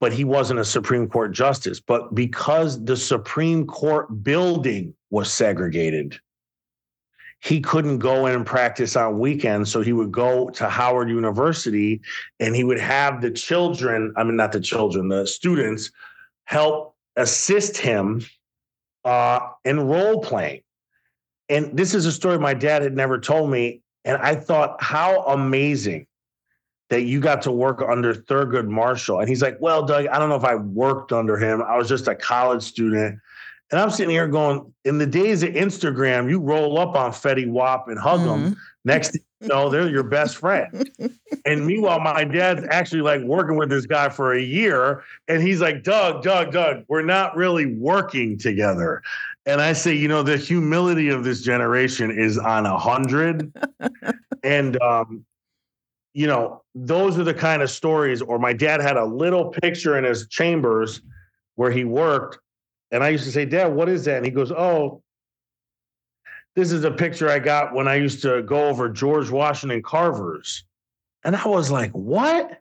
but 0.00 0.12
he 0.12 0.24
wasn't 0.24 0.60
a 0.60 0.64
Supreme 0.64 1.08
Court 1.08 1.32
justice. 1.32 1.80
But 1.80 2.14
because 2.14 2.84
the 2.84 2.96
Supreme 2.96 3.66
Court 3.66 4.22
building 4.22 4.94
was 5.10 5.32
segregated, 5.32 6.18
he 7.40 7.60
couldn't 7.60 7.98
go 7.98 8.26
in 8.26 8.34
and 8.34 8.46
practice 8.46 8.96
on 8.96 9.18
weekends. 9.18 9.70
So 9.70 9.80
he 9.80 9.92
would 9.92 10.12
go 10.12 10.50
to 10.50 10.68
Howard 10.68 11.08
University 11.08 12.00
and 12.40 12.54
he 12.54 12.64
would 12.64 12.80
have 12.80 13.20
the 13.20 13.30
children, 13.30 14.12
I 14.16 14.24
mean, 14.24 14.36
not 14.36 14.52
the 14.52 14.60
children, 14.60 15.08
the 15.08 15.26
students 15.26 15.90
help 16.44 16.96
assist 17.16 17.76
him 17.76 18.24
uh, 19.04 19.40
in 19.64 19.80
role 19.80 20.20
playing. 20.20 20.62
And 21.48 21.76
this 21.76 21.94
is 21.94 22.06
a 22.06 22.12
story 22.12 22.38
my 22.38 22.54
dad 22.54 22.82
had 22.82 22.94
never 22.94 23.18
told 23.18 23.50
me. 23.50 23.82
And 24.04 24.16
I 24.20 24.34
thought, 24.34 24.82
how 24.82 25.22
amazing 25.22 26.06
that 26.90 27.02
you 27.02 27.20
got 27.20 27.42
to 27.42 27.52
work 27.52 27.82
under 27.82 28.14
Thurgood 28.14 28.66
Marshall. 28.66 29.20
And 29.20 29.28
he's 29.28 29.42
like, 29.42 29.58
Well, 29.60 29.84
Doug, 29.84 30.06
I 30.06 30.18
don't 30.18 30.28
know 30.28 30.36
if 30.36 30.44
I 30.44 30.54
worked 30.54 31.12
under 31.12 31.36
him. 31.36 31.62
I 31.62 31.76
was 31.76 31.88
just 31.88 32.08
a 32.08 32.14
college 32.14 32.62
student. 32.62 33.18
And 33.70 33.78
I'm 33.78 33.90
sitting 33.90 34.10
here 34.10 34.28
going, 34.28 34.72
in 34.86 34.96
the 34.96 35.06
days 35.06 35.42
of 35.42 35.50
Instagram, 35.50 36.30
you 36.30 36.40
roll 36.40 36.78
up 36.78 36.96
on 36.96 37.10
Fetty 37.10 37.46
Wap 37.50 37.88
and 37.88 37.98
hug 37.98 38.20
mm-hmm. 38.20 38.44
them. 38.44 38.56
Next 38.84 39.10
thing 39.12 39.22
you 39.40 39.48
know, 39.48 39.68
they're 39.68 39.88
your 39.88 40.02
best 40.02 40.36
friend. 40.36 40.90
and 41.44 41.66
meanwhile, 41.66 42.00
my 42.00 42.24
dad's 42.24 42.64
actually 42.70 43.02
like 43.02 43.20
working 43.22 43.56
with 43.56 43.68
this 43.68 43.86
guy 43.86 44.08
for 44.08 44.32
a 44.32 44.40
year. 44.40 45.04
And 45.28 45.42
he's 45.42 45.60
like, 45.60 45.84
Doug, 45.84 46.22
Doug, 46.22 46.52
Doug, 46.52 46.84
we're 46.88 47.02
not 47.02 47.36
really 47.36 47.66
working 47.66 48.38
together. 48.38 49.02
And 49.48 49.62
I 49.62 49.72
say, 49.72 49.94
you 49.94 50.08
know, 50.08 50.22
the 50.22 50.36
humility 50.36 51.08
of 51.08 51.24
this 51.24 51.40
generation 51.40 52.10
is 52.10 52.36
on 52.36 52.66
a 52.66 52.76
hundred. 52.76 53.50
and 54.44 54.80
um, 54.82 55.24
you 56.12 56.26
know, 56.26 56.62
those 56.74 57.18
are 57.18 57.24
the 57.24 57.32
kind 57.32 57.62
of 57.62 57.70
stories. 57.70 58.20
Or 58.20 58.38
my 58.38 58.52
dad 58.52 58.82
had 58.82 58.98
a 58.98 59.04
little 59.06 59.48
picture 59.48 59.96
in 59.96 60.04
his 60.04 60.28
chambers 60.28 61.00
where 61.54 61.70
he 61.70 61.84
worked. 61.84 62.40
And 62.90 63.02
I 63.02 63.08
used 63.08 63.24
to 63.24 63.32
say, 63.32 63.46
Dad, 63.46 63.68
what 63.68 63.88
is 63.88 64.04
that? 64.04 64.18
And 64.18 64.26
he 64.26 64.30
goes, 64.30 64.52
Oh, 64.52 65.02
this 66.54 66.70
is 66.70 66.84
a 66.84 66.90
picture 66.90 67.30
I 67.30 67.38
got 67.38 67.72
when 67.72 67.88
I 67.88 67.94
used 67.94 68.20
to 68.22 68.42
go 68.42 68.68
over 68.68 68.90
George 68.90 69.30
Washington 69.30 69.80
Carver's. 69.80 70.62
And 71.24 71.34
I 71.34 71.48
was 71.48 71.70
like, 71.70 71.92
What? 71.92 72.60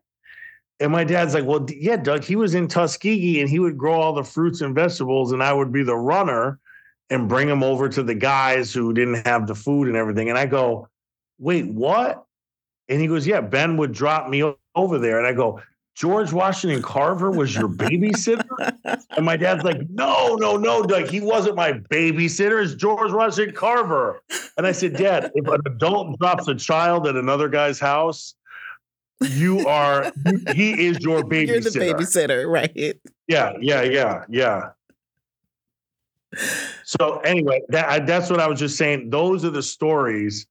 And 0.79 0.93
my 0.93 1.03
dad's 1.03 1.33
like, 1.33 1.43
Well, 1.43 1.65
yeah, 1.69 1.97
Doug, 1.97 2.23
he 2.23 2.37
was 2.37 2.55
in 2.55 2.69
Tuskegee 2.69 3.41
and 3.41 3.49
he 3.49 3.59
would 3.59 3.77
grow 3.77 3.99
all 3.99 4.13
the 4.13 4.23
fruits 4.23 4.61
and 4.61 4.73
vegetables, 4.73 5.33
and 5.33 5.43
I 5.43 5.51
would 5.51 5.73
be 5.73 5.83
the 5.83 5.97
runner 5.97 6.61
and 7.09 7.29
bring 7.29 7.47
them 7.47 7.63
over 7.63 7.87
to 7.89 8.03
the 8.03 8.15
guys 8.15 8.73
who 8.73 8.93
didn't 8.93 9.25
have 9.25 9.47
the 9.47 9.55
food 9.55 9.87
and 9.87 9.95
everything. 9.95 10.29
And 10.29 10.37
I 10.37 10.45
go, 10.45 10.87
Wait, 11.39 11.67
what? 11.67 12.25
And 12.89 13.01
he 13.01 13.07
goes, 13.07 13.25
Yeah, 13.25 13.41
Ben 13.41 13.77
would 13.77 13.91
drop 13.91 14.29
me 14.29 14.43
over 14.75 14.99
there. 14.99 15.17
And 15.17 15.27
I 15.27 15.33
go, 15.33 15.61
George 15.95 16.31
Washington 16.31 16.81
Carver 16.81 17.31
was 17.31 17.55
your 17.55 17.67
babysitter? 17.67 18.45
and 19.15 19.25
my 19.25 19.37
dad's 19.37 19.63
like, 19.63 19.81
No, 19.89 20.35
no, 20.35 20.57
no, 20.57 20.83
Doug. 20.83 21.07
He 21.07 21.21
wasn't 21.21 21.55
my 21.55 21.73
babysitter. 21.73 22.63
It's 22.63 22.75
George 22.75 23.11
Washington 23.11 23.55
Carver. 23.55 24.21
And 24.57 24.67
I 24.67 24.71
said, 24.71 24.95
Dad, 24.95 25.31
if 25.33 25.47
an 25.47 25.61
adult 25.65 26.19
drops 26.19 26.47
a 26.47 26.55
child 26.55 27.07
at 27.07 27.15
another 27.15 27.49
guy's 27.49 27.79
house, 27.79 28.35
you 29.21 29.67
are, 29.67 30.11
he 30.53 30.87
is 30.87 30.99
your 30.99 31.23
babysitter. 31.23 31.47
You're 31.47 31.61
the 31.61 31.93
babysitter, 32.03 32.47
right? 32.47 32.99
Yeah, 33.27 33.53
yeah, 33.59 33.81
yeah, 33.81 34.25
yeah. 34.29 34.69
So 36.83 37.19
anyway, 37.19 37.61
that, 37.69 38.05
that's 38.05 38.29
what 38.29 38.39
I 38.39 38.47
was 38.47 38.59
just 38.59 38.77
saying. 38.77 39.09
Those 39.09 39.43
are 39.45 39.49
the 39.49 39.63
stories 39.63 40.47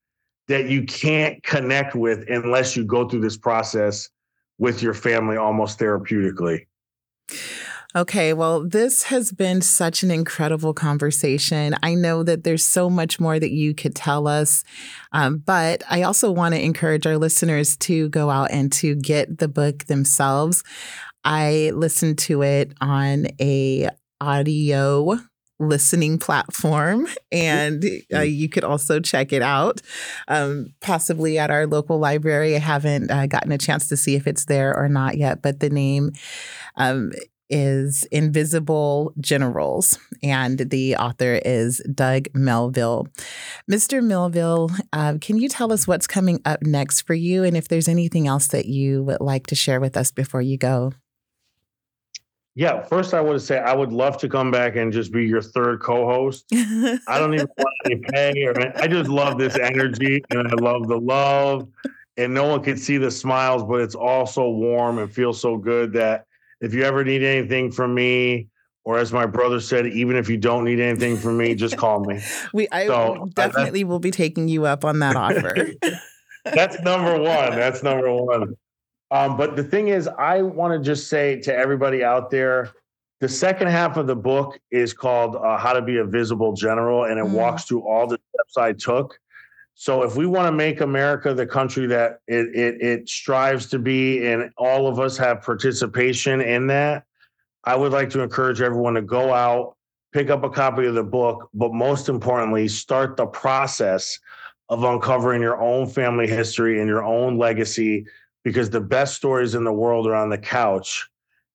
that 0.48 0.68
you 0.68 0.84
can't 0.84 1.42
connect 1.42 1.94
with 1.94 2.24
unless 2.28 2.76
you 2.76 2.84
go 2.84 3.08
through 3.08 3.20
this 3.20 3.36
process 3.36 4.08
with 4.58 4.82
your 4.82 4.94
family 4.94 5.36
almost 5.36 5.78
therapeutically. 5.78 6.66
Okay, 7.94 8.34
well, 8.34 8.66
this 8.66 9.04
has 9.04 9.32
been 9.32 9.62
such 9.62 10.02
an 10.02 10.10
incredible 10.10 10.74
conversation. 10.74 11.74
I 11.82 11.94
know 11.94 12.22
that 12.22 12.44
there's 12.44 12.64
so 12.64 12.90
much 12.90 13.18
more 13.18 13.40
that 13.40 13.52
you 13.52 13.74
could 13.74 13.94
tell 13.94 14.28
us, 14.28 14.64
um, 15.12 15.38
but 15.38 15.82
I 15.88 16.02
also 16.02 16.30
want 16.30 16.54
to 16.54 16.62
encourage 16.62 17.06
our 17.06 17.16
listeners 17.16 17.74
to 17.78 18.10
go 18.10 18.28
out 18.28 18.50
and 18.50 18.70
to 18.74 18.96
get 18.96 19.38
the 19.38 19.48
book 19.48 19.86
themselves. 19.86 20.62
I 21.24 21.72
listened 21.74 22.18
to 22.18 22.42
it 22.42 22.74
on 22.82 23.28
a 23.40 23.88
audio 24.20 25.18
listening 25.58 26.18
platform, 26.18 27.08
and 27.32 27.84
uh, 28.14 28.20
you 28.20 28.48
could 28.48 28.64
also 28.64 29.00
check 29.00 29.32
it 29.32 29.42
out, 29.42 29.80
um, 30.28 30.72
possibly 30.80 31.38
at 31.38 31.50
our 31.50 31.66
local 31.66 31.98
library. 31.98 32.56
I 32.56 32.60
haven't 32.60 33.10
uh, 33.10 33.26
gotten 33.26 33.52
a 33.52 33.58
chance 33.58 33.88
to 33.88 33.96
see 33.96 34.14
if 34.14 34.26
it's 34.26 34.46
there 34.46 34.76
or 34.76 34.88
not 34.88 35.16
yet, 35.16 35.42
but 35.42 35.60
the 35.60 35.70
name 35.70 36.12
um, 36.76 37.12
is 37.48 38.04
Invisible 38.10 39.12
Generals, 39.20 39.98
and 40.22 40.58
the 40.58 40.96
author 40.96 41.40
is 41.44 41.80
Doug 41.94 42.26
Melville. 42.34 43.08
Mr. 43.70 44.02
Melville, 44.02 44.70
uh, 44.92 45.14
can 45.20 45.38
you 45.38 45.48
tell 45.48 45.72
us 45.72 45.86
what's 45.86 46.06
coming 46.06 46.40
up 46.44 46.62
next 46.62 47.02
for 47.02 47.14
you, 47.14 47.44
and 47.44 47.56
if 47.56 47.68
there's 47.68 47.88
anything 47.88 48.26
else 48.26 48.48
that 48.48 48.66
you 48.66 49.04
would 49.04 49.20
like 49.20 49.46
to 49.48 49.54
share 49.54 49.80
with 49.80 49.96
us 49.96 50.10
before 50.10 50.42
you 50.42 50.58
go? 50.58 50.92
Yeah, 52.58 52.82
first 52.82 53.12
I 53.12 53.20
would 53.20 53.42
say 53.42 53.58
I 53.58 53.74
would 53.74 53.92
love 53.92 54.16
to 54.18 54.30
come 54.30 54.50
back 54.50 54.76
and 54.76 54.90
just 54.90 55.12
be 55.12 55.26
your 55.26 55.42
third 55.42 55.80
co-host. 55.82 56.46
I 56.54 57.18
don't 57.18 57.34
even 57.34 57.46
want 57.58 57.74
any 57.84 57.96
pay 57.96 58.46
or 58.46 58.58
I 58.78 58.88
just 58.88 59.10
love 59.10 59.38
this 59.38 59.58
energy 59.58 60.24
and 60.30 60.48
I 60.48 60.54
love 60.54 60.88
the 60.88 60.98
love. 60.98 61.68
And 62.16 62.32
no 62.32 62.48
one 62.48 62.62
can 62.62 62.78
see 62.78 62.96
the 62.96 63.10
smiles, 63.10 63.62
but 63.62 63.82
it's 63.82 63.94
all 63.94 64.24
so 64.24 64.48
warm 64.48 64.98
and 64.98 65.12
feels 65.12 65.38
so 65.38 65.58
good 65.58 65.92
that 65.92 66.24
if 66.62 66.72
you 66.72 66.82
ever 66.82 67.04
need 67.04 67.22
anything 67.22 67.70
from 67.70 67.94
me, 67.94 68.48
or 68.86 68.98
as 68.98 69.12
my 69.12 69.26
brother 69.26 69.60
said, 69.60 69.86
even 69.88 70.16
if 70.16 70.30
you 70.30 70.38
don't 70.38 70.64
need 70.64 70.80
anything 70.80 71.18
from 71.18 71.36
me, 71.36 71.54
just 71.54 71.76
call 71.76 72.04
me. 72.04 72.22
we 72.54 72.68
I 72.72 72.86
so, 72.86 72.94
uh, 72.94 73.26
definitely 73.34 73.84
will 73.84 73.98
be 73.98 74.12
taking 74.12 74.48
you 74.48 74.64
up 74.64 74.82
on 74.82 75.00
that 75.00 75.14
offer. 75.14 75.72
that's 76.44 76.80
number 76.80 77.20
one. 77.20 77.50
That's 77.50 77.82
number 77.82 78.10
one. 78.10 78.56
Um, 79.10 79.36
but 79.36 79.56
the 79.56 79.62
thing 79.62 79.88
is, 79.88 80.08
I 80.08 80.42
want 80.42 80.72
to 80.72 80.84
just 80.84 81.08
say 81.08 81.40
to 81.42 81.54
everybody 81.54 82.02
out 82.02 82.30
there, 82.30 82.72
the 83.20 83.28
second 83.28 83.68
half 83.68 83.96
of 83.96 84.06
the 84.06 84.16
book 84.16 84.58
is 84.70 84.92
called 84.92 85.36
uh, 85.36 85.56
How 85.56 85.72
to 85.72 85.80
Be 85.80 85.98
a 85.98 86.04
Visible 86.04 86.52
General, 86.52 87.04
and 87.04 87.18
it 87.18 87.24
mm. 87.24 87.30
walks 87.30 87.64
through 87.64 87.86
all 87.86 88.06
the 88.06 88.18
steps 88.34 88.56
I 88.58 88.72
took. 88.72 89.18
So 89.74 90.02
if 90.02 90.16
we 90.16 90.26
want 90.26 90.46
to 90.46 90.52
make 90.52 90.80
America 90.80 91.34
the 91.34 91.46
country 91.46 91.86
that 91.86 92.20
it, 92.26 92.54
it, 92.54 92.80
it 92.80 93.08
strives 93.08 93.66
to 93.66 93.78
be, 93.78 94.26
and 94.26 94.50
all 94.56 94.88
of 94.88 94.98
us 94.98 95.16
have 95.18 95.42
participation 95.42 96.40
in 96.40 96.66
that, 96.68 97.04
I 97.64 97.76
would 97.76 97.92
like 97.92 98.10
to 98.10 98.22
encourage 98.22 98.60
everyone 98.60 98.94
to 98.94 99.02
go 99.02 99.32
out, 99.32 99.76
pick 100.12 100.30
up 100.30 100.44
a 100.44 100.50
copy 100.50 100.86
of 100.86 100.94
the 100.94 101.04
book, 101.04 101.48
but 101.52 101.72
most 101.72 102.08
importantly, 102.08 102.68
start 102.68 103.16
the 103.16 103.26
process 103.26 104.18
of 104.68 104.82
uncovering 104.82 105.42
your 105.42 105.60
own 105.60 105.86
family 105.86 106.26
history 106.26 106.80
and 106.80 106.88
your 106.88 107.04
own 107.04 107.38
legacy 107.38 108.06
because 108.46 108.70
the 108.70 108.80
best 108.80 109.16
stories 109.16 109.56
in 109.56 109.64
the 109.64 109.72
world 109.72 110.06
are 110.06 110.14
on 110.14 110.30
the 110.30 110.38
couch 110.38 111.08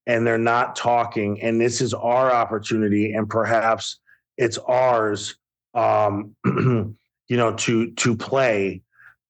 and 0.07 0.27
they're 0.27 0.37
not 0.37 0.75
talking. 0.75 1.41
And 1.41 1.59
this 1.61 1.79
is 1.79 1.93
our 1.93 2.33
opportunity, 2.33 3.13
and 3.13 3.29
perhaps 3.29 3.99
it's 4.35 4.57
ours, 4.57 5.37
um, 5.73 6.35
you 6.45 6.97
know, 7.29 7.53
to 7.53 7.91
to 7.91 8.13
play 8.17 8.81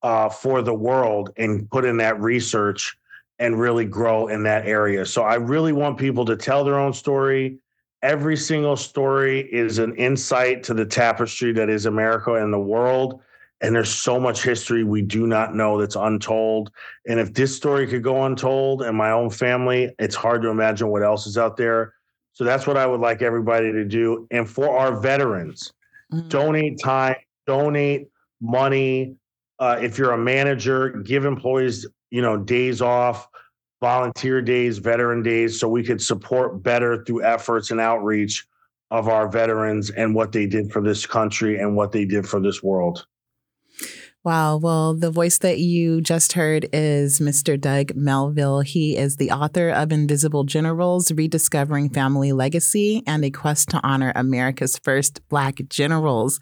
uh, 0.02 0.28
for 0.30 0.64
the 0.64 0.74
world 0.74 1.34
and 1.38 1.70
put 1.70 1.86
in 1.86 1.98
that 1.98 2.20
research 2.20 2.98
and 3.38 3.60
really 3.60 3.86
grow 3.86 4.28
in 4.28 4.42
that 4.42 4.66
area. 4.66 5.06
So 5.06 5.22
I 5.22 5.36
really 5.36 5.72
want 5.72 6.00
people 6.00 6.26
to 6.26 6.36
tell 6.36 6.64
their 6.64 6.80
own 6.80 6.94
story. 6.94 7.60
Every 8.02 8.38
single 8.38 8.76
story 8.76 9.42
is 9.54 9.78
an 9.78 9.96
insight 9.98 10.64
to 10.64 10.74
the 10.74 10.86
tapestry 10.86 11.54
that 11.54 11.70
is 11.70 11.86
America 11.86 12.34
and 12.34 12.52
the 12.52 12.60
world. 12.60 13.22
And 13.62 13.76
there's 13.76 13.94
so 13.94 14.20
much 14.20 14.44
history 14.44 14.84
we 14.84 15.02
do 15.02 15.28
not 15.28 15.56
know 15.56 15.80
that's 15.80 15.96
untold. 15.96 16.72
And 17.08 17.20
if 17.20 17.34
this 17.34 17.56
story 17.56 17.86
could 17.88 18.04
go 18.04 18.26
untold 18.26 18.82
in 18.82 18.96
my 18.96 19.12
own 19.12 19.30
family, 19.30 19.94
it's 20.00 20.16
hard 20.16 20.42
to 20.42 20.50
imagine 20.50 20.88
what 20.88 21.04
else 21.04 21.28
is 21.28 21.38
out 21.38 21.58
there. 21.58 21.94
So 22.34 22.44
that's 22.44 22.66
what 22.66 22.78
I 22.78 22.88
would 22.88 23.02
like 23.02 23.22
everybody 23.22 23.72
to 23.72 23.86
do. 23.86 24.28
And 24.32 24.50
for 24.50 24.78
our 24.78 25.00
veterans, 25.00 25.74
Mm. 26.12 26.30
donate 26.30 26.80
time, 26.80 27.16
donate 27.48 28.08
money. 28.42 29.16
Uh, 29.60 29.78
if 29.82 29.98
you're 29.98 30.12
a 30.12 30.18
manager, 30.18 30.90
give 30.90 31.26
employees, 31.26 31.88
you 32.10 32.22
know, 32.22 32.36
days 32.38 32.82
off, 32.82 33.28
volunteer 33.80 34.42
days, 34.42 34.78
veteran 34.78 35.24
days, 35.24 35.60
so 35.60 35.70
we 35.70 35.84
could 35.84 36.02
support 36.02 36.62
better 36.62 37.04
through 37.06 37.24
efforts 37.24 37.72
and 37.72 37.80
outreach 37.80 38.46
of 38.90 39.08
our 39.08 39.30
veterans 39.30 39.90
and 39.92 40.14
what 40.14 40.32
they 40.32 40.46
did 40.46 40.72
for 40.72 40.82
this 40.82 41.06
country 41.06 41.60
and 41.60 41.76
what 41.76 41.92
they 41.92 42.04
did 42.04 42.28
for 42.28 42.40
this 42.42 42.62
world. 42.62 43.06
Wow. 44.24 44.58
Well, 44.58 44.94
the 44.94 45.10
voice 45.10 45.40
that 45.40 45.58
you 45.58 46.00
just 46.00 46.34
heard 46.34 46.68
is 46.72 47.18
Mr. 47.18 47.60
Doug 47.60 47.96
Melville. 47.96 48.60
He 48.60 48.96
is 48.96 49.18
the 49.18 49.32
author 49.32 49.70
of 49.70 49.92
Invisible 49.92 50.44
Generals 50.44 51.12
Rediscovering 51.12 51.90
Family 51.90 52.32
Legacy 52.32 53.02
and 53.08 53.26
a 53.26 53.32
Quest 53.32 53.70
to 53.70 53.80
Honor 53.82 54.14
America's 54.16 54.78
First 54.78 55.28
Black 55.28 55.56
Generals. 55.70 56.40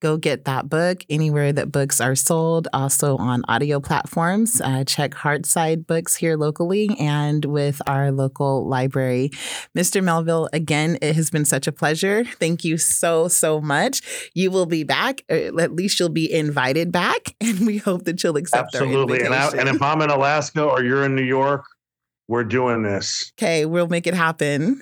Go 0.00 0.16
get 0.16 0.46
that 0.46 0.68
book 0.68 1.04
anywhere 1.08 1.52
that 1.52 1.70
books 1.70 2.00
are 2.00 2.16
sold, 2.16 2.66
also 2.72 3.16
on 3.18 3.44
audio 3.46 3.78
platforms. 3.78 4.60
Uh, 4.60 4.82
check 4.82 5.12
Hearthside 5.12 5.86
Books 5.86 6.16
here 6.16 6.36
locally 6.36 6.90
and 6.98 7.44
with 7.44 7.80
our 7.86 8.10
local 8.10 8.68
library. 8.68 9.30
Mr. 9.78 10.02
Melville, 10.02 10.48
again, 10.52 10.98
it 11.00 11.14
has 11.14 11.30
been 11.30 11.44
such 11.44 11.68
a 11.68 11.72
pleasure. 11.72 12.24
Thank 12.24 12.64
you 12.64 12.78
so, 12.78 13.28
so 13.28 13.60
much. 13.60 14.30
You 14.34 14.50
will 14.50 14.66
be 14.66 14.82
back, 14.82 15.22
at 15.28 15.72
least 15.72 16.00
you'll 16.00 16.08
be 16.08 16.32
invited 16.32 16.90
back 16.90 17.11
and 17.40 17.66
we 17.66 17.78
hope 17.78 18.04
that 18.04 18.22
you'll 18.22 18.36
accept 18.36 18.72
that. 18.72 18.82
Absolutely. 18.82 19.22
And, 19.22 19.34
I, 19.34 19.48
and 19.50 19.68
if 19.68 19.80
I'm 19.82 20.00
in 20.02 20.10
Alaska 20.10 20.62
or 20.64 20.82
you're 20.82 21.04
in 21.04 21.14
New 21.14 21.22
York, 21.24 21.64
we're 22.28 22.44
doing 22.44 22.82
this. 22.82 23.32
okay, 23.38 23.66
we'll 23.66 23.88
make 23.88 24.06
it 24.06 24.14
happen. 24.14 24.80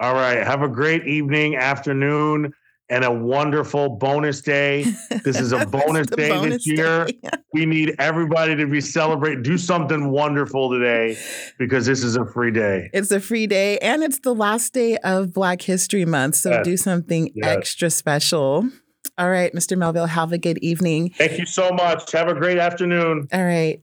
All 0.00 0.14
right. 0.14 0.38
Have 0.44 0.62
a 0.62 0.68
great 0.68 1.06
evening, 1.06 1.56
afternoon, 1.56 2.52
and 2.90 3.04
a 3.04 3.10
wonderful 3.12 3.88
bonus 3.96 4.40
day. 4.42 4.84
This 5.24 5.40
is 5.40 5.52
a 5.52 5.64
bonus 5.64 6.06
day 6.08 6.28
bonus 6.28 6.64
this 6.64 6.66
year. 6.66 7.06
day. 7.06 7.18
We 7.54 7.64
need 7.64 7.94
everybody 7.98 8.54
to 8.56 8.66
be 8.66 8.80
celebrating. 8.82 9.42
Do 9.42 9.56
something 9.56 10.10
wonderful 10.10 10.70
today 10.70 11.16
because 11.58 11.86
this 11.86 12.02
is 12.04 12.16
a 12.16 12.26
free 12.26 12.50
day. 12.50 12.90
It's 12.92 13.10
a 13.10 13.20
free 13.20 13.46
day 13.46 13.78
and 13.78 14.02
it's 14.02 14.18
the 14.18 14.34
last 14.34 14.74
day 14.74 14.98
of 14.98 15.32
Black 15.32 15.62
History 15.62 16.04
Month. 16.04 16.34
So 16.36 16.50
Yes. 16.50 16.64
do 16.64 16.76
something 16.76 17.30
Yes. 17.34 17.56
extra 17.56 17.88
special. 17.88 18.68
All 19.16 19.30
right, 19.30 19.52
Mr. 19.52 19.78
Melville, 19.78 20.06
have 20.06 20.32
a 20.32 20.38
good 20.38 20.58
evening. 20.58 21.10
Thank 21.10 21.38
you 21.38 21.46
so 21.46 21.70
much. 21.70 22.10
Have 22.12 22.28
a 22.28 22.34
great 22.34 22.58
afternoon. 22.58 23.28
All 23.32 23.44
right. 23.44 23.80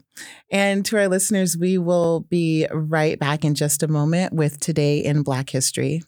And 0.51 0.85
to 0.87 0.97
our 0.97 1.07
listeners, 1.07 1.57
we 1.57 1.77
will 1.77 2.21
be 2.29 2.67
right 2.71 3.17
back 3.17 3.45
in 3.45 3.55
just 3.55 3.81
a 3.81 3.87
moment 3.87 4.33
with 4.33 4.59
Today 4.59 4.99
in 4.99 5.23
Black 5.23 5.49
History. 5.49 6.01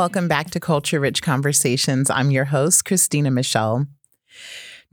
Welcome 0.00 0.28
back 0.28 0.48
to 0.52 0.60
Culture 0.60 0.98
Rich 0.98 1.20
Conversations. 1.20 2.08
I'm 2.08 2.30
your 2.30 2.46
host, 2.46 2.86
Christina 2.86 3.30
Michelle. 3.30 3.86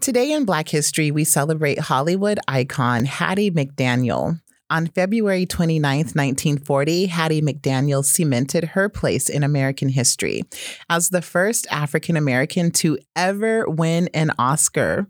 Today 0.02 0.34
in 0.34 0.44
Black 0.44 0.68
History, 0.68 1.12
we 1.12 1.24
celebrate 1.24 1.80
Hollywood 1.80 2.40
icon 2.46 3.06
Hattie 3.06 3.50
McDaniel. 3.50 4.42
On 4.70 4.88
February 4.88 5.46
29, 5.46 5.98
1940, 5.98 7.06
Hattie 7.06 7.42
McDaniel 7.42 8.04
cemented 8.04 8.66
her 8.66 8.90
place 8.90 9.30
in 9.30 9.44
American 9.44 9.88
history 9.88 10.44
as 10.90 11.08
the 11.08 11.22
first 11.22 11.68
African 11.72 12.18
American 12.18 12.70
to 12.72 13.00
ever 13.16 13.64
win 13.66 14.10
an 14.14 14.32
Oscar. 14.38 15.08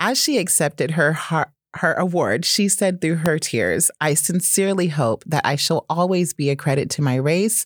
As 0.00 0.18
she 0.18 0.38
accepted 0.38 0.90
her 0.90 1.12
her 1.76 1.94
award, 1.94 2.44
she 2.44 2.68
said 2.68 3.00
through 3.00 3.16
her 3.16 3.38
tears, 3.38 3.90
I 4.00 4.14
sincerely 4.14 4.88
hope 4.88 5.22
that 5.26 5.46
I 5.46 5.56
shall 5.56 5.86
always 5.88 6.32
be 6.32 6.50
a 6.50 6.56
credit 6.56 6.90
to 6.90 7.02
my 7.02 7.14
race 7.16 7.64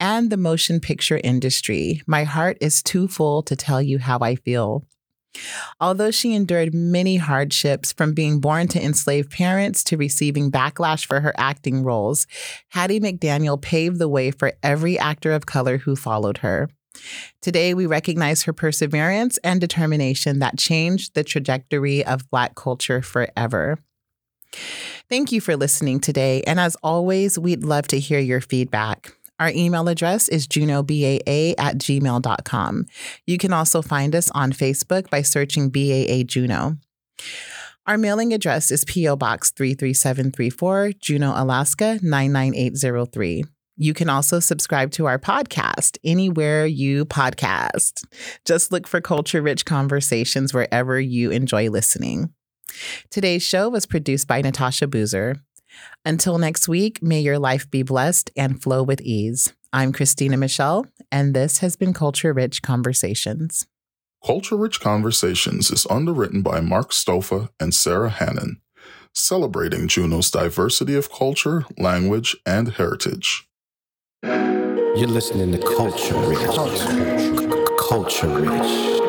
and 0.00 0.30
the 0.30 0.36
motion 0.36 0.80
picture 0.80 1.20
industry. 1.22 2.02
My 2.06 2.24
heart 2.24 2.56
is 2.60 2.82
too 2.82 3.08
full 3.08 3.42
to 3.44 3.56
tell 3.56 3.82
you 3.82 3.98
how 3.98 4.18
I 4.20 4.36
feel. 4.36 4.84
Although 5.80 6.10
she 6.10 6.34
endured 6.34 6.74
many 6.74 7.16
hardships 7.16 7.92
from 7.92 8.12
being 8.12 8.40
born 8.40 8.68
to 8.68 8.82
enslaved 8.82 9.30
parents 9.30 9.82
to 9.84 9.96
receiving 9.96 10.50
backlash 10.50 11.06
for 11.06 11.20
her 11.20 11.32
acting 11.36 11.82
roles, 11.82 12.26
Hattie 12.68 13.00
McDaniel 13.00 13.60
paved 13.60 13.98
the 13.98 14.08
way 14.08 14.30
for 14.30 14.52
every 14.62 14.98
actor 14.98 15.32
of 15.32 15.46
color 15.46 15.78
who 15.78 15.96
followed 15.96 16.38
her. 16.38 16.68
Today, 17.40 17.74
we 17.74 17.86
recognize 17.86 18.44
her 18.44 18.52
perseverance 18.52 19.38
and 19.38 19.60
determination 19.60 20.38
that 20.38 20.58
changed 20.58 21.14
the 21.14 21.24
trajectory 21.24 22.04
of 22.04 22.28
Black 22.30 22.54
culture 22.54 23.02
forever. 23.02 23.78
Thank 25.08 25.32
you 25.32 25.40
for 25.40 25.56
listening 25.56 26.00
today. 26.00 26.42
And 26.46 26.60
as 26.60 26.76
always, 26.82 27.38
we'd 27.38 27.64
love 27.64 27.86
to 27.88 27.98
hear 27.98 28.18
your 28.18 28.40
feedback. 28.40 29.12
Our 29.40 29.50
email 29.50 29.88
address 29.88 30.28
is 30.28 30.46
junobaa 30.46 31.54
at 31.58 31.78
gmail.com. 31.78 32.86
You 33.26 33.38
can 33.38 33.52
also 33.52 33.82
find 33.82 34.14
us 34.14 34.30
on 34.30 34.52
Facebook 34.52 35.10
by 35.10 35.22
searching 35.22 35.70
BAA 35.70 36.22
Juno. 36.24 36.76
Our 37.86 37.98
mailing 37.98 38.32
address 38.32 38.70
is 38.70 38.84
P.O. 38.84 39.16
Box 39.16 39.50
33734, 39.50 40.92
Juneau, 41.00 41.32
Alaska 41.34 41.98
99803. 42.00 43.44
You 43.82 43.94
can 43.94 44.08
also 44.08 44.38
subscribe 44.38 44.92
to 44.92 45.06
our 45.06 45.18
podcast 45.18 45.98
anywhere 46.04 46.64
you 46.64 47.04
podcast. 47.04 48.04
Just 48.44 48.70
look 48.70 48.86
for 48.86 49.00
Culture 49.00 49.42
Rich 49.42 49.64
Conversations 49.64 50.54
wherever 50.54 51.00
you 51.00 51.32
enjoy 51.32 51.68
listening. 51.68 52.32
Today's 53.10 53.42
show 53.42 53.68
was 53.68 53.86
produced 53.86 54.28
by 54.28 54.40
Natasha 54.40 54.86
Boozer. 54.86 55.34
Until 56.04 56.38
next 56.38 56.68
week, 56.68 57.02
may 57.02 57.18
your 57.18 57.40
life 57.40 57.68
be 57.72 57.82
blessed 57.82 58.30
and 58.36 58.62
flow 58.62 58.84
with 58.84 59.00
ease. 59.00 59.52
I'm 59.72 59.92
Christina 59.92 60.36
Michelle, 60.36 60.86
and 61.10 61.34
this 61.34 61.58
has 61.58 61.74
been 61.74 61.92
Culture 61.92 62.32
Rich 62.32 62.62
Conversations. 62.62 63.66
Culture 64.24 64.56
Rich 64.56 64.80
Conversations 64.80 65.72
is 65.72 65.88
underwritten 65.90 66.42
by 66.42 66.60
Mark 66.60 66.90
Stopha 66.92 67.48
and 67.58 67.74
Sara 67.74 68.10
Hannan, 68.10 68.60
celebrating 69.12 69.88
Juneau's 69.88 70.30
diversity 70.30 70.94
of 70.94 71.10
culture, 71.10 71.64
language, 71.76 72.36
and 72.46 72.74
heritage. 72.74 73.48
You're 74.24 75.08
listening 75.08 75.50
to 75.50 75.58
Culture 75.58 76.14
Rich. 76.14 76.38
Culture 77.88 78.28
Rich. 78.28 79.01